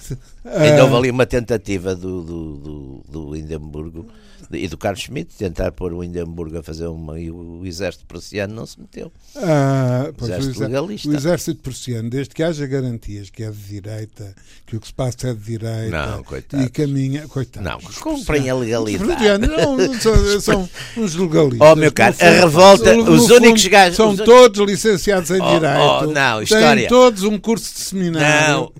Ainda 0.44 0.82
houve 0.84 0.94
Ah, 0.94 0.98
ali 0.98 1.10
uma 1.10 1.26
tentativa 1.26 1.94
do, 1.94 2.22
do, 2.22 2.56
do, 2.56 3.02
do 3.08 3.36
Hindenburgo 3.36 4.06
de- 4.50 4.58
e 4.58 4.66
do 4.68 4.76
Carlos 4.76 5.00
Schmitt 5.02 5.34
tentar 5.38 5.70
pôr 5.70 5.92
o 5.92 6.02
Hindenburgo 6.02 6.58
a 6.58 6.62
fazer 6.64 6.86
uma 6.88 7.18
e 7.18 7.30
o 7.30 7.64
exército 7.64 8.04
prussiano 8.06 8.52
não 8.52 8.66
se 8.66 8.78
meteu. 8.80 9.12
Ah, 9.36 10.10
pois, 10.16 10.30
Exército 10.30 10.52
o, 10.52 10.56
exer- 10.56 10.68
legalista. 10.68 11.08
o 11.08 11.14
exército 11.14 11.62
prussiano, 11.62 12.10
desde 12.10 12.34
que 12.34 12.42
haja 12.42 12.66
garantias 12.66 13.30
que 13.30 13.44
é 13.44 13.50
de 13.50 13.56
direita, 13.56 14.34
que 14.66 14.74
o 14.76 14.80
que 14.80 14.88
se 14.88 14.92
passa 14.94 15.28
é 15.28 15.32
de 15.34 15.40
direita 15.40 16.06
Não, 16.08 16.24
coitados. 16.24 16.66
e 16.66 16.70
caminha. 16.70 17.28
Coitados. 17.28 17.70
Não, 17.70 17.78
comprem 18.00 18.50
a 18.50 18.54
legalidade. 18.56 19.46
não, 19.46 19.94
são, 20.00 20.40
são 20.40 20.68
uns 20.96 21.14
legalistas. 21.14 21.68
Oh, 21.70 21.76
meu 21.76 21.92
caro, 21.92 22.16
No 22.20 22.26
a 22.26 22.30
revolta, 22.30 22.94
no 22.96 23.10
os 23.12 23.22
fundo, 23.22 23.34
únicos 23.36 23.66
gajos- 23.68 23.96
São 23.96 24.16
todos 24.16 24.60
licenciados 24.68 25.30
em 25.30 25.40
Oh, 25.40 25.54
direito. 25.54 25.78
oh, 25.80 26.06
não, 26.08 26.34
Têm 26.38 26.42
história. 26.44 26.88
todos 26.88 27.22
um 27.22 27.38
curso 27.38 27.72
de 27.72 27.80
seminário. 27.80 28.54
Não, 28.54 28.72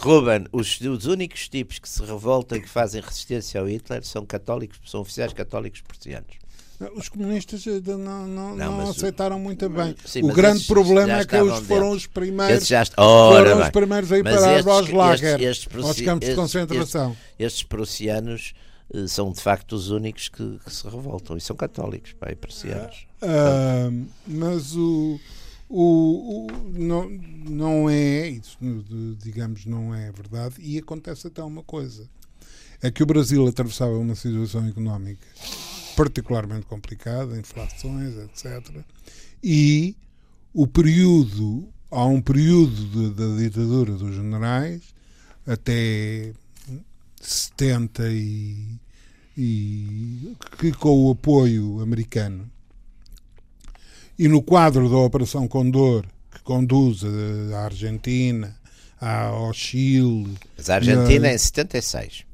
Ruben, 0.00 0.46
os, 0.52 0.80
os 0.80 1.06
únicos 1.06 1.48
tipos 1.48 1.78
que 1.78 1.88
se 1.88 2.02
revoltam 2.02 2.56
e 2.58 2.62
que 2.62 2.68
fazem 2.68 3.00
resistência 3.00 3.60
ao 3.60 3.68
Hitler 3.68 4.04
são 4.04 4.24
católicos, 4.24 4.78
são 4.90 5.00
oficiais 5.00 5.32
católicos 5.32 5.80
prussianos. 5.82 6.40
Os 6.96 7.10
comunistas 7.10 7.66
eh, 7.66 7.78
não, 7.86 7.98
não, 7.98 8.26
Não, 8.26 8.56
não 8.56 8.72
mas 8.78 8.88
o- 8.88 8.90
aceitaram 8.92 9.38
muito 9.38 9.68
bem. 9.68 9.94
Sim, 10.06 10.22
o 10.22 10.32
grande 10.32 10.64
problema 10.64 11.20
é 11.20 11.26
que 11.26 11.36
eles 11.36 11.58
foram 11.66 11.90
os 11.90 12.06
primeiros. 12.06 12.66
Já 12.66 12.82
foram 12.86 13.60
os 13.60 13.68
primeiros 13.68 14.10
a 14.10 14.16
ir 14.18 14.24
Mas 14.24 14.34
parar 14.36 14.52
estes- 14.58 14.66
aos 14.72 14.88
lager, 14.90 15.40
estes- 15.42 15.66
estes 15.66 15.84
aos 15.84 16.00
campos 16.00 16.28
de 16.28 16.34
concentração. 16.34 17.14
Estes 17.38 17.62
prussianos 17.64 18.54
eh, 18.94 19.06
são 19.06 19.30
de 19.30 19.40
facto 19.42 19.72
os 19.74 19.90
únicos 19.90 20.30
que, 20.30 20.58
que 20.64 20.72
se 20.72 20.84
revoltam 20.84 21.36
e 21.36 21.40
são 21.42 21.54
católicos, 21.54 22.14
e 22.30 22.34
prussianos. 22.34 23.06
Ah, 23.20 23.90
mas 24.26 24.74
o, 24.74 25.20
o, 25.70 26.46
o- 26.46 26.68
não, 26.78 27.08
não 27.08 27.88
é 27.88 28.28
isso, 28.28 28.58
digamos, 29.22 29.64
não 29.66 29.94
é 29.94 30.10
verdade. 30.12 30.56
E 30.58 30.76
acontece 30.78 31.26
até 31.28 31.42
uma 31.42 31.62
coisa: 31.62 32.08
é 32.82 32.90
que 32.90 33.02
o 33.02 33.06
Brasil 33.06 33.46
atravessava 33.46 33.96
uma 33.96 34.14
situação 34.14 34.66
económica 34.66 35.26
particularmente 35.96 36.66
complicada, 36.66 37.38
inflações, 37.38 38.14
etc. 38.16 38.82
E 39.42 39.94
o 40.52 40.66
período, 40.66 41.68
há 41.90 42.04
um 42.06 42.20
período 42.20 43.10
da 43.12 43.36
ditadura 43.36 43.92
dos 43.94 44.14
generais 44.14 44.82
até 45.46 46.32
70 47.20 48.08
e, 48.10 48.78
e 49.36 50.36
que 50.58 50.72
com 50.72 51.06
o 51.06 51.10
apoio 51.10 51.80
americano 51.80 52.50
e 54.20 54.28
no 54.28 54.42
quadro 54.42 54.88
da 54.88 54.96
Operação 54.98 55.48
Condor, 55.48 56.04
que 56.32 56.40
conduz 56.42 57.02
a- 57.04 57.56
à 57.56 57.64
Argentina, 57.64 58.54
ao 59.00 59.52
Chile, 59.54 60.34
Mas 60.56 60.68
a 60.68 60.74
Argentina 60.76 61.28
é 61.28 61.34
em 61.34 61.38
76, 61.38 62.24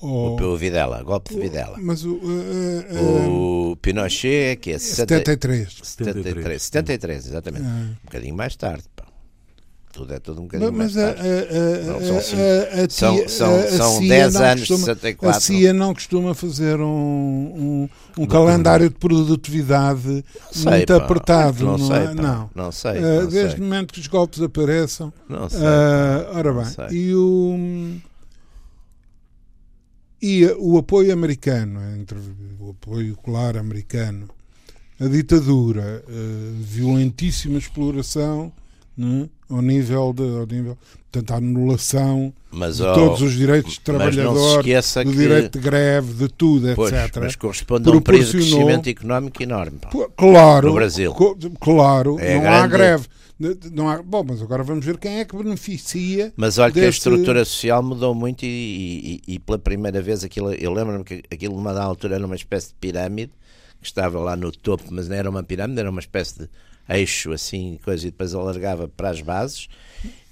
ao, 0.00 0.34
o 0.42 0.56
Videla, 0.56 1.00
golpe 1.04 1.32
de 1.32 1.40
Videla. 1.40 1.78
mas 1.80 2.04
o, 2.04 2.16
eh, 2.16 2.86
eh, 2.90 3.28
O 3.28 3.76
Pinochet, 3.80 4.56
que 4.56 4.72
é 4.72 4.78
70 4.78 5.14
73. 5.18 5.78
73, 5.82 6.62
73, 6.62 7.26
exatamente. 7.26 7.64
Ah. 7.64 7.86
Um 8.02 8.04
bocadinho 8.06 8.34
mais 8.34 8.56
tarde. 8.56 8.82
Tudo 9.92 10.14
é 10.14 10.18
tudo 10.18 10.40
um 10.40 10.44
Mas, 10.50 10.52
bocadinho 10.52 10.72
mas 10.72 10.94
mais 10.96 11.86
Não, 11.86 12.00
são 12.00 12.20
cinco. 12.22 12.40
a, 12.40 12.80
a, 12.80 12.84
a 12.84 12.88
São- 12.88 13.28
são- 13.28 13.54
a- 13.54 13.58
a 13.64 13.68
são 13.68 13.98
CIA 13.98 14.08
10 14.08 14.34
não 14.34 14.42
anos, 14.44 14.60
costuma- 14.60 14.84
64. 14.86 15.36
A 15.36 15.40
CIA 15.40 15.72
não 15.74 15.92
costuma 15.94 16.34
fazer 16.34 16.80
um, 16.80 16.84
um, 16.86 17.88
um 18.22 18.26
calendário 18.26 18.88
de 18.88 18.94
produtividade 18.96 20.24
Sei, 20.50 20.70
muito 20.72 20.86
pá. 20.86 20.96
apertado. 20.96 21.64
Não, 21.64 21.76
Não, 21.76 21.86
sei, 21.86 21.96
é? 21.96 22.06
pá. 22.06 22.14
não. 22.14 22.50
Não 22.54 22.72
sei, 22.72 22.90
Ah, 22.98 23.00
não 23.22 23.26
desde 23.28 23.60
o 23.60 23.64
momento 23.64 23.92
que 23.92 24.00
os 24.00 24.06
golpes 24.06 24.40
apareçam. 24.40 25.12
Não 25.28 25.50
sei. 25.50 25.60
Ah, 25.62 26.30
ora 26.36 26.52
bem, 26.54 26.64
sei. 26.64 26.86
e 26.90 27.14
o, 27.14 27.98
e 30.22 30.46
o 30.58 30.78
apoio 30.78 31.12
americano, 31.12 31.80
entre 32.00 32.18
o 32.60 32.70
apoio 32.70 33.16
claro 33.22 33.58
americano, 33.58 34.28
a 35.00 35.06
ditadura, 35.06 36.04
a 36.08 36.62
violentíssima 36.62 37.58
exploração 37.58 38.52
né, 38.96 39.28
ao 39.52 39.62
nível 39.62 40.12
de, 40.12 40.22
ao 40.22 40.46
nível, 40.46 40.78
portanto, 41.10 41.30
a 41.32 41.36
anulação 41.36 42.32
Mas, 42.50 42.76
de 42.76 42.82
ó, 42.82 42.94
todos 42.94 43.22
os 43.22 43.32
direitos 43.32 43.74
de 43.74 43.80
trabalhador, 43.80 44.58
do 44.58 44.62
que- 44.64 45.04
direito 45.16 45.58
de 45.58 45.64
greve, 45.64 46.12
de 46.14 46.28
tudo, 46.28 46.72
Pois, 46.74 46.92
etc. 46.92 47.16
mas 47.20 47.36
corresponde 47.36 47.88
a 47.88 47.92
um 47.92 48.00
período 48.00 48.26
de 48.26 48.32
crescimento 48.32 48.88
económico 48.88 49.42
enorme. 49.42 49.78
Pô, 49.90 50.08
Claro, 50.16 50.68
No 50.68 50.74
Brasil. 50.74 51.14
claro, 51.60 52.18
É 52.18 52.34
não 52.38 52.46
há 52.50 52.66
grande. 52.66 52.72
greve. 52.72 53.06
Não 53.72 53.88
há, 53.88 54.00
bom, 54.00 54.22
mas 54.28 54.40
agora 54.40 54.62
vamos 54.62 54.84
ver 54.86 54.96
quem 54.98 55.18
é 55.18 55.24
que 55.24 55.36
beneficia. 55.36 56.32
Mas 56.36 56.58
olha 56.58 56.72
que 56.72 56.78
a 56.78 56.88
estrutura 56.88 57.44
social 57.44 57.82
mudou 57.82 58.14
muito 58.14 58.44
e, 58.44 59.20
e- 59.26 59.34
e 59.34 59.38
pela 59.40 59.58
primeira 59.58 60.00
vez 60.00 60.22
aquilo, 60.22 60.52
eu 60.54 60.72
lembro-me 60.72 61.02
que 61.02 61.24
aquilo 61.28 61.56
numa 61.56 61.72
altura 61.80 62.14
era 62.14 62.24
uma 62.24 62.36
espécie 62.36 62.68
de 62.68 62.74
pirâmide 62.74 63.32
que 63.80 63.86
estava 63.88 64.20
lá 64.20 64.36
no 64.36 64.52
topo, 64.52 64.84
mas 64.90 65.08
não 65.08 65.16
era 65.16 65.28
uma 65.28 65.42
pirâmide, 65.42 65.80
era 65.80 65.90
uma 65.90 65.98
espécie 65.98 66.38
de 66.38 66.48
eixo 66.92 67.32
assim, 67.32 67.78
coisa, 67.84 68.06
e 68.06 68.10
depois 68.10 68.34
alargava 68.34 68.88
para 68.88 69.10
as 69.10 69.20
bases 69.20 69.68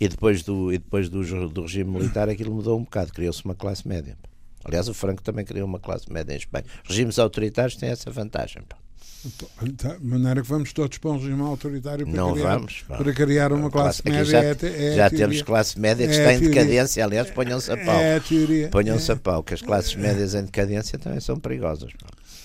e 0.01 0.09
depois 0.09 0.42
do, 0.42 0.73
e 0.73 0.79
depois 0.79 1.09
do, 1.09 1.49
do 1.49 1.62
regime 1.62 1.90
militar 1.90 2.29
aquilo 2.29 2.53
mudou 2.55 2.79
um 2.79 2.83
bocado, 2.85 3.12
criou-se 3.12 3.44
uma 3.44 3.55
classe 3.55 3.87
média. 3.87 4.16
Aliás, 4.64 4.88
o 4.88 4.94
Franco 4.94 5.23
também 5.23 5.44
criou 5.44 5.66
uma 5.66 5.79
classe 5.81 6.12
média 6.12 6.33
em 6.35 6.37
Espanha. 6.37 6.64
Regimes 6.85 7.18
autoritários 7.18 7.77
têm 7.77 7.88
essa 7.88 8.11
vantagem. 8.11 8.62
Tá, 8.68 9.94
De 9.96 10.05
maneira 10.07 10.40
que 10.40 10.49
vamos 10.49 10.73
todos 10.73 10.96
para 10.99 11.11
um 11.11 11.18
regime 11.18 11.42
autoritário 11.42 12.07
para, 12.07 12.16
Não 12.16 12.33
criar, 12.33 12.55
vamos. 12.57 12.83
pá. 12.88 12.96
para 12.96 13.12
criar 13.12 13.53
uma 13.53 13.70
classe 13.70 14.01
Aqui 14.01 14.11
média. 14.11 14.25
já, 14.25 14.42
é, 14.42 14.57
é 14.92 14.96
já 14.96 15.11
temos 15.11 15.42
classe 15.42 15.79
média 15.79 16.07
que 16.07 16.14
É 16.14 16.16
está 16.16 16.33
em 16.35 16.40
decadência. 16.40 17.05
Aliás, 17.05 17.31
ponham-se 17.31 17.70
a 17.70 17.77
pau. 17.77 18.01
É 18.01 18.16
a 18.16 18.20
teoria. 18.20 18.68
Ponham-se 18.68 19.11
É. 19.11 19.14
a 19.14 19.16
pau, 19.18 19.42
que 19.42 19.53
as 19.55 19.61
classes 19.62 19.94
médias 19.94 20.35
em 20.35 20.44
decadência 20.44 20.99
também 20.99 21.20
são 21.20 21.38
perigosas. 21.38 21.92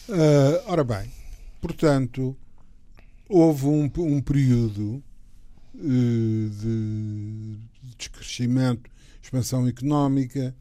Ah, 0.10 0.63
ora 0.67 0.84
bem, 0.84 1.10
portanto, 1.62 2.36
houve 3.29 3.65
um, 3.65 3.89
um 3.97 4.21
período 4.21 5.03
eh, 5.75 6.49
de 6.61 7.57
descrescimento, 7.97 8.89
expansão 9.21 9.67
económica, 9.67 10.55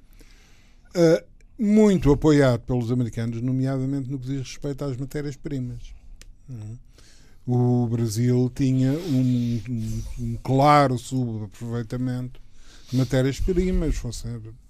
ah, 0.94 1.24
muito 1.59 2.11
apoiado 2.11 2.61
pelos 2.62 2.90
americanos, 2.90 3.40
nomeadamente 3.40 4.11
no 4.11 4.18
que 4.18 4.27
diz 4.27 4.38
respeito 4.40 4.85
às 4.85 4.96
matérias-primas. 4.96 5.94
Hum. 6.48 6.77
O 7.46 7.86
Brasil 7.89 8.51
tinha 8.55 8.93
um, 8.93 9.61
um- 9.68 10.03
um 10.18 10.36
claro 10.43 10.97
subaproveitamento 10.99 12.41
de 12.91 12.97
matérias-primas. 12.97 13.97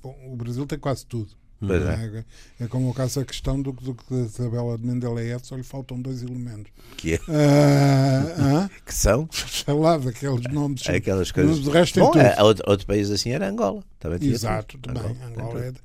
O 0.02 0.36
Brasil 0.36 0.66
tem 0.66 0.78
quase 0.78 1.06
tudo. 1.06 1.30
Pois 1.60 1.82
Não 1.82 1.90
é. 1.90 2.24
é? 2.58 2.64
É 2.64 2.66
como 2.68 2.90
o 2.90 2.94
caso 2.94 3.20
da 3.20 3.26
questão 3.26 3.60
do, 3.60 3.72
do 3.72 3.94
que 3.94 4.04
da 4.14 4.28
tabela 4.28 4.76
de 4.76 4.86
Mendeleev 4.86 5.40
só 5.42 5.56
lhe 5.56 5.62
faltam 5.62 6.00
dois 6.00 6.22
elementos. 6.22 6.70
Que, 6.96 7.14
é- 7.14 7.20
Ah, 7.28 8.68
que 8.84 8.94
são 8.94 9.28
sei 9.32 9.72
lá, 9.74 9.96
daqueles 9.96 10.42
nomes. 10.52 10.86
aquelas 10.88 11.30
coisas. 11.32 11.60
De 11.60 11.70
resto 11.70 12.00
Bom, 12.00 12.10
tudo. 12.10 12.20
é, 12.22 12.42
outro, 12.42 12.64
outro 12.68 12.86
país 12.86 13.10
assim 13.10 13.30
era 13.30 13.48
Angola. 13.48 13.82
Também 13.98 14.18
tinha 14.18 14.32
Exato, 14.34 14.76
tudo. 14.78 14.92
também. 14.94 15.14
tem 15.14 15.26
Angola 15.28 15.60
é. 15.60 15.66
tudo. 15.72 15.80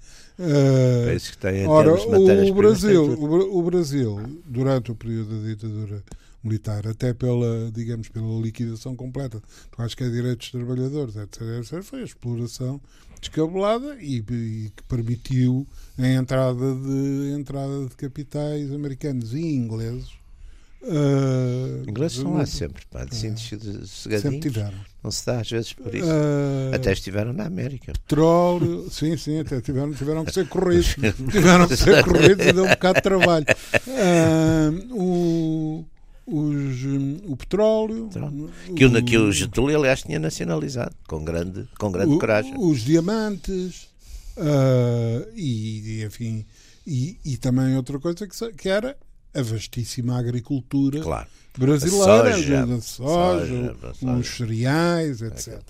Países 1.05 1.31
que 1.31 1.37
têm 1.37 1.67
Ora, 1.67 1.93
o 1.93 2.53
Brasil, 2.53 3.03
o, 3.03 3.59
o 3.59 3.63
Brasil, 3.63 4.41
durante 4.45 4.89
o 4.91 4.95
período 4.95 5.41
da 5.41 5.47
ditadura 5.49 6.03
militar, 6.43 6.87
até 6.87 7.13
pela, 7.13 7.71
digamos, 7.71 8.09
pela 8.09 8.41
liquidação 8.41 8.95
completa 8.95 9.39
de 9.39 9.75
quaisquer 9.75 10.11
direitos 10.11 10.51
dos 10.51 10.61
trabalhadores, 10.61 11.15
etc., 11.15 11.41
etc., 11.59 11.83
foi 11.83 12.01
a 12.01 12.05
exploração 12.05 12.81
descabelada 13.19 13.97
e, 14.01 14.17
e 14.17 14.71
que 14.75 14.83
permitiu 14.87 15.67
a 15.97 16.07
entrada 16.07 16.75
de, 16.75 17.33
a 17.33 17.37
entrada 17.37 17.85
de 17.87 17.95
capitais 17.95 18.71
americanos 18.71 19.33
e 19.33 19.41
ingleses 19.41 20.19
Uh, 20.81 21.89
Ingleses 21.89 22.17
estão 22.17 22.35
lá 22.35 22.45
sempre, 22.45 22.85
pá, 22.89 23.03
assim, 23.03 23.35
sempre 23.35 23.85
cegadinhos. 23.85 24.41
tiveram. 24.41 24.77
Não 25.03 25.11
se 25.11 25.25
dá 25.25 25.41
às 25.41 25.49
vezes 25.49 25.73
por 25.73 25.93
isso. 25.93 26.07
Uh, 26.07 26.73
Até 26.73 26.93
estiveram 26.93 27.33
na 27.33 27.45
América. 27.45 27.91
petróleo, 27.91 28.87
sim, 28.91 29.17
sim, 29.17 29.39
até 29.39 29.59
tiveram, 29.59 29.93
tiveram 29.93 30.23
que 30.23 30.33
ser 30.33 30.47
corridos. 30.47 30.95
tiveram 31.31 31.67
que 31.67 31.75
ser 31.75 32.03
corridos 32.05 32.45
e 32.45 32.53
deu 32.53 32.63
um 32.63 32.69
bocado 32.69 32.95
de 32.95 33.01
trabalho. 33.01 33.45
Ah, 33.89 34.71
o, 34.91 35.85
os, 36.31 36.83
hum, 36.85 37.17
o 37.27 37.35
petróleo, 37.35 38.05
Petróleo. 38.07 38.49
Que 38.75 38.85
o, 38.85 39.03
que 39.05 39.17
o 39.17 39.31
Getúlio, 39.31 39.77
aliás, 39.77 40.01
tinha 40.03 40.19
nacionalizado, 40.19 40.95
com 41.07 41.23
grande, 41.23 41.67
com 41.79 41.91
grande 41.91 42.13
o- 42.15 42.19
coragem. 42.19 42.53
os 42.57 42.81
diamantes 42.81 43.87
ah, 44.37 45.27
e, 45.35 46.03
enfim 46.05 46.45
e, 46.87 47.17
e 47.25 47.37
também 47.37 47.75
outra 47.75 47.99
coisa 47.99 48.27
que, 48.27 48.51
que 48.53 48.69
era 48.69 48.95
a 49.33 49.41
vastíssima 49.41 50.17
agricultura 50.17 51.01
Claro. 51.01 51.27
brasileira, 51.57 52.29
A 52.29 52.33
soja, 52.33 52.65
da 52.65 52.81
soja, 52.81 53.75
a 53.83 53.93
soja. 53.93 54.13
os 54.17 54.27
cereais, 54.27 55.21
etc. 55.21 55.61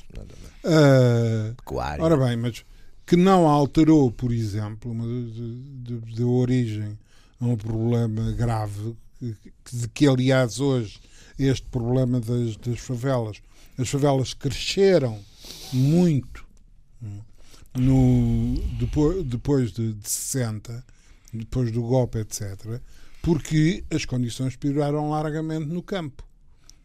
Ah, 0.64 1.54
Pecuária. 1.58 2.04
ora 2.04 2.18
bem, 2.18 2.38
mas 2.38 2.64
que 3.06 3.16
não 3.16 3.48
alterou, 3.48 4.12
por 4.12 4.32
exemplo, 4.32 4.92
uma 4.92 5.06
de, 5.06 5.32
de, 5.32 6.00
de- 6.00 6.16
de 6.16 6.24
origem 6.24 6.98
a 7.42 7.46
um 7.46 7.56
problema 7.58 8.32
grave, 8.34 8.96
de 9.22 9.88
que 9.94 10.08
aliás 10.08 10.60
hoje 10.60 11.00
este 11.38 11.68
problema 11.68 12.20
das, 12.20 12.58
das 12.58 12.80
favelas, 12.80 13.38
as 13.78 13.90
favelas 13.90 14.34
cresceram 14.34 15.20
muito 15.72 16.46
hum, 17.02 17.20
no, 17.78 18.56
depois, 18.78 19.24
depois 19.24 19.72
de, 19.72 19.94
de 19.94 20.10
60, 20.10 20.84
depois 21.34 21.72
do 21.72 21.82
golpe, 21.82 22.20
etc., 22.20 22.82
porque 23.22 23.84
as 23.90 24.06
condições 24.06 24.56
pioraram 24.56 25.10
largamente 25.10 25.68
no 25.68 25.84
campo, 25.84 26.24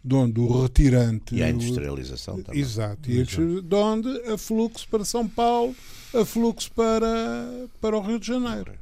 de 0.02 0.14
onde 0.14 0.40
o 0.40 0.62
retirante. 0.62 1.34
E 1.34 1.42
a 1.42 1.48
industrialização 1.48 2.42
também. 2.42 2.60
Exato. 2.60 3.10
E 3.10 3.24
de 3.24 3.74
onde 3.74 4.08
a 4.30 4.36
fluxo 4.36 4.86
para 4.88 5.04
São 5.04 5.28
Paulo, 5.28 5.74
a 6.12 6.24
fluxo 6.24 6.70
para, 6.72 7.68
para 7.80 7.96
o 7.96 8.00
Rio 8.00 8.18
de 8.18 8.26
Janeiro. 8.26 8.72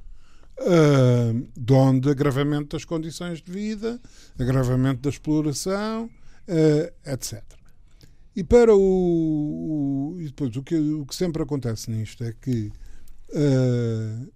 Ah, 0.65 1.33
de 1.57 1.73
onde 1.73 2.09
agravamento 2.11 2.77
das 2.77 2.85
condições 2.85 3.41
de 3.43 3.51
vida, 3.51 4.01
agravamento 4.39 5.01
da 5.03 5.11
exploração, 5.11 6.09
ah, 6.49 7.13
etc. 7.13 7.43
E 8.35 8.43
para 8.45 8.75
o, 8.75 8.81
o- 10.15 10.21
e 10.21 10.27
depois 10.27 10.55
o 10.57 10.63
que, 10.63 10.75
o 10.77 11.05
que 11.05 11.15
sempre 11.15 11.43
acontece 11.43 11.91
nisto 11.91 12.23
é 12.25 12.33
que 12.33 12.71
ah, 13.35 14.27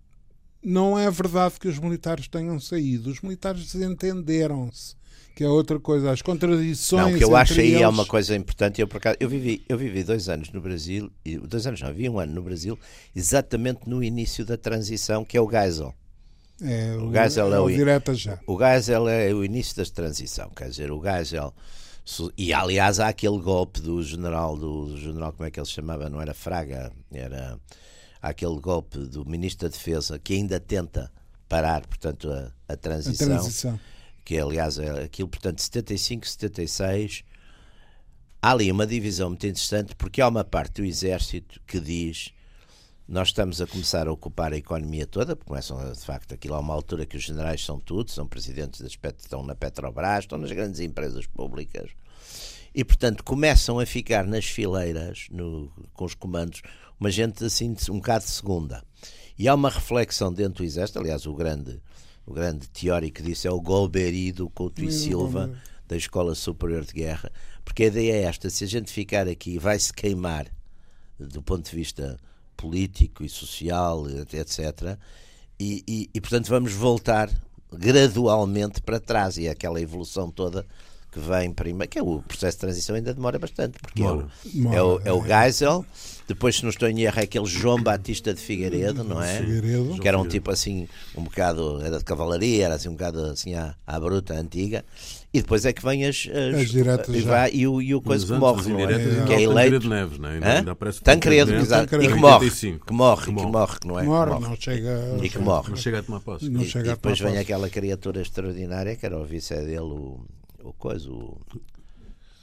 não 0.63 0.99
é 0.99 1.09
verdade 1.11 1.55
que 1.61 1.69
os 1.69 1.79
militares 1.79 2.27
tenham 2.29 2.59
saído. 2.59 3.11
Os 3.11 3.21
militares 3.21 3.73
desentenderam-se, 3.73 4.97
que 5.37 5.45
é 5.45 5.49
outra 5.49 5.79
coisa. 5.79 6.11
As 6.11 6.23
contradições. 6.23 7.03
Não, 7.05 7.15
o 7.15 7.17
que 7.19 7.23
eu 7.25 7.37
acho 7.37 7.61
aí 7.61 7.75
é 7.75 7.89
uma 7.89 8.05
coisa 8.07 8.35
importante. 8.35 8.81
Eu, 8.81 8.89
por 8.89 8.97
acaso, 8.97 9.17
eu, 9.21 9.29
vivi, 9.29 9.63
eu 9.69 9.79
vivi 9.79 10.03
dois 10.03 10.29
anos 10.29 10.51
no 10.51 10.61
Brasil, 10.61 11.11
dois 11.49 11.67
anos 11.69 11.81
não, 11.81 11.89
vivi 11.91 12.09
um 12.09 12.19
ano 12.19 12.35
no 12.35 12.43
Brasil, 12.43 12.77
exatamente 13.15 13.89
no 13.89 14.03
início 14.03 14.45
da 14.45 14.57
transição, 14.57 15.25
que 15.25 15.37
é 15.37 15.41
o 15.41 15.49
Geisel. 15.49 15.95
É, 16.63 16.97
O 16.97 17.13
Geisel 17.13 17.53
é 17.53 17.57
é 17.57 17.61
o- 17.61 17.65
o 17.65 17.71
direta 17.71 18.15
já. 18.15 18.39
O 18.47 18.59
Geisel 18.59 19.09
é 19.09 19.33
o 19.35 19.45
início 19.45 19.77
da 19.77 19.85
transição, 19.85 20.49
quer 20.51 20.69
dizer, 20.71 20.91
o 20.91 21.03
Geisel. 21.03 21.55
E 22.39 22.53
aliás, 22.53 23.01
há 23.01 23.09
aquele 23.09 23.39
golpe 23.39 23.81
do 23.81 24.03
general, 24.03 24.57
do 24.57 24.97
general, 24.97 25.33
como 25.33 25.47
é 25.47 25.51
que 25.51 25.59
ele 25.59 25.67
se 25.67 25.73
chamava? 25.73 26.09
Não 26.09 26.21
era 26.21 26.33
Fraga, 26.33 26.93
era 27.13 27.59
aquele 28.23 28.59
golpe 28.61 28.99
do 28.99 29.25
ministro 29.29 29.69
da 29.69 29.73
Defesa 29.77 30.19
que 30.19 30.35
ainda 30.35 30.59
tenta 30.61 31.11
parar, 31.49 31.85
portanto, 31.87 32.31
a, 32.31 32.53
a 32.69 32.73
A 32.73 32.77
transição. 32.77 33.27
transição. 33.29 33.81
que 34.25 34.39
aliás 34.39 34.79
é 34.79 35.05
aquilo, 35.05 35.29
portanto, 35.29 35.61
75, 35.61 36.27
76, 36.27 37.23
há 38.43 38.51
ali 38.53 38.71
uma 38.73 38.87
divisão 38.87 39.29
muito 39.31 39.47
interessante, 39.47 39.95
porque 39.97 40.21
há 40.21 40.29
uma 40.29 40.45
parte 40.45 40.81
do 40.83 40.85
exército 40.85 41.61
que 41.67 41.79
diz 41.81 42.33
nós 43.09 43.29
estamos 43.29 43.61
a 43.61 43.67
começar 43.67 44.09
a 44.09 44.13
ocupar 44.13 44.53
a 44.53 44.57
economia 44.57 45.07
toda, 45.07 45.37
porque 45.37 45.49
começam, 45.49 45.79
a, 45.79 45.93
de 45.93 46.01
facto, 46.05 46.33
aquilo 46.35 46.55
há 46.55 46.59
uma 46.61 46.75
altura 46.75 47.07
que 47.07 47.17
os 47.17 47.23
generais 47.23 47.65
são 47.65 47.79
tudo, 47.79 48.11
são 48.11 48.27
presidentes 48.27 48.81
das 48.81 48.97
pet, 48.97 49.19
estão 49.21 49.43
na 49.45 49.55
Petrobras, 49.55 50.25
estão 50.25 50.39
nas 50.39 50.51
grandes 50.51 50.81
empresas 50.81 51.27
públicas, 51.27 51.91
e 52.75 52.85
portanto 52.85 53.23
começam 53.25 53.79
a 53.79 53.87
ficar 53.87 54.27
nas 54.27 54.45
fileiras, 54.45 55.29
no- 55.31 55.71
com 55.95 56.05
os 56.05 56.15
comandos, 56.15 56.63
uma 56.99 57.11
gente 57.11 57.45
assim 57.45 57.75
um 57.91 57.97
bocado 57.97 58.25
de 58.25 58.31
segunda. 58.31 58.83
E 59.39 59.47
há 59.49 59.55
uma 59.55 59.71
reflexão 59.71 60.33
dentro 60.33 60.63
do 60.63 60.65
exército, 60.65 60.99
aliás, 60.99 61.27
o 61.27 61.35
grande, 61.35 61.81
o 62.27 62.33
grande 62.33 62.69
teórico 62.69 63.23
disso 63.23 63.47
é 63.47 63.51
o 63.51 63.61
Golbery 63.61 64.33
do 64.33 64.49
Couto 64.51 64.83
e 64.83 64.91
Silva, 64.91 65.51
da 65.87 65.97
Escola 65.97 66.35
Superior 66.35 66.85
de 66.85 66.93
Guerra, 66.93 67.31
porque 67.65 67.85
a 67.85 67.87
ideia 67.87 68.13
é 68.15 68.23
esta: 68.23 68.51
se 68.51 68.65
a 68.65 68.67
gente 68.67 68.91
ficar 68.91 69.29
aqui, 69.29 69.59
vai-se 69.59 69.93
queimar 69.93 70.47
do 71.19 71.41
ponto 71.43 71.71
de 71.71 71.77
vista 71.77 72.19
político 72.57 73.25
e 73.25 73.29
social, 73.29 74.09
etc. 74.09 74.99
E, 75.59 75.85
e, 75.87 76.11
e, 76.15 76.21
portanto 76.21 76.49
vamos 76.49 76.73
voltar 76.73 77.31
gradualmente 77.73 78.81
para 78.81 79.01
trás 79.01 79.37
e 79.37 79.47
é 79.47 79.51
aquela 79.51 79.81
evolução 79.81 80.31
toda 80.31 80.67
que 81.17 81.21
vem 81.29 81.51
primeiro, 81.51 81.89
que 81.91 81.99
é 81.99 82.03
o 82.03 82.21
processo 82.23 82.57
de 82.59 82.61
transição 82.61 82.95
ainda 82.97 83.15
demora 83.15 83.39
bastante, 83.39 83.79
porque 83.81 84.03
é 84.03 84.11
o, 84.11 84.25
Demora. 84.45 84.77
é 84.77 84.83
o, 84.83 85.01
é 85.07 85.13
o 85.13 85.23
Geisel, 85.25 85.85
depois 86.29 86.57
se 86.57 86.63
não 86.65 86.71
estou 86.71 86.89
em 86.89 87.01
erro 87.03 87.19
é 87.21 87.23
aquele 87.23 87.47
João 87.47 87.83
Batista 87.83 88.35
de 88.35 88.41
Figueiredo, 88.41 89.03
não 89.05 89.23
é? 89.23 89.39
Figueiredo. 89.39 89.99
que 90.01 90.07
era 90.09 90.19
um 90.19 90.27
tipo 90.27 90.51
assim, 90.51 90.87
um 91.17 91.23
bocado, 91.25 91.81
era 91.83 91.99
de 91.99 92.05
cavalaria, 92.05 92.65
era 92.67 92.75
assim 92.75 92.89
um 92.89 92.93
bocado 92.93 93.25
assim 93.27 93.55
à, 93.55 93.75
à 93.87 93.99
bruta 93.99 94.35
antiga, 94.35 94.85
e 95.33 95.41
depois 95.41 95.65
é 95.67 95.73
que 95.73 95.83
vem 95.85 96.05
as, 96.07 96.27
as, 96.55 96.61
As 96.63 96.71
diretas 96.71 97.15
e, 97.15 97.21
vai- 97.21 97.51
e 97.53 97.67
o, 97.67 97.81
e 97.83 97.95
o 97.95 98.01
coisa 98.01 98.27
que 98.27 98.33
morre, 98.41 98.69
não 98.73 98.81
é? 98.81 98.85
É. 98.85 99.25
que 99.27 99.33
é 99.35 99.43
eleito. 99.43 99.55
Tancredo 99.81 99.89
Neves, 99.89 100.19
não 100.19 100.29
é? 100.31 100.65
Tancredo, 101.05 101.55
exato, 101.55 101.95
e 102.03 102.09
que 102.09 102.15
morre, 102.15 102.45
85. 102.47 102.87
que 102.87 102.93
morre, 102.93 103.21
Que 103.27 103.35
que 103.35 103.47
morre. 103.47 103.79
que 103.81 103.87
não 103.87 103.99
é? 104.01 104.03
Morre, 104.03 104.31
Morre. 104.31 104.45
não 104.49 104.57
chega. 104.57 105.19
E 105.23 105.29
que 105.29 105.39
morre. 105.39 105.71
Não 105.71 105.77
chega 105.77 105.99
a 105.99 106.03
tomar 106.03 106.21
posse. 106.21 106.49
Não 106.49 106.63
E, 106.63 106.65
chega 106.67 106.87
e 106.87 106.91
depois 106.91 107.21
vem 107.21 107.39
aquela 107.39 107.69
criatura 107.69 108.21
extraordinária 108.23 108.97
que 108.97 109.05
era 109.07 109.19
o 109.19 109.25
vice 109.25 109.55
dele, 109.55 109.79
o, 109.81 110.21
o 110.69 110.73
coisa, 110.73 111.11
o, 111.11 111.41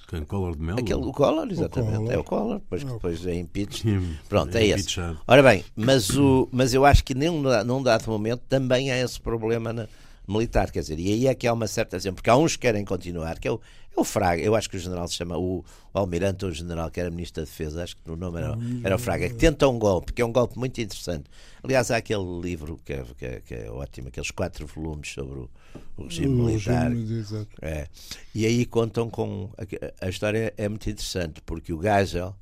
Quem? 0.07 0.23
Collor 0.25 0.55
de 0.55 0.61
Melo? 0.61 0.79
aquele, 0.79 1.01
o 1.01 1.11
Collor, 1.11 1.47
exatamente, 1.49 1.95
Collor. 1.97 2.11
é 2.13 2.17
o 2.17 2.23
Collor, 2.23 2.59
depois, 2.59 2.83
É 2.83 2.85
o 2.85 2.93
depois 2.93 3.25
é 3.25 3.35
impeached. 3.35 3.87
Hum, 3.89 4.15
Pronto, 4.29 4.55
é 4.55 4.65
esse. 4.65 4.81
empichado. 4.83 5.19
Ora 5.27 5.41
bem, 5.41 5.63
mas, 5.75 6.09
o, 6.17 6.47
mas 6.51 6.73
eu 6.73 6.85
acho 6.85 7.03
que 7.03 7.13
num, 7.15 7.41
num 7.63 7.81
dado 7.81 8.09
momento 8.09 8.41
também 8.47 8.91
há 8.91 8.97
esse 8.99 9.19
problema 9.19 9.71
na- 9.73 9.87
militar, 10.27 10.71
quer 10.71 10.79
dizer, 10.81 10.99
e 10.99 11.11
aí 11.11 11.27
é 11.27 11.35
que 11.35 11.45
há 11.47 11.53
uma 11.53 11.67
certa 11.67 11.95
exemplo, 11.97 12.15
porque 12.17 12.29
há 12.29 12.37
uns 12.37 12.55
que 12.55 12.61
querem 12.61 12.85
continuar, 12.85 13.37
que 13.39 13.47
é 13.47 13.51
o, 13.51 13.59
é 13.95 13.99
o 13.99 14.03
Fraga, 14.05 14.41
eu 14.41 14.55
acho 14.55 14.69
que 14.69 14.77
o 14.77 14.79
general 14.79 15.05
se 15.07 15.15
chama, 15.15 15.37
o, 15.37 15.65
o 15.93 15.97
almirante 15.99 16.45
ou 16.45 16.51
o 16.51 16.53
general 16.53 16.89
que 16.89 16.99
era 16.99 17.11
ministro 17.11 17.41
da 17.43 17.45
Defesa, 17.49 17.83
acho 17.83 17.97
que 17.97 18.09
o 18.09 18.15
nome 18.15 18.39
era, 18.39 18.57
era 18.85 18.95
o 18.95 18.99
Fraga, 18.99 19.27
que 19.27 19.35
tenta 19.35 19.67
um 19.67 19.77
golpe, 19.77 20.13
que 20.13 20.21
é 20.21 20.25
um 20.25 20.31
golpe 20.31 20.57
muito 20.57 20.79
interessante. 20.79 21.25
Aliás, 21.61 21.91
há 21.91 21.97
aquele 21.97 22.23
livro 22.41 22.79
que 22.85 22.93
é, 22.93 23.03
que 23.17 23.25
é, 23.25 23.41
que 23.41 23.53
é 23.53 23.69
ótimo, 23.69 24.07
aqueles 24.07 24.31
quatro 24.31 24.65
volumes 24.65 25.11
sobre 25.11 25.39
o, 25.39 25.49
o 25.97 26.03
regime 26.03 26.27
O 26.27 26.45
militar. 26.45 26.91
regime. 26.91 27.47
É. 27.61 27.87
E 28.33 28.45
aí 28.45 28.65
contam 28.65 29.09
com. 29.09 29.49
A, 29.57 30.05
a 30.05 30.09
história 30.09 30.53
é 30.57 30.67
muito 30.69 30.89
interessante, 30.89 31.41
porque 31.45 31.71
o 31.73 31.81
Geisel, 31.81 32.35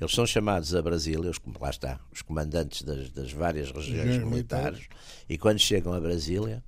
eles 0.00 0.14
são 0.14 0.26
chamados 0.26 0.74
a 0.74 0.82
Brasília, 0.82 1.30
os, 1.30 1.40
lá 1.60 1.70
está, 1.70 2.00
os 2.12 2.22
comandantes 2.22 2.82
das, 2.82 3.10
das 3.10 3.32
várias 3.32 3.70
regiões 3.70 4.04
Regiões 4.04 4.28
militares, 4.28 4.86
e 5.28 5.38
quando 5.38 5.58
chegam 5.58 5.92
a 5.92 6.00
Brasília, 6.00 6.62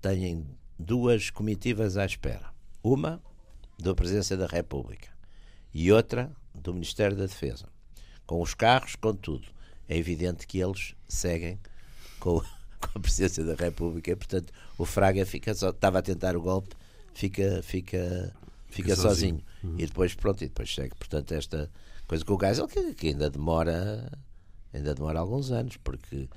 têm 0.00 0.46
duas 0.78 1.30
comitivas 1.30 1.96
à 1.96 2.04
espera. 2.04 2.50
Uma 2.82 3.20
da 3.78 3.94
Presidência 3.94 4.36
da 4.36 4.46
República 4.46 5.08
e 5.72 5.90
outra 5.92 6.30
do 6.54 6.72
Ministério 6.74 7.16
da 7.16 7.26
Defesa. 7.26 7.66
Com 8.26 8.40
os 8.40 8.54
carros, 8.54 8.94
com 8.96 9.14
tudo. 9.14 9.48
É 9.88 9.96
evidente 9.96 10.46
que 10.46 10.60
eles 10.60 10.94
seguem 11.08 11.58
com, 12.18 12.42
com 12.80 12.98
a 12.98 13.00
Presidência 13.00 13.44
da 13.44 13.54
República, 13.54 14.10
e, 14.10 14.16
portanto, 14.16 14.52
o 14.78 14.84
Fraga 14.84 15.24
fica 15.26 15.54
só, 15.54 15.70
estava 15.70 15.98
a 15.98 16.02
tentar 16.02 16.36
o 16.36 16.40
golpe, 16.40 16.74
fica, 17.14 17.60
fica, 17.62 18.32
fica 18.68 18.88
Fica 18.90 18.96
sozinho. 18.96 19.42
sozinho. 19.60 19.78
E 19.80 19.86
depois, 19.86 20.14
pronto, 20.14 20.42
e 20.42 20.48
depois 20.48 20.74
segue. 20.74 20.94
Portanto, 20.98 21.32
esta 21.32 21.70
coisa 22.06 22.24
com 22.24 22.34
o 22.34 22.38
Geisel, 22.40 22.66
que, 22.68 22.94
que 22.94 23.08
ainda 23.08 23.28
demora 23.30 24.10
ainda 24.72 24.94
demora 24.94 25.18
alguns 25.18 25.50
anos, 25.50 25.76
porque 25.78 26.28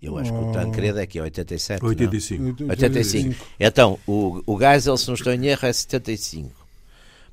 eu 0.00 0.16
acho 0.16 0.32
que 0.32 0.38
o 0.38 0.48
Oh. 0.48 0.52
Tancredo 0.52 0.98
é 1.00 1.06
que 1.06 1.18
é 1.18 1.22
87. 1.22 1.80
não? 1.82 1.88
85. 1.88 2.64
85. 2.70 3.46
Então, 3.58 3.98
o, 4.06 4.40
o 4.46 4.58
Geisel, 4.58 4.96
se 4.96 5.08
não 5.08 5.14
estou 5.14 5.32
em 5.32 5.46
erro, 5.46 5.66
é 5.66 5.72
75. 5.72 6.54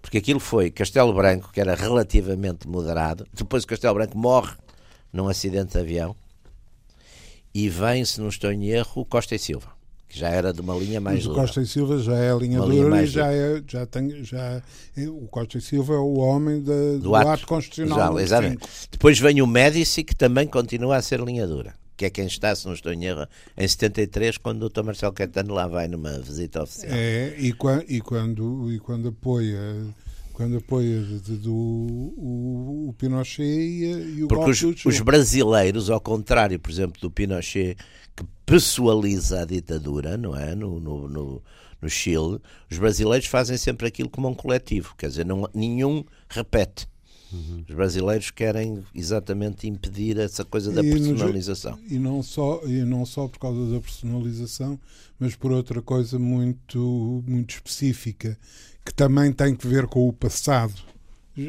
Porque 0.01 0.17
aquilo 0.17 0.39
foi 0.39 0.69
Castelo 0.71 1.13
Branco, 1.13 1.51
que 1.51 1.59
era 1.61 1.75
relativamente 1.75 2.67
moderado. 2.67 3.25
Depois 3.33 3.63
o 3.63 3.67
Castelo 3.67 3.93
Branco 3.95 4.17
morre 4.17 4.55
num 5.13 5.27
acidente 5.27 5.73
de 5.73 5.79
avião. 5.79 6.15
E 7.59 7.69
vem, 7.69 8.05
se 8.05 8.21
não 8.21 8.27
estou 8.29 8.51
em 8.51 8.67
erro, 8.69 9.01
o 9.01 9.05
Costa 9.05 9.33
e 9.33 9.39
Silva, 9.39 9.69
que 10.07 10.19
já 10.19 10.29
era 10.29 10.53
de 10.53 10.61
uma 10.61 10.75
linha 10.75 11.01
mais 11.01 11.17
Mas 11.17 11.25
o 11.25 11.29
dura. 11.29 11.41
Costa 11.41 11.59
e 11.61 11.65
Silva 11.65 11.97
já 11.97 12.15
é 12.15 12.31
a 12.31 12.35
linha 12.35 12.59
Uma 12.59 12.67
linha 12.67 12.83
dura 12.83 12.95
e 12.95 12.99
mais 12.99 13.09
já, 13.11 13.31
é, 13.33 13.63
já 13.67 13.83
tem. 13.87 14.23
Já 14.23 14.61
é- 14.95 15.07
o 15.09 15.27
Costa 15.27 15.57
e 15.57 15.61
Silva 15.61 15.95
é 15.95 15.97
o 15.97 16.17
homem 16.19 16.61
da- 16.61 16.73
do, 16.93 16.99
do 16.99 17.15
ato, 17.15 17.29
ato, 17.29 17.47
constitucional. 17.47 18.15
Já, 18.15 18.21
exatamente. 18.21 18.67
Depois 18.91 19.17
vem 19.19 19.41
o 19.41 19.47
Médici, 19.47 20.03
que 20.03 20.15
também 20.15 20.45
continua 20.45 20.97
a 20.97 21.01
ser 21.01 21.19
linha 21.19 21.47
dura. 21.47 21.73
que 21.97 22.05
é 22.05 22.11
quem 22.11 22.27
está, 22.27 22.55
se 22.55 22.63
não 22.67 22.73
estou 22.75 22.93
em 22.93 23.05
erro, 23.05 23.25
em 23.57 23.67
73, 23.67 24.37
quando 24.37 24.61
o 24.61 24.69
Dr. 24.69 24.83
Marcelo 24.83 25.11
Caetano 25.11 25.51
lá 25.55 25.65
vai 25.65 25.87
numa 25.87 26.19
visita 26.19 26.61
oficial. 26.61 26.91
É, 26.93 27.33
e, 27.39 27.47
e 27.47 28.01
quando, 28.01 28.71
e 28.71 28.79
quando 28.79 29.07
apoia, 29.07 29.57
quando 30.37 30.57
apoia 30.57 31.01
de- 31.01 31.35
do, 31.37 31.51
o, 31.51 32.89
o 32.89 32.93
Pinochet 32.93 33.43
e, 33.43 34.17
e 34.19 34.23
o 34.23 34.27
Porque 34.27 34.51
os, 34.51 34.85
os 34.85 34.99
brasileiros, 35.01 35.89
ao 35.89 35.99
contrário, 35.99 36.59
por 36.59 36.69
exemplo, 36.69 37.01
do 37.01 37.09
Pinochet, 37.09 37.75
que 38.15 38.23
pessoaliza 38.45 39.41
a 39.41 39.45
ditadura, 39.45 40.15
não 40.15 40.35
é? 40.35 40.53
No, 40.53 40.79
no, 40.79 41.07
no, 41.09 41.41
no 41.81 41.89
Chile, 41.89 42.39
os 42.69 42.77
brasileiros 42.77 43.27
fazem 43.27 43.57
sempre 43.57 43.87
aquilo 43.87 44.09
como 44.09 44.27
um 44.27 44.35
coletivo, 44.35 44.93
quer 44.95 45.09
dizer, 45.09 45.25
não, 45.25 45.49
nenhum 45.55 46.03
repete. 46.29 46.87
Os 47.67 47.75
brasileiros 47.75 48.29
querem 48.31 48.83
exatamente 48.95 49.67
impedir 49.67 50.17
essa 50.17 50.45
coisa 50.45 50.71
da 50.71 50.81
E 50.81 50.85
no- 50.87 50.95
personalização. 50.95 51.77
E 51.89 51.97
não, 51.99 52.21
só, 52.23 52.61
e 52.65 52.83
não 52.83 53.05
só 53.05 53.27
por 53.27 53.39
causa 53.39 53.69
da 53.73 53.79
personalização, 53.81 54.79
mas 55.19 55.35
por 55.35 55.51
outra 55.51 55.81
coisa 55.81 56.17
muito, 56.17 57.21
muito 57.27 57.55
específica, 57.55 58.37
que 58.87 58.93
também 58.93 59.33
tem 59.33 59.53
que 59.53 59.67
ver 59.67 59.85
com 59.85 60.07
o 60.07 60.13
passado 60.13 60.73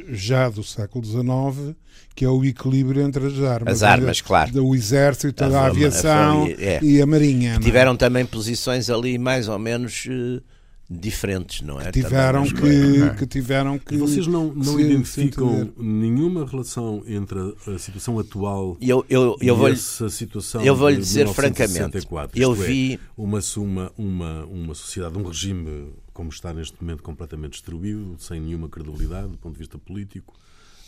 já 0.08 0.48
do 0.50 0.62
século 0.64 1.04
XIX, 1.04 1.74
que 2.16 2.24
é 2.24 2.28
o 2.28 2.44
equilíbrio 2.44 3.00
entre 3.00 3.26
as 3.26 3.40
armas. 3.40 3.74
As 3.74 3.82
armas, 3.84 4.20
claro. 4.20 4.50
Do 4.52 4.74
exército, 4.74 5.44
A 5.44 5.46
a 5.46 5.66
aviação 5.66 6.46
fama- 6.46 6.54
é. 6.58 6.80
e 6.82 7.00
a 7.00 7.06
marinha. 7.06 7.52
não 7.52 7.56
é? 7.60 7.60
Tiveram 7.60 7.96
também 7.96 8.26
posições 8.26 8.90
ali 8.90 9.16
mais 9.18 9.48
ou 9.48 9.58
menos 9.58 10.04
eh, 10.10 10.42
diferentes, 10.90 11.62
não 11.62 11.80
é? 11.80 11.90
tiveram 11.92 12.44
Também, 12.46 12.62
que, 12.92 12.98
não 12.98 13.06
é? 13.06 13.14
que 13.14 13.26
tiveram 13.26 13.78
que 13.78 13.94
E 13.94 13.98
vocês 13.98 14.26
não, 14.26 14.52
não 14.52 14.78
identificam 14.80 15.72
nenhuma 15.78 16.44
relação 16.44 17.02
entre 17.06 17.38
a, 17.38 17.70
a 17.74 17.78
situação 17.78 18.18
atual 18.18 18.76
E 18.80 18.90
eu, 18.90 19.04
eu, 19.08 19.36
eu 19.40 19.54
e 19.54 19.56
vou 19.58 19.68
essa 19.68 20.08
situação 20.10 20.60
eu 20.62 20.74
vou-lhe 20.76 20.96
de 20.96 21.02
dizer 21.02 21.24
1964? 21.26 21.72
francamente, 22.02 22.42
eu 22.42 22.52
é, 22.52 22.66
vi- 22.66 23.00
uma, 23.16 23.38
uma, 23.56 23.92
uma, 23.96 24.44
uma 24.46 24.74
sociedade, 24.74 25.16
um 25.16 25.22
regime 25.26 25.92
como 26.18 26.30
está 26.30 26.52
neste 26.52 26.76
momento 26.82 27.00
completamente 27.00 27.52
destruído, 27.52 28.16
sem 28.18 28.40
nenhuma 28.40 28.68
credibilidade 28.68 29.28
do 29.28 29.38
ponto 29.38 29.52
de 29.52 29.60
vista 29.60 29.78
político, 29.78 30.34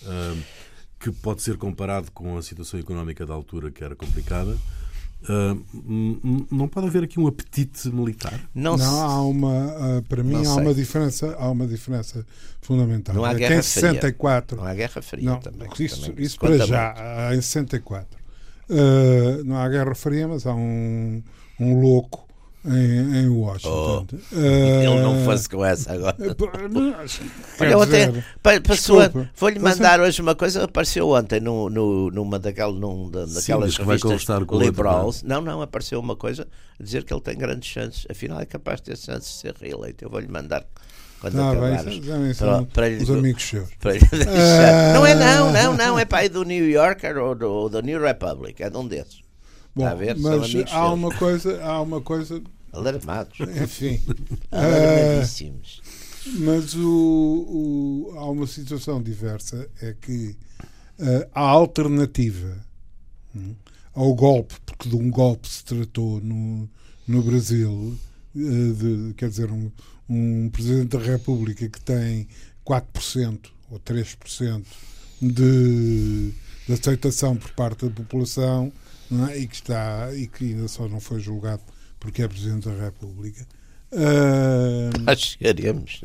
ah, 0.05 0.35
que 0.99 1.13
pode 1.13 1.41
ser 1.41 1.57
comparado 1.57 2.11
com 2.11 2.37
a 2.37 2.43
situação 2.43 2.81
económica 2.81 3.25
da 3.25 3.33
altura 3.33 3.71
que 3.71 3.85
era 3.85 3.95
complicada. 3.95 4.59
M- 5.29 6.47
não 6.51 6.67
pode 6.67 6.89
haver 6.89 7.05
aqui 7.05 7.21
um 7.21 7.29
apetite 7.29 7.89
militar? 7.91 8.41
não, 8.53 8.77
Não, 8.77 9.01
há 9.03 9.23
uma, 9.23 9.67
ah, 9.99 10.03
para 10.09 10.25
mim 10.25 10.35
há 10.35 10.45
sei. 10.45 10.63
uma 10.63 10.75
diferença, 10.75 11.37
há 11.39 11.49
uma 11.49 11.67
diferença 11.69 12.27
fundamental. 12.61 13.15
Não 13.15 13.25
há 13.25 13.31
é 13.31 13.35
Guerra 13.35 13.55
em 13.55 13.63
Fria. 13.63 13.83
64, 13.93 14.57
não 14.57 14.65
há 14.67 14.75
Guerra 14.75 15.01
Fria 15.01 15.25
não, 15.31 15.39
também. 15.39 15.69
isso, 15.79 16.01
também 16.11 16.25
isso 16.25 16.41
para 16.41 16.59
já, 16.67 17.31
em 17.35 17.41
64. 17.41 18.19
Ah, 18.69 19.45
não 19.45 19.57
há 19.59 19.69
Guerra 19.69 19.95
Fria, 19.95 20.27
mas 20.27 20.45
há 20.45 20.55
um, 20.55 21.23
um 21.61 21.81
louco 21.81 22.27
em, 22.65 23.21
em 23.23 23.29
Washington. 23.29 24.07
Ah, 24.33 24.37
Ele 24.37 25.01
não 25.01 25.25
fosse 25.25 25.49
com 25.49 25.65
essa 25.65 25.93
agora. 25.93 26.17
Quer 27.59 27.77
Olha, 27.77 27.79
ontem, 27.79 28.25
passou, 28.63 29.01
vou-lhe 29.37 29.59
Você- 29.59 29.69
mandar 29.79 30.01
hoje 30.01 30.21
uma 30.21 30.35
coisa, 30.35 30.65
apareceu 30.65 31.09
ontem 31.11 31.41
no, 31.41 31.69
no, 31.71 32.11
numa 32.11 32.39
daquelas, 32.39 32.79
num, 32.79 33.11
da- 33.11 33.25
daquelas 33.27 33.77
que 33.77 33.85
vai 33.85 33.97
revistas 33.97 34.29
outro, 34.41 34.59
liberals. 34.59 35.23
Não, 35.23 35.41
não, 35.41 35.63
apareceu 35.63 35.99
uma 36.01 36.17
coisa 36.17 36.47
a 36.79 36.83
dizer 36.83 37.05
que 37.05 37.13
ele 37.13 37.21
tem 37.23 37.37
grandes 37.37 37.69
chances, 37.71 38.07
afinal 38.11 38.41
é 38.41 38.47
capaz 38.47 38.81
de 38.81 38.87
ter 38.91 38.97
chances 38.99 39.31
de 39.33 39.39
ser 39.41 39.55
reeleito. 39.61 40.05
Eu 40.05 40.11
vou-lhe 40.11 40.29
mandar 40.29 40.65
quando 41.21 41.35
Tá 41.35 41.55
bem, 41.55 41.75
acabares. 41.75 42.01
também 42.07 42.35
para- 42.35 42.63
para 42.65 42.89
lhe- 42.89 43.03
os 43.03 43.11
amigos 43.11 43.43
seus. 43.43 43.69
para. 43.79 43.93
Ah. 43.95 44.93
Não 44.95 45.07
é 45.07 45.15
não, 45.15 45.53
não, 45.53 45.77
não, 45.77 45.99
é 45.99 46.05
pai 46.05 46.29
do 46.29 46.45
New 46.45 46.69
Yorker 46.71 47.17
ou 47.19 47.35
do, 47.35 47.51
ou 47.51 47.69
do 47.69 47.81
New 47.83 48.01
Republic, 48.01 48.63
é 48.63 48.71
de 48.71 48.77
um 48.77 48.87
desses. 48.87 49.21
Bom, 49.75 49.87
a 49.87 49.95
ver? 49.95 50.17
Mas 50.19 50.55
há 50.73 50.93
uma 50.93 51.15
coisa, 51.15 51.63
há 51.63 51.81
uma 51.81 52.01
coisa, 52.01 52.43
Alarmados. 52.73 53.39
enfim. 53.41 54.01
Alarmadíssimos. 54.51 55.81
Mas 56.39 56.75
o, 56.75 56.83
o- 56.89 58.13
há 58.19 58.31
uma 58.31 58.47
situação 58.47 59.03
diversa, 59.03 59.69
é 59.81 59.95
que 60.01 60.37
eh, 60.99 61.29
a 61.35 61.41
alternativa 61.41 62.59
hum, 63.35 63.55
ao 63.95 64.15
golpe, 64.15 64.55
porque 64.67 64.89
de 64.89 64.97
um 64.97 65.11
golpe 65.11 65.49
se 65.49 65.65
tratou 65.65 66.21
no, 66.21 66.69
no 67.09 67.23
Brasil, 67.23 67.97
eh, 68.37 68.41
de- 68.41 69.15
quer 69.15 69.31
dizer, 69.31 69.51
um, 69.51 69.71
um 70.09 70.51
Presidente 70.51 70.97
da 70.97 70.99
República 70.99 71.69
que 71.69 71.81
tem 71.81 72.29
4% 72.67 73.39
ou 73.71 73.79
3% 73.81 74.63
de, 75.23 76.33
de 76.67 76.73
aceitação 76.73 77.37
por 77.37 77.51
parte 77.53 77.87
da 77.87 77.91
população 77.91 78.71
é? 79.29 79.39
e, 79.39 79.47
que 79.47 79.55
está, 79.55 80.15
e 80.15 80.27
que 80.27 80.45
ainda 80.45 80.69
só 80.69 80.89
não 80.89 81.01
foi 81.01 81.21
julgado 81.21 81.63
porque 81.99 82.23
é 82.23 82.29
Presidente 82.29 82.69
da 82.69 82.85
República. 82.85 83.47
Ah, 83.93 84.97
Nós 85.01 85.19
chegaremos. 85.21 86.01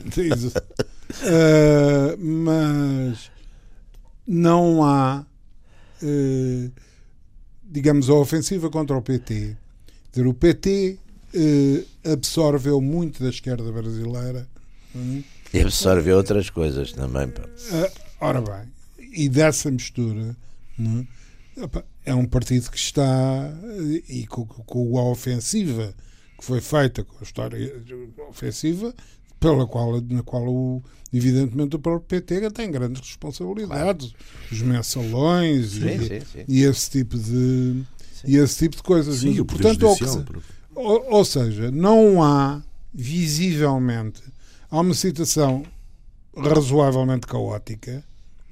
Uh, 1.21 2.17
mas 2.17 3.29
não 4.25 4.83
há, 4.83 5.23
uh, 6.01 6.71
digamos, 7.63 8.09
a 8.09 8.13
ofensiva 8.15 8.71
contra 8.71 8.97
o 8.97 9.03
PT. 9.03 9.55
Dizer, 10.11 10.25
o 10.25 10.33
PT 10.33 10.97
uh, 11.35 12.11
absorveu 12.11 12.81
muito 12.81 13.21
da 13.21 13.29
esquerda 13.29 13.71
brasileira. 13.71 14.47
hum, 14.95 15.23
E 15.53 15.59
absorveu 15.59 16.17
outras 16.17 16.49
coisas 16.49 16.91
também. 16.91 17.27
pá. 17.27 17.43
Uh, 17.43 17.91
ora 18.19 18.41
bem, 18.41 18.67
e 19.13 19.29
dessa 19.29 19.69
mistura 19.69 20.35
não 20.75 20.99
é? 21.01 21.07
É 22.05 22.13
um 22.13 22.25
partido 22.25 22.69
que 22.69 22.77
está 22.77 23.03
uh, 23.03 23.91
e 24.09 24.27
com, 24.27 24.45
com 24.45 24.97
a 24.99 25.03
ofensiva 25.09 25.93
que 26.37 26.43
foi 26.43 26.59
feita 26.59 27.03
com 27.03 27.17
a 27.19 27.23
história 27.23 27.83
ofensiva 28.29 28.93
pela 29.39 29.65
qual, 29.65 30.01
na 30.01 30.21
qual 30.21 30.47
o, 30.47 30.83
evidentemente 31.13 31.75
o 31.75 31.79
próprio 31.79 32.21
PT 32.21 32.51
tem 32.51 32.69
grandes 32.71 33.01
responsabilidades 33.01 34.13
os 34.51 34.61
mensalões 34.61 35.71
Sim, 35.71 35.87
e, 35.87 35.99
sim, 35.99 36.19
sim. 36.19 36.45
e 36.47 36.63
esse 36.63 36.89
tipo 36.89 37.17
de 37.17 37.83
e 38.25 38.35
esse 38.37 38.57
tipo 38.57 38.75
de 38.75 38.83
coisas 38.83 39.19
Sim, 39.19 39.29
Mas, 39.29 39.39
o 39.39 39.45
portanto, 39.45 39.87
ao 39.87 39.95
que 39.95 40.05
ou, 40.75 41.05
ou 41.09 41.25
seja, 41.25 41.71
não 41.71 42.21
há 42.21 42.61
visivelmente 42.93 44.21
há 44.69 44.79
uma 44.79 44.93
situação 44.93 45.63
razoavelmente 46.35 47.25
caótica. 47.25 48.03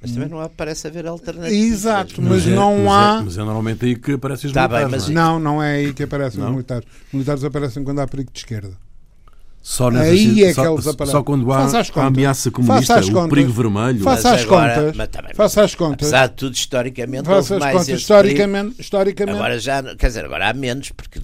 Mas 0.04 0.12
também 0.12 0.28
não 0.30 0.39
há, 0.41 0.49
parece 0.49 0.86
haver 0.86 1.08
alternativas. 1.08 1.58
Exato, 1.58 2.22
mas 2.22 2.45
é, 2.45 2.49
não 2.54 2.84
mas 2.84 2.93
há. 2.93 3.20
É, 3.20 3.24
mas 3.24 3.38
é 3.38 3.43
normalmente 3.43 3.86
aí 3.86 3.95
que 3.95 4.12
aparecem 4.12 4.47
os 4.49 4.54
Tá 4.54 4.68
bem, 4.68 4.80
militares, 4.80 5.06
mas- 5.06 5.16
não 5.16 5.22
é? 5.22 5.26
Não, 5.26 5.39
não 5.39 5.64
é 5.64 5.76
aí 5.76 5.93
que 5.93 6.04
aparecem 6.04 6.39
Não? 6.41 6.47
os 6.47 6.51
militares. 6.54 6.86
Os 7.08 7.14
militares 7.14 7.43
aparecem 7.45 7.84
quando 7.86 7.99
há 7.99 8.08
perigo 8.08 8.30
de 8.32 8.39
esquerda. 8.39 8.83
Só 9.66 9.89
Aí 9.91 10.43
é 10.43 10.47
que 10.47 10.53
só, 10.55 10.78
só 11.05 11.24
quando 11.24 11.49
há 11.53 11.66
a 11.95 12.05
ameaça 12.05 12.51
comunista, 12.51 12.99
o 12.99 13.11
contas. 13.14 13.30
perigo 13.30 13.53
vermelho. 13.53 14.03
Faça 14.03 14.34
as 14.34 14.41
agora- 14.41 14.76
contas. 14.76 14.95
mas 14.97 15.07
também- 15.07 15.34
Faça 15.34 15.64
as 15.64 15.74
contas. 15.74 16.07
Apesar 16.09 16.28
de 16.28 16.34
tudo, 16.36 16.53
historicamente, 16.53 17.24
Faça 17.24 17.53
houve 17.53 17.53
as 17.53 17.59
mais 17.74 17.74
contas. 17.88 18.01
Historicamente, 18.01 18.76
historicamente 18.82 19.38
Agora 19.38 19.57
já, 19.59 19.82
quer 19.95 20.07
dizer, 20.07 20.26
agora 20.26 20.49
há 20.49 20.53
menos, 20.53 20.91
porque 20.91 21.18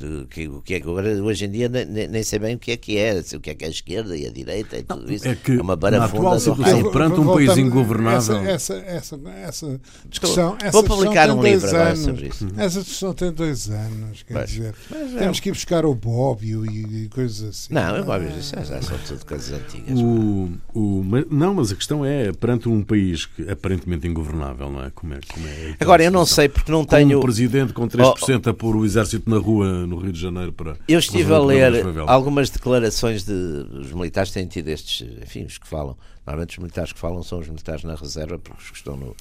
o 0.48 0.62
que 0.62 0.74
é 0.74 0.80
que 0.80 0.88
agora, 0.88 1.22
hoje 1.22 1.46
em 1.46 1.52
dia 1.52 1.68
nem, 1.68 1.86
nem- 1.86 2.08
bem 2.40 2.56
o 2.56 2.60
que 2.60 2.72
é 2.72 2.78
que 2.78 2.98
é, 2.98 3.22
o 3.36 3.40
que 3.42 3.50
é 3.50 3.56
que 3.56 3.66
é 3.66 3.68
a 3.68 3.72
esquerda 3.72 4.16
e 4.16 4.26
a 4.26 4.32
direita 4.32 4.78
e 4.78 4.84
tudo 4.84 5.12
isso. 5.12 5.28
é 5.28 5.36
que 5.36 5.52
uma 5.58 5.74
na 5.74 5.76
barafunda 5.76 6.06
atual 6.20 6.34
do 6.36 6.40
situação, 6.40 6.64
raio. 6.64 6.84
Vou- 6.84 6.92
perante 6.94 7.20
um 7.20 7.34
país 7.34 7.58
ingovernável. 7.58 8.38
Essa, 8.38 8.74
essa, 8.76 9.16
essa, 9.16 9.20
essa 9.44 9.82
discussão. 10.08 10.56
Essa 10.62 10.72
Vou 10.72 10.84
publicar 10.86 11.30
um 11.30 11.44
livro 11.44 11.68
agora 11.68 11.90
anos. 11.90 12.00
sobre 12.00 12.28
isso. 12.30 12.48
Essa 12.56 12.80
discussão 12.80 13.14
tem 13.14 13.34
dois 13.34 13.70
anos. 13.70 14.24
Quer 14.24 14.46
dizer, 14.46 14.74
Mas 14.90 15.14
é- 15.16 15.20
temos 15.20 15.42
que 15.42 15.50
ir 15.50 15.52
buscar 15.52 15.86
o 15.86 15.94
Bobbio 15.94 16.66
e, 16.66 17.10
coisas 17.10 17.50
assim. 17.50 17.74
Não, 17.74 17.98
eu 17.98 18.06
vou 18.06 18.29
isso, 18.38 18.56
já, 18.56 18.82
são 18.82 18.98
tudo 19.08 19.26
coisas 19.26 19.52
antigas. 19.60 20.00
O, 20.00 20.50
o, 20.74 21.04
mas- 21.04 21.26
não, 21.30 21.54
mas 21.56 21.72
a 21.72 21.76
questão 21.76 22.06
é, 22.06 22.32
perante 22.32 22.68
um 22.70 22.84
país 22.84 23.26
que 23.26 23.50
aparentemente 23.50 24.08
ingovernável, 24.08 24.70
não 24.72 24.84
é? 24.84 24.90
Como 24.90 25.14
é, 25.14 25.20
como 25.34 25.48
é 25.48 25.76
Agora, 25.80 26.04
eu 26.04 26.12
não 26.12 26.26
sei, 26.26 26.48
porque 26.50 26.72
não 26.72 26.84
tenho. 26.86 27.18
um 27.20 27.22
presidente 27.22 27.74
com 27.74 27.88
3% 27.88 28.48
a 28.48 28.54
pôr 28.54 28.76
o 28.76 28.86
exército 28.86 29.30
na 29.30 29.38
rua 29.38 29.86
no 29.88 29.98
Rio 29.98 30.12
de 30.12 30.20
Janeiro 30.20 30.52
para. 30.54 30.76
Eu 30.88 31.00
estive 31.00 31.34
a 31.34 31.40
o 31.40 31.46
ler 31.46 31.84
algumas 32.08 32.50
declarações 32.50 33.24
de. 33.24 33.34
Os 33.34 33.92
militares 33.92 34.32
têm 34.32 34.46
tido 34.46 34.68
estes. 34.70 35.08
Enfim, 35.22 35.46
os 35.46 35.58
que 35.58 35.68
falam. 35.68 35.98
Normalmente 36.26 36.52
os 36.52 36.58
militares 36.60 36.94
que 36.94 37.00
falam 37.00 37.24
são 37.24 37.40
os 37.40 37.48
militares 37.48 37.84
na 37.84 37.96
reserva, 37.96 38.38
porque 38.38 38.62
os 38.62 38.70
que 38.70 38.78
estão 38.78 38.96
no, 38.96 39.16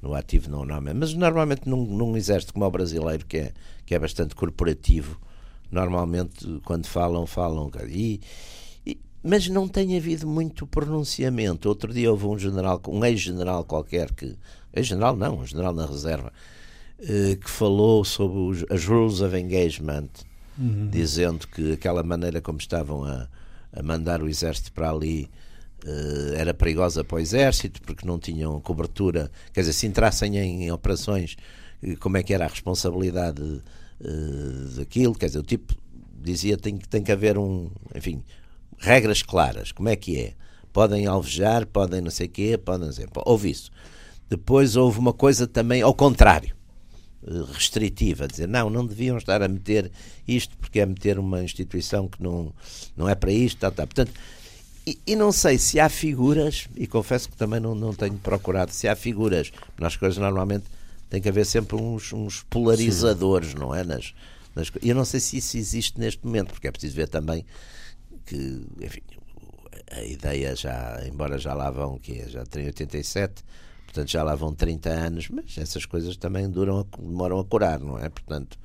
no 0.00 0.14
ativo 0.14 0.50
não 0.50 0.58
normalmente. 0.58 0.96
Mas 0.96 1.14
normalmente 1.14 1.68
num, 1.68 1.84
num 1.84 2.16
exército 2.16 2.52
como 2.54 2.64
o 2.64 2.70
brasileiro, 2.70 3.24
que 3.26 3.36
é, 3.36 3.52
que 3.84 3.94
é 3.94 3.98
bastante 3.98 4.34
corporativo, 4.34 5.18
normalmente 5.70 6.60
quando 6.64 6.86
falam, 6.86 7.26
falam. 7.26 7.70
E, 7.88 8.20
e- 8.86 8.98
mas 9.22 9.48
não 9.48 9.66
tem 9.68 9.96
havido 9.96 10.26
muito 10.26 10.66
pronunciamento. 10.66 11.68
Outro 11.68 11.92
dia 11.92 12.10
houve 12.10 12.26
um 12.26 12.38
general, 12.38 12.80
um 12.88 13.04
ex-general 13.04 13.64
qualquer 13.64 14.12
que. 14.12 14.36
Ex-general 14.72 15.16
não, 15.16 15.38
um 15.38 15.46
general 15.46 15.72
na 15.72 15.86
reserva, 15.86 16.32
eh, 16.98 17.36
que 17.36 17.48
falou 17.48 18.04
sobre 18.04 18.38
os, 18.38 18.64
as 18.70 18.84
rules 18.84 19.20
of 19.20 19.36
engagement 19.36 20.08
dizendo 20.90 21.48
que 21.48 21.72
aquela 21.72 22.02
maneira 22.04 22.40
como 22.40 22.58
estavam 22.58 23.04
a, 23.04 23.28
a 23.72 23.82
mandar 23.82 24.22
o 24.22 24.28
exército 24.28 24.72
para 24.72 24.90
ali 24.90 25.28
eh, 25.84 26.34
era 26.36 26.54
perigosa 26.54 27.02
para 27.02 27.16
o 27.16 27.18
exército 27.20 27.82
porque 27.82 28.06
não 28.06 28.18
tinham 28.18 28.60
cobertura, 28.60 29.30
quer 29.52 29.60
dizer, 29.60 29.72
se 29.72 29.86
entrassem 29.86 30.36
em, 30.38 30.70
operações 30.70 31.36
como 32.00 32.16
é 32.16 32.22
que 32.22 32.32
era 32.32 32.44
a 32.44 32.48
responsabilidade 32.48 33.60
uh, 34.04 34.76
daquilo, 34.76 35.14
quer 35.14 35.26
dizer, 35.26 35.38
o 35.38 35.42
tipo 35.42 35.74
dizia 36.24 36.56
tem, 36.56 36.76
tem 36.76 37.02
que 37.02 37.12
haver 37.12 37.36
um, 37.36 37.70
enfim, 37.94 38.22
regras 38.78 39.22
claras, 39.22 39.72
como 39.72 39.88
é 39.88 39.96
que 39.96 40.18
é? 40.18 40.34
Podem 40.72 41.06
alvejar, 41.06 41.66
podem 41.66 42.00
não 42.00 42.10
sei 42.10 42.26
o 42.26 42.30
quê, 42.30 42.58
podem 42.58 42.88
dizer, 42.88 43.08
houve 43.24 43.50
isso. 43.50 43.70
Depois 44.28 44.74
houve 44.74 44.98
uma 44.98 45.12
coisa 45.12 45.46
também 45.46 45.82
ao 45.82 45.94
contrário, 45.94 46.54
eh, 47.26 47.44
restritiva, 47.52 48.26
dizer 48.26 48.48
não, 48.48 48.68
não 48.70 48.86
deviam 48.86 49.16
estar 49.18 49.42
a 49.42 49.48
meter 49.48 49.92
isto 50.26 50.56
porque 50.56 50.80
é 50.80 50.86
meter 50.86 51.18
uma 51.18 51.42
instituição 51.44 52.08
que 52.08 52.22
não, 52.22 52.52
não 52.96 53.08
é 53.08 53.14
para 53.14 53.30
isto, 53.30 53.58
tal, 53.58 53.70
tal. 53.70 53.86
Portanto, 53.86 54.12
e, 54.86 54.98
e, 55.06 55.16
não 55.16 55.32
sei 55.32 55.56
se 55.56 55.80
há 55.80 55.88
figuras, 55.88 56.68
e 56.76 56.86
confesso 56.86 57.28
que 57.30 57.36
também 57.36 57.58
não, 57.58 57.74
não 57.74 57.94
tenho 57.94 58.16
procurado, 58.18 58.70
se 58.70 58.86
há 58.86 58.94
figuras, 58.94 59.50
nas 59.78 59.96
coisas 59.96 60.18
normalmente 60.18 60.64
tem 61.14 61.22
que 61.22 61.28
haver 61.28 61.46
sempre 61.46 61.76
uns, 61.76 62.12
uns 62.12 62.42
polarizadores, 62.42 63.50
Sim. 63.50 63.58
não 63.58 63.72
é? 63.72 63.84
Nas, 63.84 64.12
nas, 64.52 64.72
eu 64.82 64.96
não 64.96 65.04
sei 65.04 65.20
se 65.20 65.36
isso 65.36 65.56
existe 65.56 66.00
neste 66.00 66.26
momento, 66.26 66.48
porque 66.52 66.66
é 66.66 66.72
preciso 66.72 66.96
ver 66.96 67.08
também 67.08 67.46
que, 68.26 68.66
enfim, 68.80 69.00
a 69.92 70.02
ideia 70.02 70.56
já, 70.56 71.00
embora 71.06 71.38
já 71.38 71.54
lá 71.54 71.70
vão, 71.70 72.00
que 72.00 72.18
é, 72.18 72.28
já 72.28 72.44
tem 72.44 72.66
87, 72.66 73.44
portanto 73.84 74.10
já 74.10 74.24
lá 74.24 74.34
vão 74.34 74.52
30 74.52 74.90
anos, 74.90 75.28
mas 75.28 75.56
essas 75.56 75.86
coisas 75.86 76.16
também 76.16 76.50
duram, 76.50 76.84
demoram 76.98 77.38
a 77.38 77.44
curar, 77.44 77.78
não 77.78 77.96
é? 77.96 78.08
Portanto, 78.08 78.58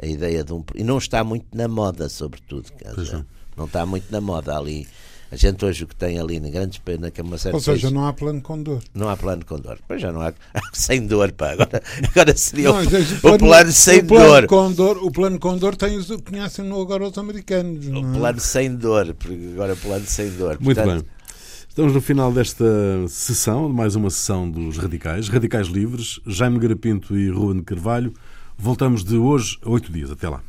a 0.00 0.06
ideia 0.06 0.44
de 0.44 0.52
um. 0.52 0.62
E 0.76 0.84
não 0.84 0.98
está 0.98 1.24
muito 1.24 1.46
na 1.56 1.66
moda, 1.66 2.08
sobretudo. 2.08 2.70
Dizer, 2.96 3.26
não 3.56 3.64
está 3.64 3.84
muito 3.84 4.12
na 4.12 4.20
moda 4.20 4.56
ali 4.56 4.86
a 5.30 5.36
gente 5.36 5.64
hoje 5.64 5.84
o 5.84 5.86
que 5.86 5.96
tem 5.96 6.18
ali 6.18 6.38
na 6.38 6.48
grande 6.48 6.80
pena 6.80 7.10
que 7.10 7.20
é 7.20 7.24
uma 7.24 7.36
certa. 7.36 7.56
Ou 7.56 7.60
seja, 7.60 7.90
não 7.90 8.06
há 8.06 8.12
plano 8.12 8.40
com 8.40 8.62
dor. 8.62 8.82
Não 8.94 9.08
há 9.08 9.16
plano 9.16 9.44
com 9.44 9.58
dor. 9.58 9.78
Pois 9.86 10.00
já 10.00 10.12
não 10.12 10.20
há. 10.20 10.32
sem 10.72 11.06
dor, 11.06 11.32
pá. 11.32 11.52
Agora, 11.52 11.82
agora 12.10 12.36
seria 12.36 12.68
não, 12.68 12.76
o, 12.76 12.82
o, 12.82 13.20
plano, 13.20 13.38
plano 13.38 13.72
sem 13.72 13.98
o 14.00 14.06
plano 14.06 14.26
dor. 14.26 14.46
Com 14.46 14.72
dor. 14.72 14.98
O 14.98 15.10
plano 15.10 15.38
com 15.38 15.58
dor 15.58 15.74
tem 15.74 15.96
os, 15.96 16.08
conhecem-no 16.08 16.80
agora 16.80 17.08
os 17.08 17.18
americanos. 17.18 17.86
O 17.86 17.98
é? 17.98 18.18
plano 18.18 18.40
sem 18.40 18.74
dor. 18.74 19.14
Porque 19.14 19.50
agora 19.52 19.74
o 19.74 19.76
plano 19.76 20.06
sem 20.06 20.30
dor. 20.30 20.58
Muito 20.60 20.76
Portanto, 20.76 21.04
bem. 21.04 21.16
Estamos 21.68 21.92
no 21.92 22.00
final 22.00 22.32
desta 22.32 22.64
sessão, 23.08 23.68
mais 23.68 23.96
uma 23.96 24.08
sessão 24.08 24.50
dos 24.50 24.78
Radicais, 24.78 25.28
Radicais 25.28 25.66
Livres, 25.66 26.18
Jaime 26.26 26.58
Garapinto 26.58 27.18
e 27.18 27.28
Ruben 27.28 27.62
Carvalho. 27.62 28.14
Voltamos 28.56 29.04
de 29.04 29.16
hoje 29.16 29.58
a 29.62 29.68
oito 29.68 29.92
dias. 29.92 30.10
Até 30.10 30.28
lá. 30.28 30.42